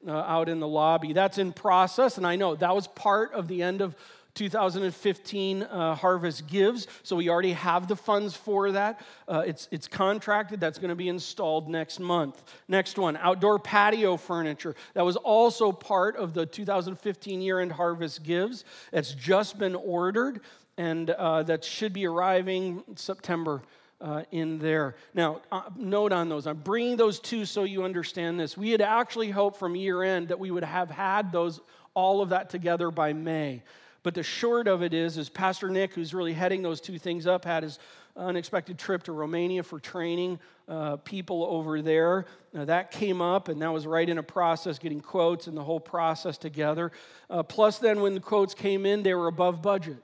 uh, 0.07 0.11
out 0.11 0.49
in 0.49 0.59
the 0.59 0.67
lobby. 0.67 1.13
That's 1.13 1.37
in 1.37 1.53
process, 1.53 2.17
and 2.17 2.25
I 2.25 2.35
know 2.35 2.55
that 2.55 2.75
was 2.75 2.87
part 2.87 3.33
of 3.33 3.47
the 3.47 3.61
end 3.61 3.81
of 3.81 3.95
2015 4.37 5.63
uh, 5.63 5.95
Harvest 5.95 6.47
Gives, 6.47 6.87
so 7.01 7.15
we 7.15 7.27
already 7.27 7.53
have 7.53 7.87
the 7.87 7.95
funds 7.95 8.35
for 8.35 8.71
that. 8.71 9.01
Uh, 9.27 9.43
it's, 9.47 9.67
it's 9.71 9.87
contracted, 9.87 10.59
that's 10.59 10.77
going 10.77 10.89
to 10.89 10.95
be 10.95 11.09
installed 11.09 11.67
next 11.67 11.99
month. 11.99 12.43
Next 12.67 12.99
one, 12.99 13.17
outdoor 13.17 13.57
patio 13.57 14.15
furniture. 14.15 14.75
That 14.93 15.03
was 15.03 15.15
also 15.15 15.71
part 15.71 16.17
of 16.17 16.35
the 16.35 16.45
2015 16.45 17.41
year 17.41 17.59
end 17.59 17.71
Harvest 17.71 18.23
Gives. 18.23 18.63
It's 18.93 19.13
just 19.13 19.57
been 19.57 19.73
ordered, 19.73 20.41
and 20.77 21.09
uh, 21.09 21.41
that 21.43 21.65
should 21.65 21.91
be 21.93 22.05
arriving 22.05 22.83
September 22.95 23.63
uh, 24.01 24.23
in 24.31 24.59
there. 24.59 24.95
Now, 25.13 25.41
uh, 25.51 25.63
note 25.75 26.11
on 26.11 26.29
those. 26.29 26.47
I'm 26.47 26.57
bringing 26.57 26.97
those 26.97 27.19
two 27.19 27.45
so 27.45 27.63
you 27.63 27.83
understand 27.83 28.39
this. 28.39 28.57
We 28.57 28.71
had 28.71 28.81
actually 28.81 29.31
hoped 29.31 29.57
from 29.57 29.75
year 29.75 30.03
end 30.03 30.27
that 30.27 30.39
we 30.39 30.51
would 30.51 30.63
have 30.63 30.89
had 30.89 31.31
those 31.31 31.59
all 31.93 32.21
of 32.21 32.29
that 32.29 32.49
together 32.49 32.91
by 32.91 33.13
May. 33.13 33.63
But 34.03 34.13
the 34.13 34.23
short 34.23 34.67
of 34.67 34.83
it 34.83 34.93
is, 34.93 35.17
is 35.17 35.29
Pastor 35.29 35.69
Nick, 35.69 35.93
who's 35.93 36.13
really 36.13 36.33
heading 36.33 36.61
those 36.61 36.79
two 36.79 36.99
things 36.99 37.25
up, 37.25 37.43
had 37.43 37.63
his 37.63 37.79
unexpected 38.15 38.77
trip 38.77 39.03
to 39.03 39.11
Romania 39.11 39.63
for 39.63 39.79
training 39.79 40.39
uh, 40.67 40.97
people 40.97 41.45
over 41.45 41.81
there. 41.81 42.25
Now, 42.53 42.65
that 42.65 42.91
came 42.91 43.21
up, 43.21 43.47
and 43.47 43.61
that 43.61 43.71
was 43.71 43.85
right 43.85 44.07
in 44.07 44.17
a 44.17 44.23
process, 44.23 44.79
getting 44.79 45.01
quotes 45.01 45.47
and 45.47 45.57
the 45.57 45.63
whole 45.63 45.79
process 45.79 46.37
together. 46.37 46.91
Uh, 47.29 47.43
plus, 47.43 47.79
then 47.79 48.01
when 48.01 48.13
the 48.13 48.19
quotes 48.19 48.53
came 48.53 48.85
in, 48.85 49.03
they 49.03 49.13
were 49.13 49.27
above 49.27 49.61
budget. 49.61 49.97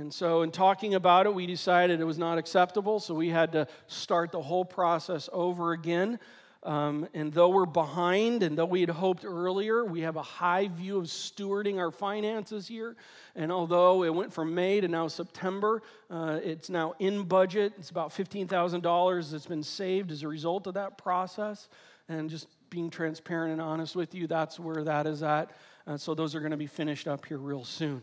And 0.00 0.14
so, 0.14 0.40
in 0.40 0.50
talking 0.50 0.94
about 0.94 1.26
it, 1.26 1.34
we 1.34 1.44
decided 1.44 2.00
it 2.00 2.04
was 2.04 2.16
not 2.16 2.38
acceptable, 2.38 3.00
so 3.00 3.12
we 3.12 3.28
had 3.28 3.52
to 3.52 3.68
start 3.86 4.32
the 4.32 4.40
whole 4.40 4.64
process 4.64 5.28
over 5.30 5.72
again. 5.72 6.18
Um, 6.62 7.06
and 7.12 7.30
though 7.30 7.50
we're 7.50 7.66
behind, 7.66 8.42
and 8.42 8.56
though 8.56 8.64
we 8.64 8.80
had 8.80 8.88
hoped 8.88 9.26
earlier, 9.26 9.84
we 9.84 10.00
have 10.00 10.16
a 10.16 10.22
high 10.22 10.68
view 10.68 10.96
of 10.96 11.04
stewarding 11.04 11.76
our 11.76 11.90
finances 11.90 12.66
here. 12.66 12.96
And 13.36 13.52
although 13.52 14.02
it 14.04 14.14
went 14.14 14.32
from 14.32 14.54
May 14.54 14.80
to 14.80 14.88
now 14.88 15.06
September, 15.06 15.82
uh, 16.10 16.40
it's 16.42 16.70
now 16.70 16.94
in 16.98 17.24
budget. 17.24 17.74
It's 17.76 17.90
about 17.90 18.08
$15,000 18.08 19.30
that's 19.30 19.46
been 19.46 19.62
saved 19.62 20.12
as 20.12 20.22
a 20.22 20.28
result 20.28 20.66
of 20.66 20.72
that 20.74 20.96
process. 20.96 21.68
And 22.08 22.30
just 22.30 22.48
being 22.70 22.88
transparent 22.88 23.52
and 23.52 23.60
honest 23.60 23.94
with 23.94 24.14
you, 24.14 24.26
that's 24.26 24.58
where 24.58 24.82
that 24.82 25.06
is 25.06 25.22
at. 25.22 25.50
Uh, 25.86 25.98
so 25.98 26.14
those 26.14 26.34
are 26.34 26.40
going 26.40 26.52
to 26.52 26.56
be 26.56 26.66
finished 26.66 27.06
up 27.06 27.26
here 27.26 27.36
real 27.36 27.64
soon. 27.64 28.00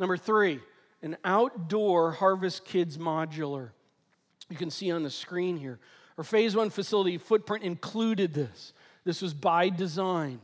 Number 0.00 0.16
three, 0.16 0.60
an 1.02 1.16
outdoor 1.24 2.12
Harvest 2.12 2.64
Kids 2.64 2.98
modular. 2.98 3.70
You 4.48 4.56
can 4.56 4.70
see 4.70 4.90
on 4.90 5.02
the 5.02 5.10
screen 5.10 5.56
here. 5.56 5.78
Our 6.18 6.24
phase 6.24 6.56
one 6.56 6.70
facility 6.70 7.18
footprint 7.18 7.64
included 7.64 8.32
this. 8.32 8.72
This 9.04 9.20
was 9.22 9.34
by 9.34 9.68
design. 9.68 10.40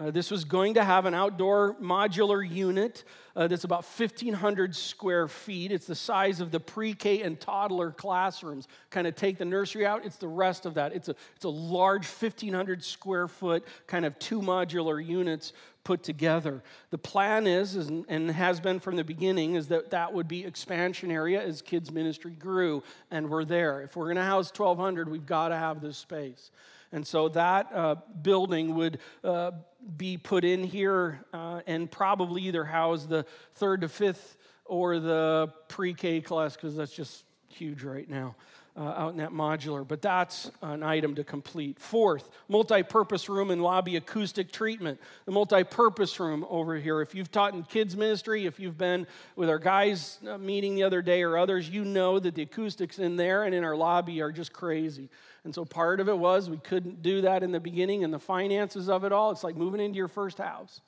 Uh, 0.00 0.10
this 0.10 0.30
was 0.30 0.44
going 0.44 0.74
to 0.74 0.84
have 0.84 1.04
an 1.04 1.12
outdoor 1.12 1.74
modular 1.74 2.48
unit 2.48 3.04
uh, 3.36 3.48
that's 3.48 3.64
about 3.64 3.84
1,500 3.84 4.74
square 4.74 5.28
feet. 5.28 5.72
It's 5.72 5.86
the 5.86 5.94
size 5.94 6.40
of 6.40 6.50
the 6.50 6.60
pre 6.60 6.94
K 6.94 7.22
and 7.22 7.38
toddler 7.38 7.90
classrooms. 7.90 8.66
Kind 8.88 9.06
of 9.06 9.14
take 9.14 9.36
the 9.36 9.44
nursery 9.44 9.84
out, 9.84 10.06
it's 10.06 10.16
the 10.16 10.28
rest 10.28 10.64
of 10.64 10.74
that. 10.74 10.94
It's 10.94 11.08
a, 11.08 11.16
it's 11.34 11.44
a 11.44 11.50
large 11.50 12.06
1,500 12.06 12.82
square 12.82 13.28
foot, 13.28 13.66
kind 13.86 14.06
of 14.06 14.18
two 14.18 14.40
modular 14.40 15.04
units 15.04 15.52
put 15.84 16.02
together. 16.02 16.62
The 16.90 16.98
plan 16.98 17.46
is, 17.46 17.74
and 17.74 18.30
has 18.30 18.60
been 18.60 18.80
from 18.80 18.96
the 18.96 19.04
beginning, 19.04 19.54
is 19.54 19.68
that 19.68 19.90
that 19.90 20.12
would 20.12 20.28
be 20.28 20.44
expansion 20.44 21.10
area 21.10 21.42
as 21.42 21.62
kids 21.62 21.90
ministry 21.90 22.32
grew, 22.32 22.82
and 23.10 23.30
we're 23.30 23.44
there. 23.44 23.82
If 23.82 23.96
we're 23.96 24.06
going 24.06 24.16
to 24.16 24.22
house 24.22 24.52
1,200, 24.54 25.08
we've 25.08 25.26
got 25.26 25.48
to 25.48 25.56
have 25.56 25.80
this 25.80 25.96
space. 25.96 26.50
And 26.92 27.06
so 27.06 27.28
that 27.30 27.70
uh, 27.72 27.96
building 28.20 28.74
would 28.74 28.98
uh, 29.22 29.52
be 29.96 30.16
put 30.16 30.44
in 30.44 30.64
here 30.64 31.24
uh, 31.32 31.60
and 31.66 31.90
probably 31.90 32.42
either 32.42 32.64
house 32.64 33.06
the 33.06 33.24
third 33.54 33.82
to 33.82 33.88
fifth 33.88 34.36
or 34.64 34.98
the 34.98 35.52
pre 35.68 35.94
K 35.94 36.20
class, 36.20 36.56
because 36.56 36.76
that's 36.76 36.92
just 36.92 37.24
huge 37.48 37.82
right 37.82 38.08
now 38.08 38.34
uh, 38.80 38.94
out 38.96 39.12
in 39.12 39.18
that 39.18 39.30
modular, 39.30 39.86
but 39.86 40.00
that's 40.00 40.50
an 40.62 40.82
item 40.82 41.14
to 41.14 41.22
complete. 41.22 41.78
Fourth, 41.78 42.30
multi-purpose 42.48 43.28
room 43.28 43.50
and 43.50 43.62
lobby 43.62 43.96
acoustic 43.96 44.50
treatment. 44.50 44.98
The 45.26 45.32
multi-purpose 45.32 46.18
room 46.18 46.46
over 46.48 46.76
here. 46.76 47.02
If 47.02 47.14
you've 47.14 47.30
taught 47.30 47.52
in 47.52 47.62
kids 47.64 47.94
ministry, 47.94 48.46
if 48.46 48.58
you've 48.58 48.78
been 48.78 49.06
with 49.36 49.50
our 49.50 49.58
guys 49.58 50.18
uh, 50.26 50.38
meeting 50.38 50.76
the 50.76 50.84
other 50.84 51.02
day 51.02 51.22
or 51.22 51.36
others, 51.36 51.68
you 51.68 51.84
know 51.84 52.18
that 52.18 52.34
the 52.34 52.42
acoustics 52.42 52.98
in 52.98 53.16
there 53.16 53.44
and 53.44 53.54
in 53.54 53.64
our 53.64 53.76
lobby 53.76 54.22
are 54.22 54.32
just 54.32 54.54
crazy. 54.54 55.10
And 55.44 55.54
so 55.54 55.66
part 55.66 56.00
of 56.00 56.08
it 56.08 56.16
was 56.16 56.48
we 56.48 56.56
couldn't 56.56 57.02
do 57.02 57.20
that 57.22 57.42
in 57.42 57.52
the 57.52 57.60
beginning 57.60 58.02
and 58.02 58.14
the 58.14 58.18
finances 58.18 58.88
of 58.88 59.04
it 59.04 59.12
all. 59.12 59.30
It's 59.30 59.44
like 59.44 59.56
moving 59.56 59.80
into 59.82 59.98
your 59.98 60.08
first 60.08 60.38
house. 60.38 60.80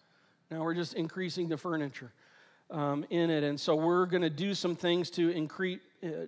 Now 0.50 0.62
we're 0.62 0.74
just 0.74 0.94
increasing 0.94 1.48
the 1.48 1.58
furniture 1.58 2.10
um, 2.70 3.04
in 3.10 3.28
it. 3.28 3.44
And 3.44 3.60
so 3.60 3.76
we're 3.76 4.06
going 4.06 4.22
to 4.22 4.30
do 4.30 4.54
some 4.54 4.76
things 4.76 5.10
to 5.10 5.28
increase, 5.28 5.80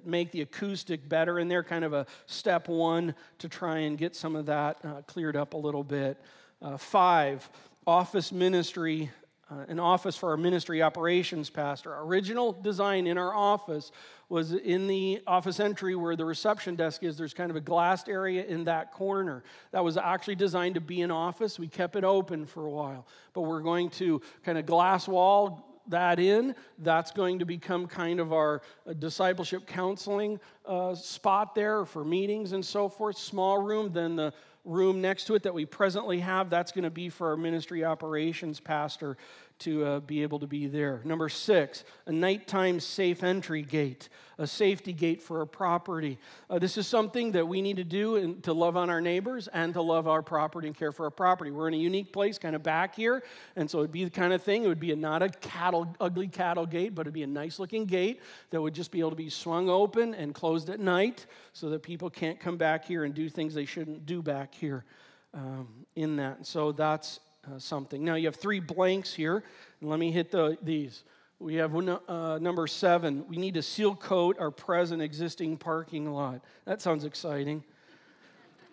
make 0.05 0.31
the 0.31 0.43
acoustic 0.43 1.09
better 1.09 1.39
in 1.39 1.49
there, 1.49 1.63
kind 1.63 1.85
of 1.85 1.93
a 1.93 2.07
step 2.27 2.69
one 2.69 3.15
to 3.39 3.49
try 3.49 3.79
and 3.79 3.99
get 3.99 4.15
some 4.15 4.37
of 4.37 4.47
that 4.47 4.79
uh, 4.85 5.03
cleared 5.03 5.37
up 5.37 5.55
a 5.55 5.57
little 5.57 5.85
bit. 5.85 6.21
Uh, 6.63 6.77
five, 6.77 7.49
office 7.87 8.33
ministry. 8.33 9.11
Uh, 9.51 9.57
an 9.69 9.79
office 9.79 10.17
for 10.17 10.31
our 10.31 10.39
ministry 10.39 10.81
operations 10.81 11.51
pastor. 11.51 11.95
Our 11.95 12.07
original 12.07 12.55
design 12.55 13.07
in 13.07 13.19
our 13.19 13.35
office 13.35 13.93
was 14.31 14.55
in 14.55 14.87
the 14.87 15.21
office 15.27 15.61
entry 15.61 15.95
where 15.95 16.17
the 16.17 16.25
reception 16.25 16.77
desk 16.77 17.03
is. 17.03 17.19
There's 17.19 17.35
kind 17.35 17.51
of 17.51 17.57
a 17.57 17.61
glassed 17.61 18.09
area 18.09 18.43
in 18.47 18.65
that 18.65 18.93
corner. 18.93 19.45
That 19.73 19.85
was 19.85 19.99
actually 19.99 20.37
designed 20.37 20.77
to 20.77 20.81
be 20.81 21.03
an 21.03 21.11
office. 21.11 21.59
We 21.59 21.69
kept 21.69 21.95
it 21.95 22.05
open 22.05 22.47
for 22.47 22.65
a 22.65 22.71
while, 22.71 23.07
but 23.35 23.43
we're 23.43 23.61
going 23.61 23.91
to 23.91 24.23
kind 24.45 24.57
of 24.57 24.65
glass 24.65 25.07
wall, 25.07 25.74
that 25.89 26.19
in. 26.19 26.55
That's 26.79 27.11
going 27.11 27.39
to 27.39 27.45
become 27.45 27.87
kind 27.87 28.21
of 28.21 28.33
our 28.33 28.63
uh, 28.87 28.93
discipleship 28.95 29.67
counseling 29.67 30.41
uh, 30.67 30.95
spot 30.95 31.55
there 31.55 31.85
for 31.85 32.05
meetings 32.05 32.53
and 32.53 32.65
so 32.65 32.89
forth. 32.89 33.17
Small 33.19 33.59
room, 33.59 33.93
then 33.93 34.17
the 34.17 34.33
room 34.65 35.01
next 35.01 35.25
to 35.27 35.35
it 35.35 35.43
that 35.43 35.53
we 35.53 35.67
presently 35.67 36.21
have, 36.21 36.49
that's 36.49 36.73
going 36.73 36.85
to 36.85 36.91
be 36.91 37.09
for 37.09 37.29
our 37.29 37.37
ministry 37.37 37.85
operations 37.85 38.61
pastor 38.61 39.17
to 39.65 39.85
uh, 39.85 40.01
be 40.01 40.23
able 40.23 40.39
to 40.39 40.47
be 40.47 40.67
there. 40.67 41.03
Number 41.05 41.29
six, 41.29 41.85
a 42.07 42.13
nighttime 42.13 42.81
safe 42.81 43.23
entry 43.23 43.63
gate, 43.63 44.09
a 44.39 44.47
safety 44.47 44.93
gate 44.93 45.21
for 45.21 45.43
a 45.43 45.47
property. 45.47 46.19
Uh, 46.49 46.59
this 46.59 46.79
is 46.79 46.87
something 46.87 47.33
that 47.33 47.47
we 47.47 47.61
need 47.61 47.77
to 47.77 47.85
do 47.85 48.17
in, 48.17 48.41
to 48.43 48.53
love 48.53 48.77
on 48.77 48.89
our 48.89 49.01
neighbors 49.01 49.49
and 49.49 49.75
to 49.75 49.83
love 49.83 50.09
our 50.09 50.23
property 50.23 50.69
and 50.69 50.77
care 50.77 50.93
for 50.93 51.05
our 51.05 51.11
property. 51.11 51.51
We're 51.51 51.69
in 51.69 51.75
a 51.75 51.79
unique 51.79 52.13
place, 52.13 52.39
kind 52.39 52.57
of 52.57 52.63
back 52.63 52.95
here, 52.95 53.23
and 53.57 53.71
so 53.71 53.79
it'd 53.79 53.93
be 53.93 54.05
the 54.05 54.11
kind 54.11 54.33
of 54.33 54.43
thing. 54.43 54.65
It 54.65 54.69
would 54.69 54.81
be 54.81 54.93
a, 54.93 54.97
not 54.97 55.23
a 55.23 55.29
cattle, 55.29 55.95
ugly 56.01 56.29
cattle 56.29 56.67
gate, 56.67 56.95
but 56.95 57.03
it'd 57.03 57.15
be 57.15 57.23
a 57.23 57.27
nice 57.27 57.59
looking 57.59 57.85
gate 57.85 58.23
that 58.51 58.61
would 58.61 58.75
just 58.75 58.91
be 58.91 59.01
able 59.01 59.11
to 59.11 59.17
be 59.17 59.31
swung 59.31 59.69
open 59.69 60.15
and 60.15 60.35
closed 60.35 60.71
at 60.71 60.81
night, 60.81 61.27
so 61.53 61.71
that 61.71 61.83
people 61.83 62.09
can't 62.11 62.41
come 62.41 62.57
back 62.57 62.85
here 62.85 63.05
and 63.05 63.15
do 63.15 63.29
things 63.29 63.55
they 63.55 63.67
shouldn't 63.67 64.07
do 64.07 64.23
back 64.23 64.55
here. 64.55 64.85
Um, 65.33 65.67
in 65.97 66.15
that. 66.17 66.47
So 66.47 66.71
that's 66.71 67.19
uh, 67.53 67.59
something. 67.59 68.05
Now 68.05 68.15
you 68.15 68.27
have 68.27 68.37
three 68.37 68.61
blanks 68.61 69.13
here. 69.13 69.43
And 69.81 69.91
let 69.91 69.99
me 69.99 70.11
hit 70.11 70.31
the, 70.31 70.57
these. 70.63 71.05
We 71.39 71.57
have 71.57 71.75
uh, 71.75 72.39
number 72.39 72.67
seven. 72.67 73.27
We 73.29 73.37
need 73.37 73.55
to 73.55 73.63
seal 73.63 73.95
coat 73.95 74.39
our 74.39 74.51
present 74.51 75.03
existing 75.03 75.59
parking 75.59 76.11
lot. 76.11 76.41
That 76.65 76.81
sounds 76.81 77.05
exciting. 77.05 77.65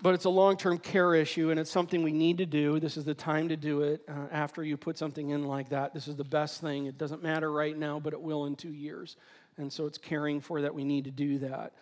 But 0.01 0.15
it's 0.15 0.25
a 0.25 0.29
long 0.29 0.57
term 0.57 0.77
care 0.77 1.13
issue, 1.13 1.51
and 1.51 1.59
it's 1.59 1.69
something 1.69 2.01
we 2.01 2.11
need 2.11 2.37
to 2.39 2.45
do. 2.45 2.79
This 2.79 2.97
is 2.97 3.05
the 3.05 3.13
time 3.13 3.49
to 3.49 3.57
do 3.57 3.81
it 3.81 4.01
uh, 4.07 4.27
after 4.31 4.63
you 4.63 4.77
put 4.77 4.97
something 4.97 5.29
in 5.29 5.45
like 5.45 5.69
that. 5.69 5.93
This 5.93 6.07
is 6.07 6.15
the 6.15 6.23
best 6.23 6.61
thing. 6.61 6.85
It 6.85 6.97
doesn't 6.97 7.21
matter 7.21 7.51
right 7.51 7.77
now, 7.77 7.99
but 7.99 8.13
it 8.13 8.21
will 8.21 8.45
in 8.45 8.55
two 8.55 8.71
years. 8.71 9.17
And 9.57 9.71
so 9.71 9.85
it's 9.85 9.97
caring 9.97 10.39
for 10.39 10.61
that 10.61 10.73
we 10.73 10.83
need 10.83 11.03
to 11.03 11.11
do 11.11 11.39
that. 11.39 11.73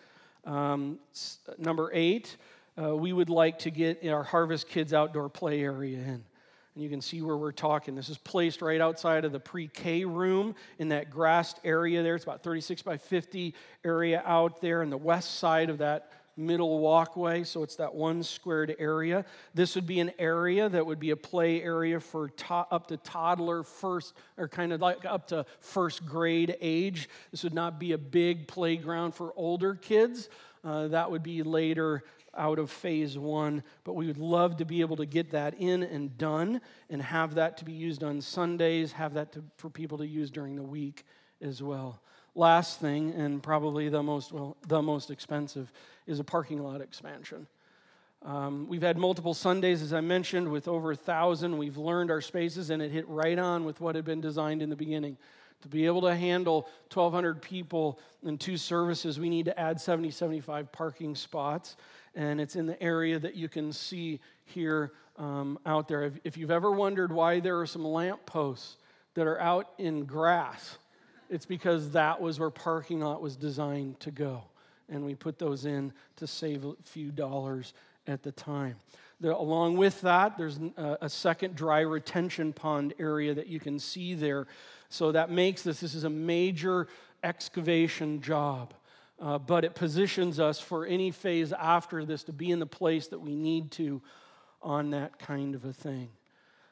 Um, 0.43 0.99
number 1.57 1.91
eight, 1.93 2.35
uh, 2.81 2.95
we 2.95 3.13
would 3.13 3.29
like 3.29 3.59
to 3.59 3.71
get 3.71 4.05
our 4.07 4.23
Harvest 4.23 4.67
Kids 4.67 4.93
outdoor 4.93 5.29
play 5.29 5.61
area 5.61 5.99
in. 5.99 6.23
And 6.79 6.83
you 6.85 6.89
can 6.89 7.01
see 7.01 7.21
where 7.21 7.35
we're 7.35 7.51
talking. 7.51 7.93
This 7.93 8.07
is 8.07 8.17
placed 8.17 8.61
right 8.61 8.79
outside 8.79 9.25
of 9.25 9.33
the 9.33 9.39
pre 9.41 9.67
K 9.67 10.05
room 10.05 10.55
in 10.77 10.87
that 10.89 11.09
grassed 11.09 11.59
area 11.65 12.01
there. 12.03 12.15
It's 12.15 12.23
about 12.23 12.41
36 12.41 12.83
by 12.83 12.95
50 12.95 13.53
area 13.83 14.23
out 14.25 14.61
there 14.61 14.81
in 14.81 14.89
the 14.89 14.95
west 14.95 15.39
side 15.39 15.69
of 15.69 15.79
that 15.79 16.09
middle 16.37 16.79
walkway. 16.79 17.43
So 17.43 17.63
it's 17.63 17.75
that 17.75 17.93
one 17.93 18.23
squared 18.23 18.77
area. 18.79 19.25
This 19.53 19.75
would 19.75 19.87
be 19.87 19.99
an 19.99 20.13
area 20.17 20.69
that 20.69 20.85
would 20.85 21.01
be 21.01 21.09
a 21.09 21.17
play 21.17 21.61
area 21.61 21.99
for 21.99 22.29
to- 22.29 22.67
up 22.71 22.87
to 22.87 22.95
toddler 22.95 23.63
first, 23.63 24.13
or 24.37 24.47
kind 24.47 24.71
of 24.71 24.79
like 24.79 25.03
up 25.03 25.27
to 25.27 25.45
first 25.59 26.05
grade 26.05 26.55
age. 26.61 27.09
This 27.31 27.43
would 27.43 27.53
not 27.53 27.77
be 27.77 27.91
a 27.91 27.97
big 27.97 28.47
playground 28.47 29.15
for 29.15 29.33
older 29.35 29.75
kids. 29.75 30.29
Uh, 30.63 30.87
that 30.89 31.11
would 31.11 31.23
be 31.23 31.43
later 31.43 32.03
out 32.37 32.59
of 32.59 32.69
phase 32.69 33.17
one, 33.17 33.63
but 33.83 33.93
we 33.93 34.07
would 34.07 34.17
love 34.17 34.57
to 34.57 34.65
be 34.65 34.81
able 34.81 34.95
to 34.97 35.05
get 35.05 35.31
that 35.31 35.55
in 35.59 35.83
and 35.83 36.17
done 36.17 36.61
and 36.89 37.01
have 37.01 37.35
that 37.35 37.57
to 37.57 37.65
be 37.65 37.71
used 37.71 38.03
on 38.03 38.21
Sundays, 38.21 38.91
have 38.91 39.13
that 39.13 39.31
to, 39.33 39.43
for 39.57 39.69
people 39.69 39.97
to 39.97 40.07
use 40.07 40.29
during 40.29 40.55
the 40.55 40.63
week 40.63 41.05
as 41.41 41.61
well. 41.61 41.99
Last 42.35 42.79
thing, 42.79 43.11
and 43.13 43.41
probably 43.41 43.89
the 43.89 44.03
most, 44.03 44.31
well, 44.31 44.55
the 44.67 44.81
most 44.81 45.09
expensive, 45.11 45.71
is 46.07 46.19
a 46.19 46.23
parking 46.23 46.63
lot 46.63 46.81
expansion. 46.81 47.47
Um, 48.23 48.67
we've 48.67 48.81
had 48.81 48.97
multiple 48.97 49.33
Sundays, 49.33 49.81
as 49.81 49.93
I 49.93 50.01
mentioned, 50.01 50.49
with 50.49 50.67
over 50.67 50.91
a 50.91 50.95
thousand. 50.95 51.57
We've 51.57 51.77
learned 51.77 52.11
our 52.11 52.21
spaces, 52.21 52.69
and 52.69 52.81
it 52.81 52.91
hit 52.91 53.07
right 53.07 53.39
on 53.39 53.63
with 53.63 53.79
what 53.79 53.95
had 53.95 54.05
been 54.05 54.21
designed 54.21 54.61
in 54.61 54.69
the 54.69 54.75
beginning. 54.75 55.17
To 55.61 55.67
be 55.67 55.85
able 55.85 56.01
to 56.01 56.15
handle 56.15 56.61
1,200 56.93 57.41
people 57.41 57.99
in 58.23 58.37
two 58.37 58.57
services, 58.57 59.19
we 59.19 59.29
need 59.29 59.45
to 59.45 59.59
add 59.59 59.79
70, 59.79 60.11
75 60.11 60.71
parking 60.71 61.15
spots 61.15 61.75
and 62.15 62.41
it's 62.41 62.55
in 62.55 62.65
the 62.65 62.81
area 62.81 63.19
that 63.19 63.35
you 63.35 63.49
can 63.49 63.71
see 63.71 64.19
here 64.45 64.91
um, 65.17 65.59
out 65.65 65.87
there. 65.87 66.03
If, 66.03 66.13
if 66.23 66.37
you've 66.37 66.51
ever 66.51 66.71
wondered 66.71 67.11
why 67.11 67.39
there 67.39 67.59
are 67.59 67.67
some 67.67 67.85
lamp 67.85 68.25
posts 68.25 68.77
that 69.13 69.27
are 69.27 69.39
out 69.39 69.69
in 69.77 70.05
grass, 70.05 70.77
it's 71.29 71.45
because 71.45 71.91
that 71.91 72.19
was 72.19 72.39
where 72.39 72.49
parking 72.49 73.01
lot 73.01 73.21
was 73.21 73.35
designed 73.35 73.99
to 74.01 74.11
go. 74.11 74.43
And 74.87 75.05
we 75.05 75.13
put 75.13 75.37
those 75.37 75.65
in 75.65 75.93
to 76.15 76.25
save 76.25 76.65
a 76.65 76.73
few 76.83 77.11
dollars 77.11 77.73
at 78.07 78.23
the 78.23 78.31
time. 78.31 78.75
Along 79.21 79.77
with 79.77 80.01
that, 80.01 80.37
there's 80.37 80.57
a, 80.77 80.97
a 81.01 81.09
second 81.09 81.55
dry 81.55 81.81
retention 81.81 82.53
pond 82.53 82.93
area 82.99 83.33
that 83.33 83.47
you 83.47 83.59
can 83.59 83.77
see 83.77 84.15
there. 84.15 84.47
So 84.87 85.11
that 85.11 85.29
makes 85.29 85.61
this, 85.61 85.81
this 85.81 85.93
is 85.93 86.05
a 86.05 86.09
major 86.09 86.87
excavation 87.23 88.21
job 88.21 88.73
uh, 89.21 89.37
but 89.37 89.65
it 89.65 89.75
positions 89.75 90.39
us 90.39 90.59
for 90.59 90.85
any 90.85 91.11
phase 91.11 91.51
after 91.53 92.05
this 92.05 92.23
to 92.23 92.33
be 92.33 92.51
in 92.51 92.59
the 92.59 92.65
place 92.65 93.07
that 93.07 93.19
we 93.19 93.35
need 93.35 93.71
to 93.71 94.01
on 94.61 94.91
that 94.91 95.19
kind 95.19 95.55
of 95.55 95.65
a 95.65 95.73
thing. 95.73 96.09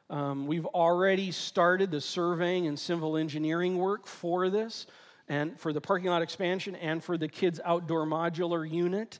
Um, 0.09 0.47
we've 0.47 0.65
already 0.65 1.31
started 1.31 1.91
the 1.91 1.99
surveying 1.99 2.67
and 2.67 2.79
civil 2.79 3.17
engineering 3.17 3.77
work 3.77 4.07
for 4.07 4.49
this, 4.49 4.87
and 5.27 5.59
for 5.59 5.73
the 5.73 5.81
parking 5.81 6.09
lot 6.09 6.21
expansion 6.21 6.75
and 6.75 7.03
for 7.03 7.17
the 7.17 7.27
kids' 7.27 7.59
outdoor 7.65 8.05
modular 8.05 8.69
unit. 8.69 9.19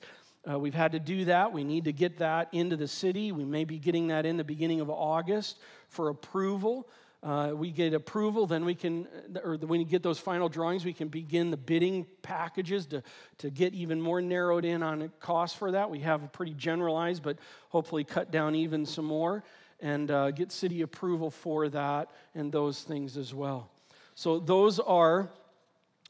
Uh, 0.50 0.58
we've 0.58 0.74
had 0.74 0.94
to 0.94 1.00
do 1.00 1.26
that. 1.26 1.52
We 1.52 1.66
need 1.66 1.84
to 1.86 1.92
get 1.92 2.20
that 2.20 2.48
into 2.54 2.78
the 2.78 2.88
city. 2.88 3.34
We 3.34 3.44
may 3.44 3.66
be 3.66 3.78
getting 3.80 4.08
that 4.08 4.26
in 4.26 4.38
the 4.38 4.46
beginning 4.46 4.80
of 4.80 4.90
August 4.90 5.60
for 5.90 6.08
approval. 6.08 6.88
Uh, 7.28 7.52
we 7.54 7.72
get 7.72 7.94
approval, 7.94 8.48
then 8.48 8.64
we 8.64 8.74
can, 8.74 9.06
or 9.44 9.58
when 9.58 9.82
you 9.82 9.86
get 9.86 10.02
those 10.02 10.18
final 10.18 10.48
drawings, 10.48 10.86
we 10.86 10.94
can 10.94 11.10
begin 11.10 11.52
the 11.52 11.58
bidding 11.58 12.06
packages 12.22 12.86
to, 12.86 13.04
to 13.38 13.50
get 13.50 13.74
even 13.74 14.02
more 14.02 14.22
narrowed 14.22 14.64
in 14.64 14.82
on 14.82 15.12
cost 15.20 15.58
for 15.58 15.72
that. 15.72 15.90
We 15.90 16.00
have 16.00 16.24
a 16.24 16.28
pretty 16.28 16.54
generalized, 16.54 17.24
but 17.24 17.38
hopefully 17.68 18.06
cut 18.06 18.32
down 18.32 18.56
even 18.56 18.86
some 18.86 19.04
more 19.04 19.44
and 19.82 20.10
uh, 20.10 20.32
get 20.32 20.54
city 20.54 20.84
approval 20.84 21.30
for 21.30 21.68
that 21.68 22.12
and 22.34 22.50
those 22.50 22.84
things 22.84 23.18
as 23.18 23.34
well. 23.34 23.70
So, 24.16 24.40
those 24.40 24.80
are 24.80 25.28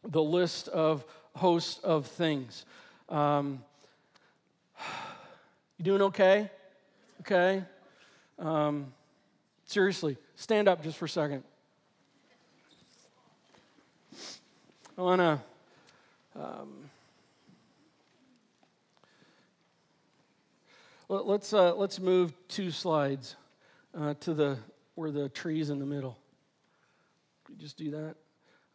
the 0.04 0.22
list 0.22 0.68
of 0.68 1.04
host 1.36 1.84
of 1.84 2.06
things. 2.06 2.64
Um, 3.10 3.64
you 5.80 5.84
doing 5.84 6.04
okay? 6.04 6.52
Okay? 7.22 7.64
Um, 8.38 8.94
seriously, 9.66 10.16
stand 10.38 10.70
up 10.70 10.82
just 10.82 10.98
for 10.98 11.06
a 11.06 11.10
second. 11.10 11.44
I 14.98 15.02
want 15.02 15.20
to. 15.20 15.40
Um, 16.40 16.90
let, 21.10 21.42
us 21.42 21.54
uh, 21.54 21.76
let's 21.76 22.00
move 22.00 22.34
two 22.48 22.72
slides 22.72 23.36
uh, 23.98 24.14
to 24.22 24.34
the 24.34 24.58
where 24.96 25.12
the 25.12 25.30
trees 25.30 25.70
in 25.70 25.80
the 25.80 25.86
middle. 25.86 26.18
Just 27.58 27.78
do 27.78 27.92
that. 27.92 28.16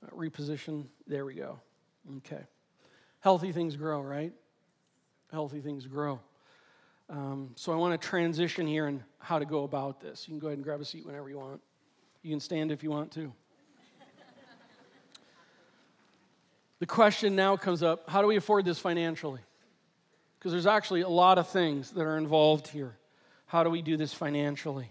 Uh, 0.04 0.10
reposition. 0.14 0.86
There 1.06 1.24
we 1.24 1.34
go. 1.34 1.58
Okay. 2.18 2.42
Healthy 3.20 3.52
things 3.52 3.76
grow, 3.76 4.00
right? 4.00 4.32
Healthy 5.30 5.60
things 5.60 5.86
grow. 5.86 6.20
Um, 7.12 7.50
so 7.56 7.74
I 7.74 7.76
want 7.76 8.00
to 8.00 8.08
transition 8.08 8.66
here 8.66 8.86
and 8.86 9.02
how 9.18 9.38
to 9.38 9.44
go 9.44 9.64
about 9.64 10.00
this. 10.00 10.26
You 10.26 10.32
can 10.32 10.38
go 10.38 10.46
ahead 10.46 10.56
and 10.56 10.64
grab 10.64 10.80
a 10.80 10.84
seat 10.84 11.04
whenever 11.04 11.28
you 11.28 11.38
want. 11.38 11.60
You 12.22 12.30
can 12.30 12.40
stand 12.40 12.72
if 12.72 12.82
you 12.82 12.90
want 12.90 13.12
to. 13.12 13.30
the 16.78 16.86
question 16.86 17.36
now 17.36 17.58
comes 17.58 17.82
up 17.82 18.08
how 18.08 18.22
do 18.22 18.28
we 18.28 18.36
afford 18.36 18.64
this 18.64 18.78
financially? 18.78 19.42
Because 20.38 20.52
there's 20.52 20.66
actually 20.66 21.02
a 21.02 21.08
lot 21.08 21.36
of 21.36 21.48
things 21.48 21.90
that 21.90 22.00
are 22.00 22.16
involved 22.16 22.66
here. 22.66 22.96
How 23.44 23.62
do 23.62 23.68
we 23.68 23.82
do 23.82 23.98
this 23.98 24.14
financially? 24.14 24.90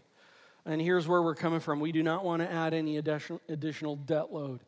And 0.64 0.80
here's 0.80 1.08
where 1.08 1.24
we're 1.24 1.34
coming 1.34 1.60
from. 1.60 1.80
We 1.80 1.92
do 1.92 2.04
not 2.04 2.24
want 2.24 2.44
to 2.44 2.52
add 2.52 2.76
any 2.76 2.98
additional 2.98 3.96
debt 3.96 4.32
load. 4.32 4.60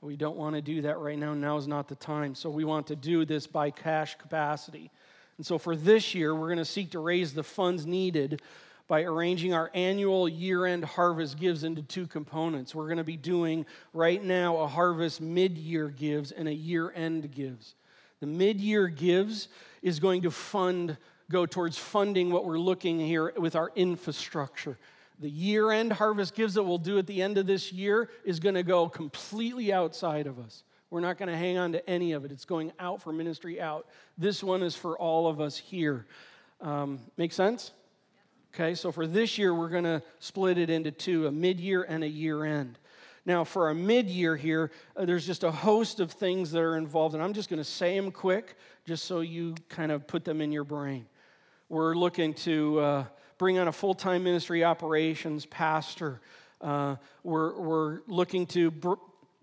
We 0.00 0.16
don't 0.16 0.36
want 0.36 0.56
to 0.56 0.62
do 0.62 0.82
that 0.82 0.98
right 0.98 1.16
now. 1.16 1.34
Now 1.34 1.56
is 1.56 1.68
not 1.68 1.86
the 1.86 1.94
time. 1.94 2.34
So 2.34 2.50
we 2.50 2.64
want 2.64 2.88
to 2.88 2.96
do 2.96 3.24
this 3.24 3.46
by 3.46 3.70
cash 3.70 4.16
capacity. 4.16 4.90
And 5.36 5.46
so 5.46 5.58
for 5.58 5.76
this 5.76 6.14
year, 6.14 6.34
we're 6.34 6.48
going 6.48 6.58
to 6.58 6.64
seek 6.64 6.90
to 6.92 6.98
raise 6.98 7.34
the 7.34 7.42
funds 7.42 7.86
needed 7.86 8.40
by 8.88 9.02
arranging 9.02 9.52
our 9.52 9.70
annual 9.74 10.28
year 10.28 10.64
end 10.64 10.84
harvest 10.84 11.38
gives 11.38 11.64
into 11.64 11.82
two 11.82 12.06
components. 12.06 12.74
We're 12.74 12.86
going 12.86 12.98
to 12.98 13.04
be 13.04 13.16
doing 13.16 13.66
right 13.92 14.22
now 14.22 14.58
a 14.58 14.66
harvest 14.66 15.20
mid 15.20 15.58
year 15.58 15.88
gives 15.88 16.30
and 16.30 16.48
a 16.48 16.54
year 16.54 16.92
end 16.94 17.32
gives. 17.32 17.74
The 18.20 18.26
mid 18.26 18.60
year 18.60 18.88
gives 18.88 19.48
is 19.82 20.00
going 20.00 20.22
to 20.22 20.30
fund, 20.30 20.96
go 21.30 21.46
towards 21.46 21.76
funding 21.76 22.30
what 22.30 22.44
we're 22.44 22.58
looking 22.58 23.00
here 23.00 23.32
with 23.36 23.56
our 23.56 23.72
infrastructure. 23.74 24.78
The 25.18 25.30
year 25.30 25.70
end 25.70 25.92
harvest 25.92 26.34
gives 26.34 26.54
that 26.54 26.62
we'll 26.62 26.78
do 26.78 26.98
at 26.98 27.06
the 27.06 27.22
end 27.22 27.38
of 27.38 27.46
this 27.46 27.72
year 27.72 28.08
is 28.24 28.38
going 28.38 28.54
to 28.54 28.62
go 28.62 28.88
completely 28.88 29.72
outside 29.72 30.26
of 30.26 30.38
us. 30.38 30.62
We're 30.90 31.00
not 31.00 31.18
going 31.18 31.28
to 31.28 31.36
hang 31.36 31.58
on 31.58 31.72
to 31.72 31.90
any 31.90 32.12
of 32.12 32.24
it. 32.24 32.32
It's 32.32 32.44
going 32.44 32.72
out 32.78 33.02
for 33.02 33.12
ministry 33.12 33.60
out. 33.60 33.86
This 34.16 34.42
one 34.42 34.62
is 34.62 34.76
for 34.76 34.98
all 34.98 35.26
of 35.26 35.40
us 35.40 35.56
here. 35.56 36.06
Um, 36.60 37.00
make 37.16 37.32
sense? 37.32 37.72
Okay, 38.54 38.74
so 38.74 38.92
for 38.92 39.06
this 39.06 39.36
year, 39.36 39.54
we're 39.54 39.68
going 39.68 39.84
to 39.84 40.02
split 40.20 40.58
it 40.58 40.70
into 40.70 40.90
two 40.90 41.26
a 41.26 41.32
mid 41.32 41.60
year 41.60 41.82
and 41.82 42.04
a 42.04 42.08
year 42.08 42.44
end. 42.44 42.78
Now, 43.24 43.42
for 43.44 43.70
a 43.70 43.74
mid 43.74 44.08
year 44.08 44.36
here, 44.36 44.70
uh, 44.96 45.04
there's 45.04 45.26
just 45.26 45.42
a 45.42 45.50
host 45.50 46.00
of 46.00 46.12
things 46.12 46.52
that 46.52 46.60
are 46.60 46.76
involved, 46.76 47.14
and 47.14 47.22
I'm 47.22 47.32
just 47.32 47.50
going 47.50 47.58
to 47.58 47.64
say 47.64 47.96
them 47.96 48.12
quick 48.12 48.56
just 48.86 49.04
so 49.04 49.20
you 49.20 49.54
kind 49.68 49.90
of 49.90 50.06
put 50.06 50.24
them 50.24 50.40
in 50.40 50.52
your 50.52 50.64
brain. 50.64 51.06
We're 51.68 51.94
looking 51.94 52.34
to. 52.34 52.80
Uh, 52.80 53.04
bring 53.38 53.58
on 53.58 53.68
a 53.68 53.72
full 53.72 53.94
time 53.94 54.24
ministry 54.24 54.64
operations 54.64 55.46
pastor. 55.46 56.20
Uh, 56.60 56.96
we're, 57.22 57.58
we're 57.58 58.00
looking 58.06 58.46
to 58.46 58.70
br- 58.70 58.94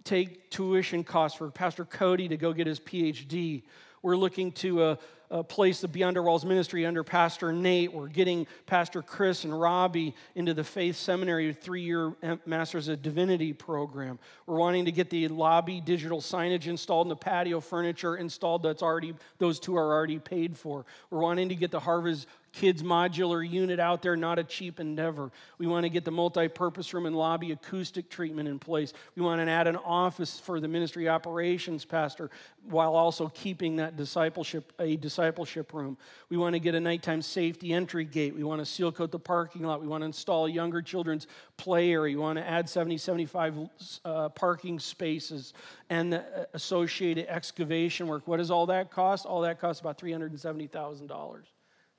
take 0.04 0.50
tuition 0.50 1.04
costs 1.04 1.38
for 1.38 1.50
Pastor 1.50 1.86
Cody 1.86 2.28
to 2.28 2.38
go 2.38 2.54
get 2.54 2.68
his 2.68 2.80
PhD. 2.80 3.64
We're 4.02 4.18
looking 4.18 4.52
to 4.54 4.82
uh, 4.82 4.96
uh, 5.32 5.44
place 5.44 5.82
the 5.82 5.88
Beyond 5.88 6.18
Our 6.18 6.24
Walls 6.24 6.46
ministry 6.46 6.86
under 6.86 7.04
Pastor 7.04 7.52
Nate. 7.52 7.92
We're 7.92 8.08
getting 8.08 8.46
Pastor 8.66 9.02
Chris 9.02 9.46
and 9.46 9.60
Robbie 9.60 10.14
into 10.36 10.54
the 10.54 10.64
Faith 10.64 10.96
Seminary 10.96 11.54
three 11.54 11.82
year 11.82 12.14
Masters 12.46 12.88
of 12.88 13.02
Divinity 13.02 13.54
program. 13.54 14.20
We're 14.46 14.60
wanting 14.60 14.86
to 14.86 14.92
get 14.92 15.10
the 15.10 15.28
lobby 15.30 15.82
digital 15.82 16.20
signage 16.20 16.68
installed 16.68 17.08
and 17.08 17.12
the 17.12 17.16
patio 17.16 17.62
furniture 17.62 18.18
installed. 18.18 18.62
That's 18.62 18.84
already, 18.84 19.16
those 19.40 19.60
two 19.60 19.76
are 19.76 19.92
already 19.92 20.20
paid 20.20 20.58
for. 20.58 20.86
We're 21.10 21.22
wanting 21.22 21.50
to 21.50 21.56
get 21.56 21.72
the 21.72 21.80
Harvest 21.80 22.28
kids 22.54 22.84
modular 22.84 23.48
unit 23.48 23.80
out 23.80 24.02
there, 24.02 24.16
not 24.16 24.40
a 24.40 24.44
cheap 24.44 24.80
endeavor. 24.80 25.32
We 25.58 25.68
want 25.68 25.84
to 25.84 25.90
get 25.90 26.06
the 26.06 26.12
multi 26.12 26.48
purpose 26.48 26.94
room 26.94 27.08
and 27.08 27.16
lobby 27.16 27.52
acoustic 27.52 28.10
treatment 28.10 28.48
in 28.48 28.60
place. 28.60 28.94
We 29.16 29.24
want 29.24 29.42
to 29.42 29.50
add 29.52 29.68
an 29.68 29.76
office 29.76 30.40
for 30.40 30.60
the 30.60 30.68
ministry 30.68 31.10
operations 31.10 31.84
pastor 31.84 32.30
while 32.70 32.96
also 32.96 33.28
keeping 33.30 33.78
that 33.78 33.98
discipleship, 33.98 34.72
a 34.80 34.96
discipleship 34.96 35.74
room. 35.74 35.98
We 36.30 36.38
want 36.38 36.54
to 36.54 36.60
get 36.60 36.76
a 36.76 36.80
nighttime 36.80 37.24
safety 37.24 37.74
entry 37.74 38.06
gate. 38.06 38.36
We 38.36 38.44
want 38.44 38.60
to 38.60 38.66
seal 38.66 38.92
coat 38.92 39.12
the 39.12 39.20
parking 39.20 39.64
lot. 39.64 39.82
We 39.82 39.88
want 39.88 40.02
to 40.02 40.06
install 40.06 40.46
a 40.46 40.52
younger 40.52 40.82
children's 40.82 41.28
play 41.58 41.92
area. 41.92 42.16
We 42.16 42.22
want 42.22 42.38
to 42.38 42.48
add 42.48 42.70
70, 42.70 43.00
75 43.00 43.70
uh, 44.06 44.30
parking 44.30 44.80
spaces 44.80 45.54
and 45.90 46.14
the 46.14 46.48
associated 46.54 47.26
excavation 47.28 48.08
work. 48.08 48.28
What 48.28 48.38
does 48.38 48.52
all 48.52 48.68
that 48.68 48.92
cost? 48.92 49.26
All 49.26 49.42
that 49.42 49.60
costs 49.60 49.82
about 49.82 49.98
$370,000. 49.98 51.42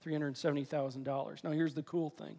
$370,000. 0.04 1.44
Now, 1.44 1.50
here's 1.50 1.74
the 1.74 1.82
cool 1.82 2.10
thing. 2.10 2.38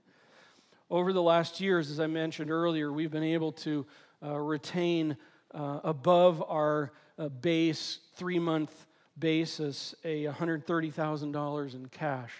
Over 0.90 1.14
the 1.14 1.22
last 1.22 1.60
years, 1.60 1.90
as 1.90 2.00
I 2.00 2.08
mentioned 2.08 2.52
earlier, 2.52 2.92
we've 2.92 3.12
been 3.12 3.24
able 3.24 3.52
to 3.54 3.86
uh, 4.24 4.38
retain 4.38 5.18
uh, 5.54 5.80
above 5.84 6.44
our 6.48 6.92
uh, 7.18 7.30
base 7.30 8.00
three 8.16 8.40
month 8.40 8.86
basis 9.18 9.96
a 10.04 10.26
$130,000 10.26 11.74
in 11.74 11.86
cash. 11.88 12.32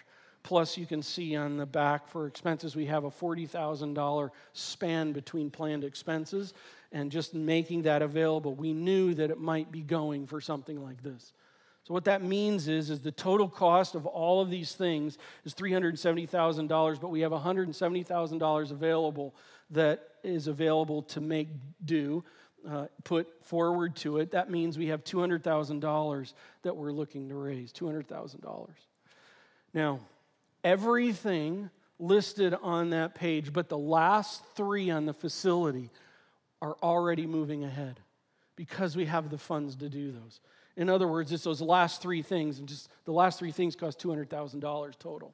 Plus, 0.44 0.78
you 0.78 0.86
can 0.86 1.02
see 1.02 1.36
on 1.36 1.58
the 1.58 1.66
back 1.66 2.08
for 2.08 2.28
expenses, 2.28 2.76
we 2.76 2.86
have 2.86 3.04
a 3.04 3.10
$40,000 3.10 4.30
span 4.54 5.12
between 5.12 5.50
planned 5.50 5.84
expenses. 5.84 6.54
And 6.92 7.12
just 7.12 7.34
making 7.34 7.82
that 7.84 8.02
available, 8.02 8.54
we 8.54 8.72
knew 8.72 9.16
that 9.16 9.32
it 9.32 9.40
might 9.40 9.72
be 9.72 9.82
going 9.82 10.28
for 10.28 10.40
something 10.40 10.84
like 10.84 11.02
this. 11.02 11.34
So 11.86 11.94
what 11.94 12.06
that 12.06 12.24
means 12.24 12.68
is, 12.68 12.90
is 12.90 13.02
the 13.02 13.12
total 13.12 13.48
cost 13.48 13.94
of 13.94 14.08
all 14.08 14.42
of 14.42 14.50
these 14.50 14.74
things 14.74 15.20
is 15.44 15.54
$370,000, 15.54 17.00
but 17.00 17.10
we 17.10 17.22
have 17.22 17.32
$170,000 17.32 18.72
available 18.72 19.36
that 19.70 20.08
is 20.24 20.48
available 20.48 21.04
to 21.04 21.22
make 21.22 21.48
do, 21.84 22.24
uh, 22.68 22.88
put 23.04 23.28
forward 23.46 23.96
to 23.98 24.18
it. 24.18 24.32
That 24.32 24.50
means 24.50 24.80
we 24.80 24.88
have 24.88 25.04
$200,000 25.04 26.34
that 26.64 26.76
we're 26.76 26.92
looking 26.92 27.30
to 27.30 27.36
raise, 27.36 27.72
$200,000. 27.72 28.70
Now, 29.76 30.00
everything 30.64 31.70
listed 32.00 32.56
on 32.64 32.90
that 32.90 33.14
page, 33.14 33.54
but 33.54 33.70
the 33.70 33.78
last 33.78 34.44
three 34.56 34.90
on 34.90 35.06
the 35.06 35.14
facility 35.14 35.92
are 36.64 36.76
already 36.82 37.28
moving 37.28 37.64
ahead 37.64 38.00
because 38.56 38.96
we 38.96 39.06
have 39.06 39.30
the 39.30 39.38
funds 39.38 39.76
to 39.76 39.88
do 39.88 40.12
those. 40.12 40.40
In 40.78 40.90
other 40.90 41.08
words, 41.08 41.32
it's 41.32 41.44
those 41.44 41.62
last 41.62 42.02
three 42.02 42.22
things, 42.22 42.60
and 42.60 42.68
just 42.68 42.90
the 43.06 43.12
last 43.12 43.40
three 43.40 43.52
things 43.52 43.76
cost 43.76 44.00
$200,000 44.00 45.00
total. 45.00 45.34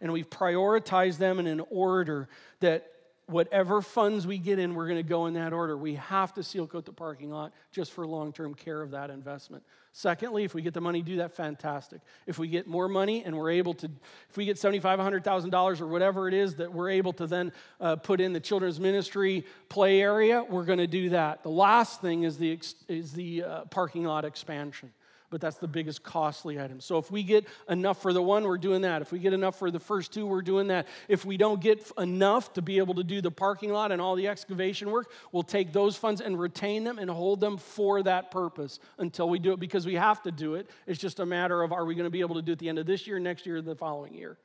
And 0.00 0.12
we've 0.12 0.28
prioritized 0.28 1.18
them 1.18 1.38
in 1.38 1.46
an 1.46 1.62
order 1.70 2.28
that 2.60 2.90
whatever 3.26 3.80
funds 3.80 4.26
we 4.26 4.38
get 4.38 4.58
in, 4.58 4.74
we're 4.74 4.86
going 4.86 4.98
to 4.98 5.08
go 5.08 5.26
in 5.26 5.34
that 5.34 5.52
order. 5.52 5.76
We 5.76 5.94
have 5.94 6.32
to 6.34 6.42
seal 6.42 6.66
coat 6.66 6.84
the 6.84 6.92
parking 6.92 7.30
lot 7.30 7.52
just 7.70 7.92
for 7.92 8.06
long 8.06 8.32
term 8.32 8.54
care 8.54 8.82
of 8.82 8.90
that 8.90 9.10
investment. 9.10 9.62
Secondly, 9.92 10.44
if 10.44 10.54
we 10.54 10.62
get 10.62 10.72
the 10.72 10.80
money 10.80 11.02
to 11.02 11.06
do 11.06 11.16
that, 11.16 11.34
fantastic. 11.36 12.00
If 12.26 12.38
we 12.38 12.48
get 12.48 12.66
more 12.66 12.88
money 12.88 13.24
and 13.24 13.36
we're 13.36 13.50
able 13.50 13.74
to, 13.74 13.90
if 14.30 14.36
we 14.36 14.46
get 14.46 14.56
$7,500, 14.56 15.22
$100,000 15.22 15.80
or 15.80 15.86
whatever 15.86 16.28
it 16.28 16.34
is 16.34 16.54
that 16.56 16.72
we're 16.72 16.90
able 16.90 17.12
to 17.14 17.26
then 17.26 17.52
uh, 17.80 17.96
put 17.96 18.20
in 18.20 18.32
the 18.32 18.40
children's 18.40 18.80
ministry 18.80 19.44
play 19.68 20.00
area, 20.00 20.42
we're 20.42 20.64
going 20.64 20.78
to 20.78 20.86
do 20.86 21.10
that. 21.10 21.42
The 21.42 21.50
last 21.50 22.00
thing 22.00 22.22
is 22.22 22.38
the, 22.38 22.58
is 22.88 23.12
the 23.12 23.42
uh, 23.42 23.64
parking 23.66 24.04
lot 24.04 24.24
expansion 24.24 24.92
but 25.32 25.40
that's 25.40 25.56
the 25.56 25.66
biggest 25.66 26.02
costly 26.02 26.60
item. 26.60 26.78
So 26.78 26.98
if 26.98 27.10
we 27.10 27.22
get 27.22 27.48
enough 27.70 28.02
for 28.02 28.12
the 28.12 28.20
one, 28.20 28.44
we're 28.44 28.58
doing 28.58 28.82
that. 28.82 29.00
If 29.00 29.12
we 29.12 29.18
get 29.18 29.32
enough 29.32 29.58
for 29.58 29.70
the 29.70 29.80
first 29.80 30.12
two, 30.12 30.26
we're 30.26 30.42
doing 30.42 30.66
that. 30.68 30.86
If 31.08 31.24
we 31.24 31.38
don't 31.38 31.58
get 31.58 31.90
enough 31.96 32.52
to 32.52 32.60
be 32.60 32.76
able 32.76 32.94
to 32.96 33.02
do 33.02 33.22
the 33.22 33.30
parking 33.30 33.72
lot 33.72 33.92
and 33.92 34.00
all 34.00 34.14
the 34.14 34.28
excavation 34.28 34.90
work, 34.90 35.10
we'll 35.32 35.42
take 35.42 35.72
those 35.72 35.96
funds 35.96 36.20
and 36.20 36.38
retain 36.38 36.84
them 36.84 36.98
and 36.98 37.10
hold 37.10 37.40
them 37.40 37.56
for 37.56 38.02
that 38.02 38.30
purpose 38.30 38.78
until 38.98 39.30
we 39.30 39.38
do 39.38 39.54
it 39.54 39.58
because 39.58 39.86
we 39.86 39.94
have 39.94 40.22
to 40.22 40.30
do 40.30 40.54
it. 40.54 40.68
It's 40.86 41.00
just 41.00 41.18
a 41.18 41.24
matter 41.24 41.62
of 41.62 41.72
are 41.72 41.86
we 41.86 41.94
going 41.94 42.04
to 42.04 42.10
be 42.10 42.20
able 42.20 42.34
to 42.34 42.42
do 42.42 42.52
it 42.52 42.56
at 42.56 42.58
the 42.58 42.68
end 42.68 42.78
of 42.78 42.84
this 42.84 43.06
year, 43.06 43.18
next 43.18 43.46
year, 43.46 43.62
the 43.62 43.74
following 43.74 44.12
year. 44.12 44.36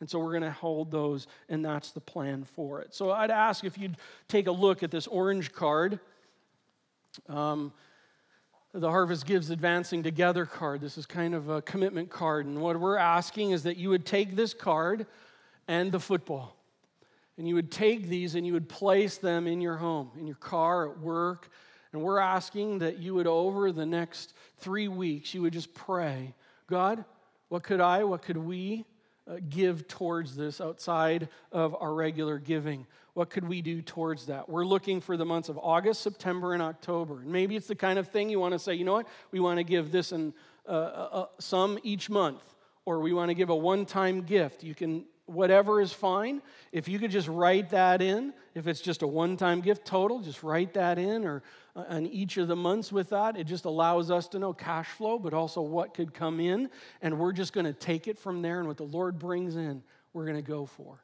And 0.00 0.10
so 0.10 0.18
we're 0.18 0.32
going 0.32 0.42
to 0.42 0.50
hold 0.50 0.90
those, 0.90 1.28
and 1.48 1.64
that's 1.64 1.92
the 1.92 2.00
plan 2.00 2.42
for 2.42 2.80
it. 2.80 2.92
So 2.92 3.12
I'd 3.12 3.30
ask 3.30 3.62
if 3.62 3.78
you'd 3.78 3.96
take 4.26 4.48
a 4.48 4.52
look 4.52 4.82
at 4.82 4.90
this 4.90 5.06
orange 5.06 5.52
card. 5.52 6.00
Um, 7.28 7.72
the 8.74 8.90
Harvest 8.90 9.24
Gives 9.24 9.50
Advancing 9.50 10.02
Together 10.02 10.44
card. 10.44 10.80
This 10.80 10.98
is 10.98 11.06
kind 11.06 11.32
of 11.32 11.48
a 11.48 11.62
commitment 11.62 12.10
card. 12.10 12.44
And 12.46 12.60
what 12.60 12.78
we're 12.80 12.96
asking 12.96 13.52
is 13.52 13.62
that 13.62 13.76
you 13.76 13.88
would 13.90 14.04
take 14.04 14.34
this 14.34 14.52
card 14.52 15.06
and 15.68 15.92
the 15.92 16.00
football, 16.00 16.56
and 17.38 17.46
you 17.46 17.54
would 17.54 17.70
take 17.70 18.08
these 18.08 18.34
and 18.34 18.44
you 18.44 18.52
would 18.52 18.68
place 18.68 19.16
them 19.16 19.46
in 19.46 19.60
your 19.60 19.76
home, 19.76 20.10
in 20.18 20.26
your 20.26 20.36
car, 20.36 20.90
at 20.90 20.98
work. 20.98 21.50
And 21.92 22.02
we're 22.02 22.18
asking 22.18 22.80
that 22.80 22.98
you 22.98 23.14
would, 23.14 23.28
over 23.28 23.70
the 23.70 23.86
next 23.86 24.34
three 24.58 24.88
weeks, 24.88 25.32
you 25.32 25.42
would 25.42 25.52
just 25.52 25.72
pray 25.72 26.34
God, 26.66 27.04
what 27.50 27.62
could 27.62 27.80
I, 27.80 28.02
what 28.02 28.22
could 28.22 28.36
we 28.36 28.84
uh, 29.26 29.36
give 29.48 29.88
towards 29.88 30.36
this 30.36 30.60
outside 30.60 31.28
of 31.52 31.74
our 31.80 31.94
regular 31.94 32.38
giving? 32.38 32.86
What 33.14 33.30
could 33.30 33.48
we 33.48 33.62
do 33.62 33.80
towards 33.80 34.26
that? 34.26 34.48
We're 34.48 34.66
looking 34.66 35.00
for 35.00 35.16
the 35.16 35.24
months 35.24 35.48
of 35.48 35.58
August, 35.58 36.02
September, 36.02 36.52
and 36.52 36.62
October. 36.62 37.20
And 37.20 37.30
maybe 37.30 37.54
it's 37.56 37.68
the 37.68 37.76
kind 37.76 37.98
of 37.98 38.08
thing 38.08 38.28
you 38.28 38.40
want 38.40 38.52
to 38.52 38.58
say, 38.58 38.74
you 38.74 38.84
know 38.84 38.94
what? 38.94 39.06
We 39.30 39.40
want 39.40 39.58
to 39.58 39.64
give 39.64 39.92
this 39.92 40.12
and 40.12 40.32
uh, 40.66 40.72
uh, 40.72 41.08
uh, 41.12 41.26
some 41.38 41.78
each 41.82 42.10
month, 42.10 42.42
or 42.84 43.00
we 43.00 43.12
want 43.12 43.28
to 43.28 43.34
give 43.34 43.50
a 43.50 43.56
one-time 43.56 44.22
gift. 44.22 44.64
You 44.64 44.74
can 44.74 45.04
whatever 45.26 45.80
is 45.80 45.92
fine. 45.92 46.42
If 46.72 46.88
you 46.88 46.98
could 46.98 47.10
just 47.10 47.28
write 47.28 47.70
that 47.70 48.02
in, 48.02 48.32
if 48.54 48.66
it's 48.66 48.80
just 48.80 49.02
a 49.02 49.06
one 49.06 49.36
time 49.36 49.60
gift 49.60 49.86
total, 49.86 50.20
just 50.20 50.42
write 50.42 50.74
that 50.74 50.98
in 50.98 51.24
or 51.24 51.42
uh, 51.76 51.84
on 51.88 52.06
each 52.06 52.36
of 52.36 52.48
the 52.48 52.56
months 52.56 52.92
with 52.92 53.10
that. 53.10 53.36
It 53.36 53.44
just 53.44 53.64
allows 53.64 54.10
us 54.10 54.28
to 54.28 54.38
know 54.38 54.52
cash 54.52 54.88
flow, 54.88 55.18
but 55.18 55.34
also 55.34 55.60
what 55.62 55.94
could 55.94 56.12
come 56.12 56.40
in. 56.40 56.68
And 57.02 57.18
we're 57.18 57.32
just 57.32 57.52
going 57.52 57.66
to 57.66 57.72
take 57.72 58.06
it 58.08 58.18
from 58.18 58.42
there. 58.42 58.58
And 58.58 58.68
what 58.68 58.76
the 58.76 58.84
Lord 58.84 59.18
brings 59.18 59.56
in, 59.56 59.82
we're 60.12 60.26
going 60.26 60.36
to 60.36 60.42
go 60.42 60.66
for. 60.66 61.00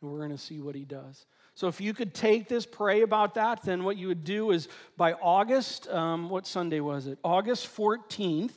And 0.00 0.10
we're 0.10 0.18
going 0.18 0.30
to 0.30 0.38
see 0.38 0.60
what 0.60 0.74
He 0.74 0.84
does. 0.84 1.26
So 1.54 1.68
if 1.68 1.80
you 1.80 1.94
could 1.94 2.14
take 2.14 2.48
this, 2.48 2.66
pray 2.66 3.02
about 3.02 3.34
that, 3.34 3.62
then 3.62 3.84
what 3.84 3.96
you 3.96 4.08
would 4.08 4.24
do 4.24 4.50
is 4.50 4.68
by 4.96 5.12
August, 5.12 5.88
um, 5.88 6.28
what 6.28 6.48
Sunday 6.48 6.80
was 6.80 7.06
it? 7.06 7.18
August 7.22 7.74
14th, 7.76 8.50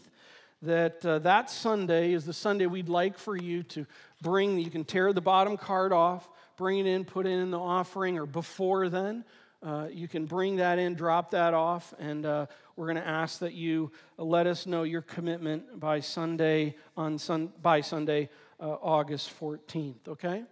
that 0.64 1.06
uh, 1.06 1.20
that 1.20 1.52
Sunday 1.52 2.14
is 2.14 2.26
the 2.26 2.34
Sunday 2.34 2.66
we'd 2.66 2.90
like 2.90 3.18
for 3.18 3.36
you 3.36 3.62
to 3.64 3.86
bring, 4.22 4.60
you 4.60 4.70
can 4.70 4.84
tear 4.84 5.14
the 5.14 5.22
bottom 5.22 5.58
card 5.58 5.94
off, 5.94 6.28
bring 6.58 6.80
it 6.80 6.86
in, 6.86 7.06
put 7.06 7.26
it 7.26 7.32
in 7.32 7.52
the 7.52 7.60
offering, 7.60 8.18
or 8.18 8.26
before 8.26 8.90
then, 8.90 9.24
uh, 9.64 9.88
you 9.92 10.08
can 10.08 10.26
bring 10.26 10.58
that 10.58 10.78
in, 10.78 10.94
drop 10.94 11.32
that 11.32 11.54
off, 11.54 11.94
and 12.00 12.26
uh, 12.26 12.46
we're 12.76 12.86
going 12.86 12.98
to 13.04 13.08
ask 13.08 13.40
that 13.40 13.54
you 13.54 13.92
let 14.18 14.46
us 14.46 14.68
know 14.68 14.84
your 14.84 15.02
commitment 15.02 15.80
by 15.80 16.00
Sunday 16.00 16.76
on 16.96 17.18
sun, 17.18 17.52
by 17.62 17.82
Sunday, 17.82 18.30
uh, 18.60 18.70
August 18.82 19.32
14th. 19.40 20.08
Okay. 20.08 20.44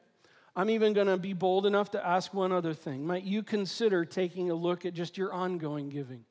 I'm 0.56 0.70
even 0.70 0.94
going 0.94 1.08
to 1.08 1.18
be 1.18 1.34
bold 1.34 1.66
enough 1.66 1.92
to 1.92 2.06
ask 2.06 2.34
one 2.34 2.52
other 2.52 2.74
thing. 2.74 3.06
Might 3.06 3.24
you 3.24 3.44
consider 3.44 4.06
taking 4.06 4.50
a 4.50 4.56
look 4.56 4.86
at 4.86 4.94
just 4.94 5.18
your 5.18 5.34
ongoing 5.34 5.90
giving? 5.90 6.24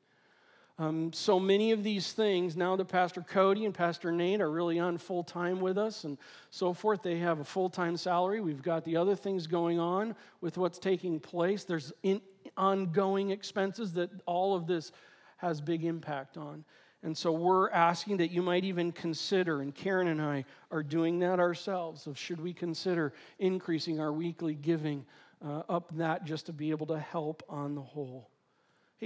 Um, 0.77 1.13
so 1.13 1.39
many 1.39 1.71
of 1.71 1.83
these 1.83 2.11
things, 2.11 2.57
now 2.57 2.75
that 2.75 2.89
Pastor 2.89 3.21
Cody 3.21 3.63
and 3.63 3.73
Pastor 3.73 4.11
Nate 4.11 4.41
are 4.41 4.51
really 4.51 4.77
on 4.77 4.97
full 4.97 5.23
time 5.23 5.61
with 5.61 5.77
us 5.77 6.03
and 6.03 6.17
so 6.49 6.73
forth, 6.73 7.01
they 7.01 7.17
have 7.19 7.39
a 7.39 7.45
full 7.45 7.69
time 7.69 7.95
salary. 7.95 8.41
We've 8.41 8.61
got 8.61 8.83
the 8.83 8.97
other 8.97 9.15
things 9.15 9.47
going 9.47 9.79
on 9.79 10.15
with 10.41 10.57
what's 10.57 10.77
taking 10.77 11.19
place. 11.19 11.63
There's 11.63 11.93
in, 12.03 12.19
ongoing 12.57 13.29
expenses 13.29 13.93
that 13.93 14.09
all 14.25 14.53
of 14.53 14.67
this 14.67 14.91
has 15.37 15.61
big 15.61 15.85
impact 15.85 16.37
on. 16.37 16.65
And 17.03 17.15
so 17.15 17.31
we're 17.31 17.69
asking 17.69 18.17
that 18.17 18.31
you 18.31 18.41
might 18.41 18.65
even 18.65 18.91
consider, 18.91 19.61
and 19.61 19.73
Karen 19.73 20.07
and 20.07 20.21
I 20.21 20.43
are 20.71 20.83
doing 20.83 21.19
that 21.19 21.39
ourselves, 21.39 22.07
of 22.07 22.17
should 22.17 22.41
we 22.41 22.51
consider 22.51 23.13
increasing 23.39 23.99
our 23.99 24.11
weekly 24.11 24.55
giving 24.55 25.05
uh, 25.45 25.61
up 25.69 25.95
that 25.97 26.25
just 26.25 26.47
to 26.47 26.53
be 26.53 26.71
able 26.71 26.87
to 26.87 26.99
help 26.99 27.43
on 27.47 27.75
the 27.75 27.81
whole. 27.81 28.29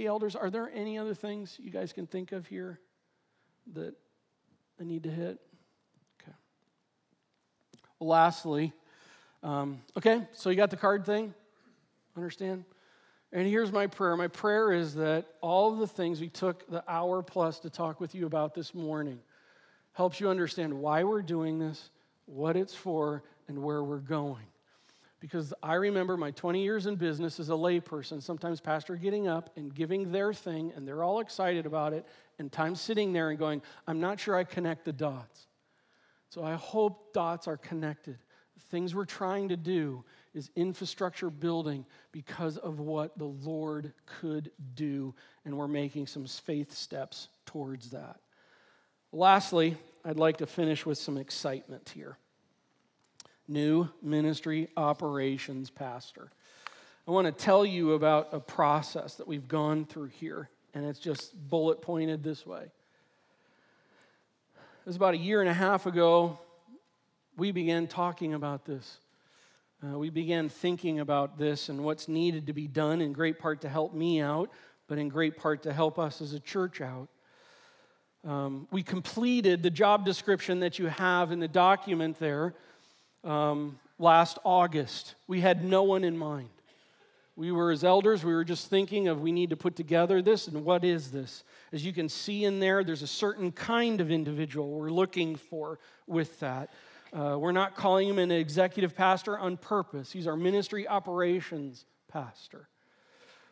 Hey, 0.00 0.06
elders, 0.06 0.34
are 0.34 0.48
there 0.48 0.70
any 0.74 0.96
other 0.96 1.12
things 1.12 1.58
you 1.62 1.70
guys 1.70 1.92
can 1.92 2.06
think 2.06 2.32
of 2.32 2.46
here 2.46 2.80
that 3.74 3.92
I 4.80 4.84
need 4.84 5.02
to 5.02 5.10
hit? 5.10 5.38
Okay. 6.22 6.32
Well, 7.98 8.08
lastly, 8.08 8.72
um, 9.42 9.82
okay, 9.98 10.26
so 10.32 10.48
you 10.48 10.56
got 10.56 10.70
the 10.70 10.78
card 10.78 11.04
thing? 11.04 11.34
Understand? 12.16 12.64
And 13.30 13.46
here's 13.46 13.72
my 13.72 13.88
prayer. 13.88 14.16
My 14.16 14.28
prayer 14.28 14.72
is 14.72 14.94
that 14.94 15.26
all 15.42 15.70
of 15.70 15.80
the 15.80 15.86
things 15.86 16.18
we 16.18 16.30
took 16.30 16.66
the 16.70 16.82
hour 16.90 17.22
plus 17.22 17.60
to 17.60 17.68
talk 17.68 18.00
with 18.00 18.14
you 18.14 18.24
about 18.24 18.54
this 18.54 18.74
morning 18.74 19.20
helps 19.92 20.18
you 20.18 20.30
understand 20.30 20.72
why 20.72 21.04
we're 21.04 21.20
doing 21.20 21.58
this, 21.58 21.90
what 22.24 22.56
it's 22.56 22.74
for, 22.74 23.22
and 23.48 23.62
where 23.62 23.84
we're 23.84 23.98
going. 23.98 24.46
Because 25.20 25.52
I 25.62 25.74
remember 25.74 26.16
my 26.16 26.30
20 26.30 26.62
years 26.62 26.86
in 26.86 26.96
business 26.96 27.38
as 27.38 27.50
a 27.50 27.52
layperson, 27.52 28.22
sometimes 28.22 28.58
pastor 28.60 28.96
getting 28.96 29.28
up 29.28 29.50
and 29.56 29.72
giving 29.72 30.10
their 30.10 30.32
thing, 30.32 30.72
and 30.74 30.88
they're 30.88 31.02
all 31.02 31.20
excited 31.20 31.66
about 31.66 31.92
it, 31.92 32.06
and 32.38 32.50
time 32.50 32.74
sitting 32.74 33.12
there 33.12 33.28
and 33.28 33.38
going, 33.38 33.60
I'm 33.86 34.00
not 34.00 34.18
sure 34.18 34.34
I 34.34 34.44
connect 34.44 34.86
the 34.86 34.94
dots. 34.94 35.46
So 36.30 36.42
I 36.42 36.54
hope 36.54 37.12
dots 37.12 37.46
are 37.48 37.58
connected. 37.58 38.16
The 38.54 38.60
things 38.70 38.94
we're 38.94 39.04
trying 39.04 39.50
to 39.50 39.58
do 39.58 40.04
is 40.32 40.50
infrastructure 40.56 41.28
building 41.28 41.84
because 42.12 42.56
of 42.56 42.80
what 42.80 43.18
the 43.18 43.26
Lord 43.26 43.92
could 44.06 44.50
do, 44.74 45.14
and 45.44 45.58
we're 45.58 45.68
making 45.68 46.06
some 46.06 46.24
faith 46.24 46.72
steps 46.72 47.28
towards 47.44 47.90
that. 47.90 48.20
Lastly, 49.12 49.76
I'd 50.02 50.18
like 50.18 50.38
to 50.38 50.46
finish 50.46 50.86
with 50.86 50.96
some 50.96 51.18
excitement 51.18 51.90
here. 51.94 52.16
New 53.50 53.88
ministry 54.00 54.68
operations 54.76 55.70
pastor. 55.70 56.30
I 57.08 57.10
want 57.10 57.26
to 57.26 57.32
tell 57.32 57.66
you 57.66 57.94
about 57.94 58.28
a 58.30 58.38
process 58.38 59.16
that 59.16 59.26
we've 59.26 59.48
gone 59.48 59.86
through 59.86 60.10
here, 60.20 60.48
and 60.72 60.86
it's 60.86 61.00
just 61.00 61.34
bullet 61.50 61.82
pointed 61.82 62.22
this 62.22 62.46
way. 62.46 62.62
It 62.62 62.70
was 64.86 64.94
about 64.94 65.14
a 65.14 65.18
year 65.18 65.40
and 65.40 65.50
a 65.50 65.54
half 65.54 65.86
ago, 65.86 66.38
we 67.36 67.50
began 67.50 67.88
talking 67.88 68.34
about 68.34 68.66
this. 68.66 68.98
Uh, 69.82 69.98
we 69.98 70.10
began 70.10 70.48
thinking 70.48 71.00
about 71.00 71.36
this 71.36 71.68
and 71.68 71.82
what's 71.82 72.06
needed 72.06 72.46
to 72.46 72.52
be 72.52 72.68
done, 72.68 73.00
in 73.00 73.12
great 73.12 73.40
part 73.40 73.62
to 73.62 73.68
help 73.68 73.92
me 73.92 74.20
out, 74.20 74.48
but 74.86 74.96
in 74.96 75.08
great 75.08 75.36
part 75.36 75.64
to 75.64 75.72
help 75.72 75.98
us 75.98 76.20
as 76.20 76.34
a 76.34 76.40
church 76.40 76.80
out. 76.80 77.08
Um, 78.24 78.68
we 78.70 78.84
completed 78.84 79.64
the 79.64 79.70
job 79.70 80.04
description 80.04 80.60
that 80.60 80.78
you 80.78 80.86
have 80.86 81.32
in 81.32 81.40
the 81.40 81.48
document 81.48 82.16
there 82.20 82.54
um, 83.24 83.78
last 83.98 84.38
August. 84.44 85.14
We 85.26 85.40
had 85.40 85.64
no 85.64 85.82
one 85.82 86.04
in 86.04 86.16
mind. 86.16 86.48
We 87.36 87.52
were, 87.52 87.70
as 87.70 87.84
elders, 87.84 88.22
we 88.22 88.34
were 88.34 88.44
just 88.44 88.68
thinking 88.68 89.08
of 89.08 89.22
we 89.22 89.32
need 89.32 89.50
to 89.50 89.56
put 89.56 89.74
together 89.74 90.20
this 90.20 90.46
and 90.46 90.64
what 90.64 90.84
is 90.84 91.10
this? 91.10 91.42
As 91.72 91.84
you 91.84 91.92
can 91.92 92.08
see 92.08 92.44
in 92.44 92.60
there, 92.60 92.84
there's 92.84 93.02
a 93.02 93.06
certain 93.06 93.50
kind 93.50 94.00
of 94.00 94.10
individual 94.10 94.70
we're 94.70 94.90
looking 94.90 95.36
for 95.36 95.78
with 96.06 96.38
that. 96.40 96.70
Uh, 97.12 97.36
we're 97.38 97.52
not 97.52 97.74
calling 97.74 98.08
him 98.08 98.18
an 98.18 98.30
executive 98.30 98.94
pastor 98.94 99.38
on 99.38 99.56
purpose. 99.56 100.12
He's 100.12 100.26
our 100.26 100.36
ministry 100.36 100.86
operations 100.86 101.86
pastor. 102.08 102.68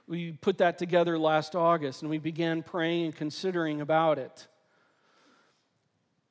We 0.07 0.33
put 0.33 0.59
that 0.59 0.79
together 0.79 1.19
last 1.19 1.55
August 1.55 2.03
and 2.03 2.11
we 2.11 2.19
began 2.19 2.63
praying 2.63 3.07
and 3.07 3.17
considering 3.17 3.81
about 3.81 4.19
it. 4.19 4.49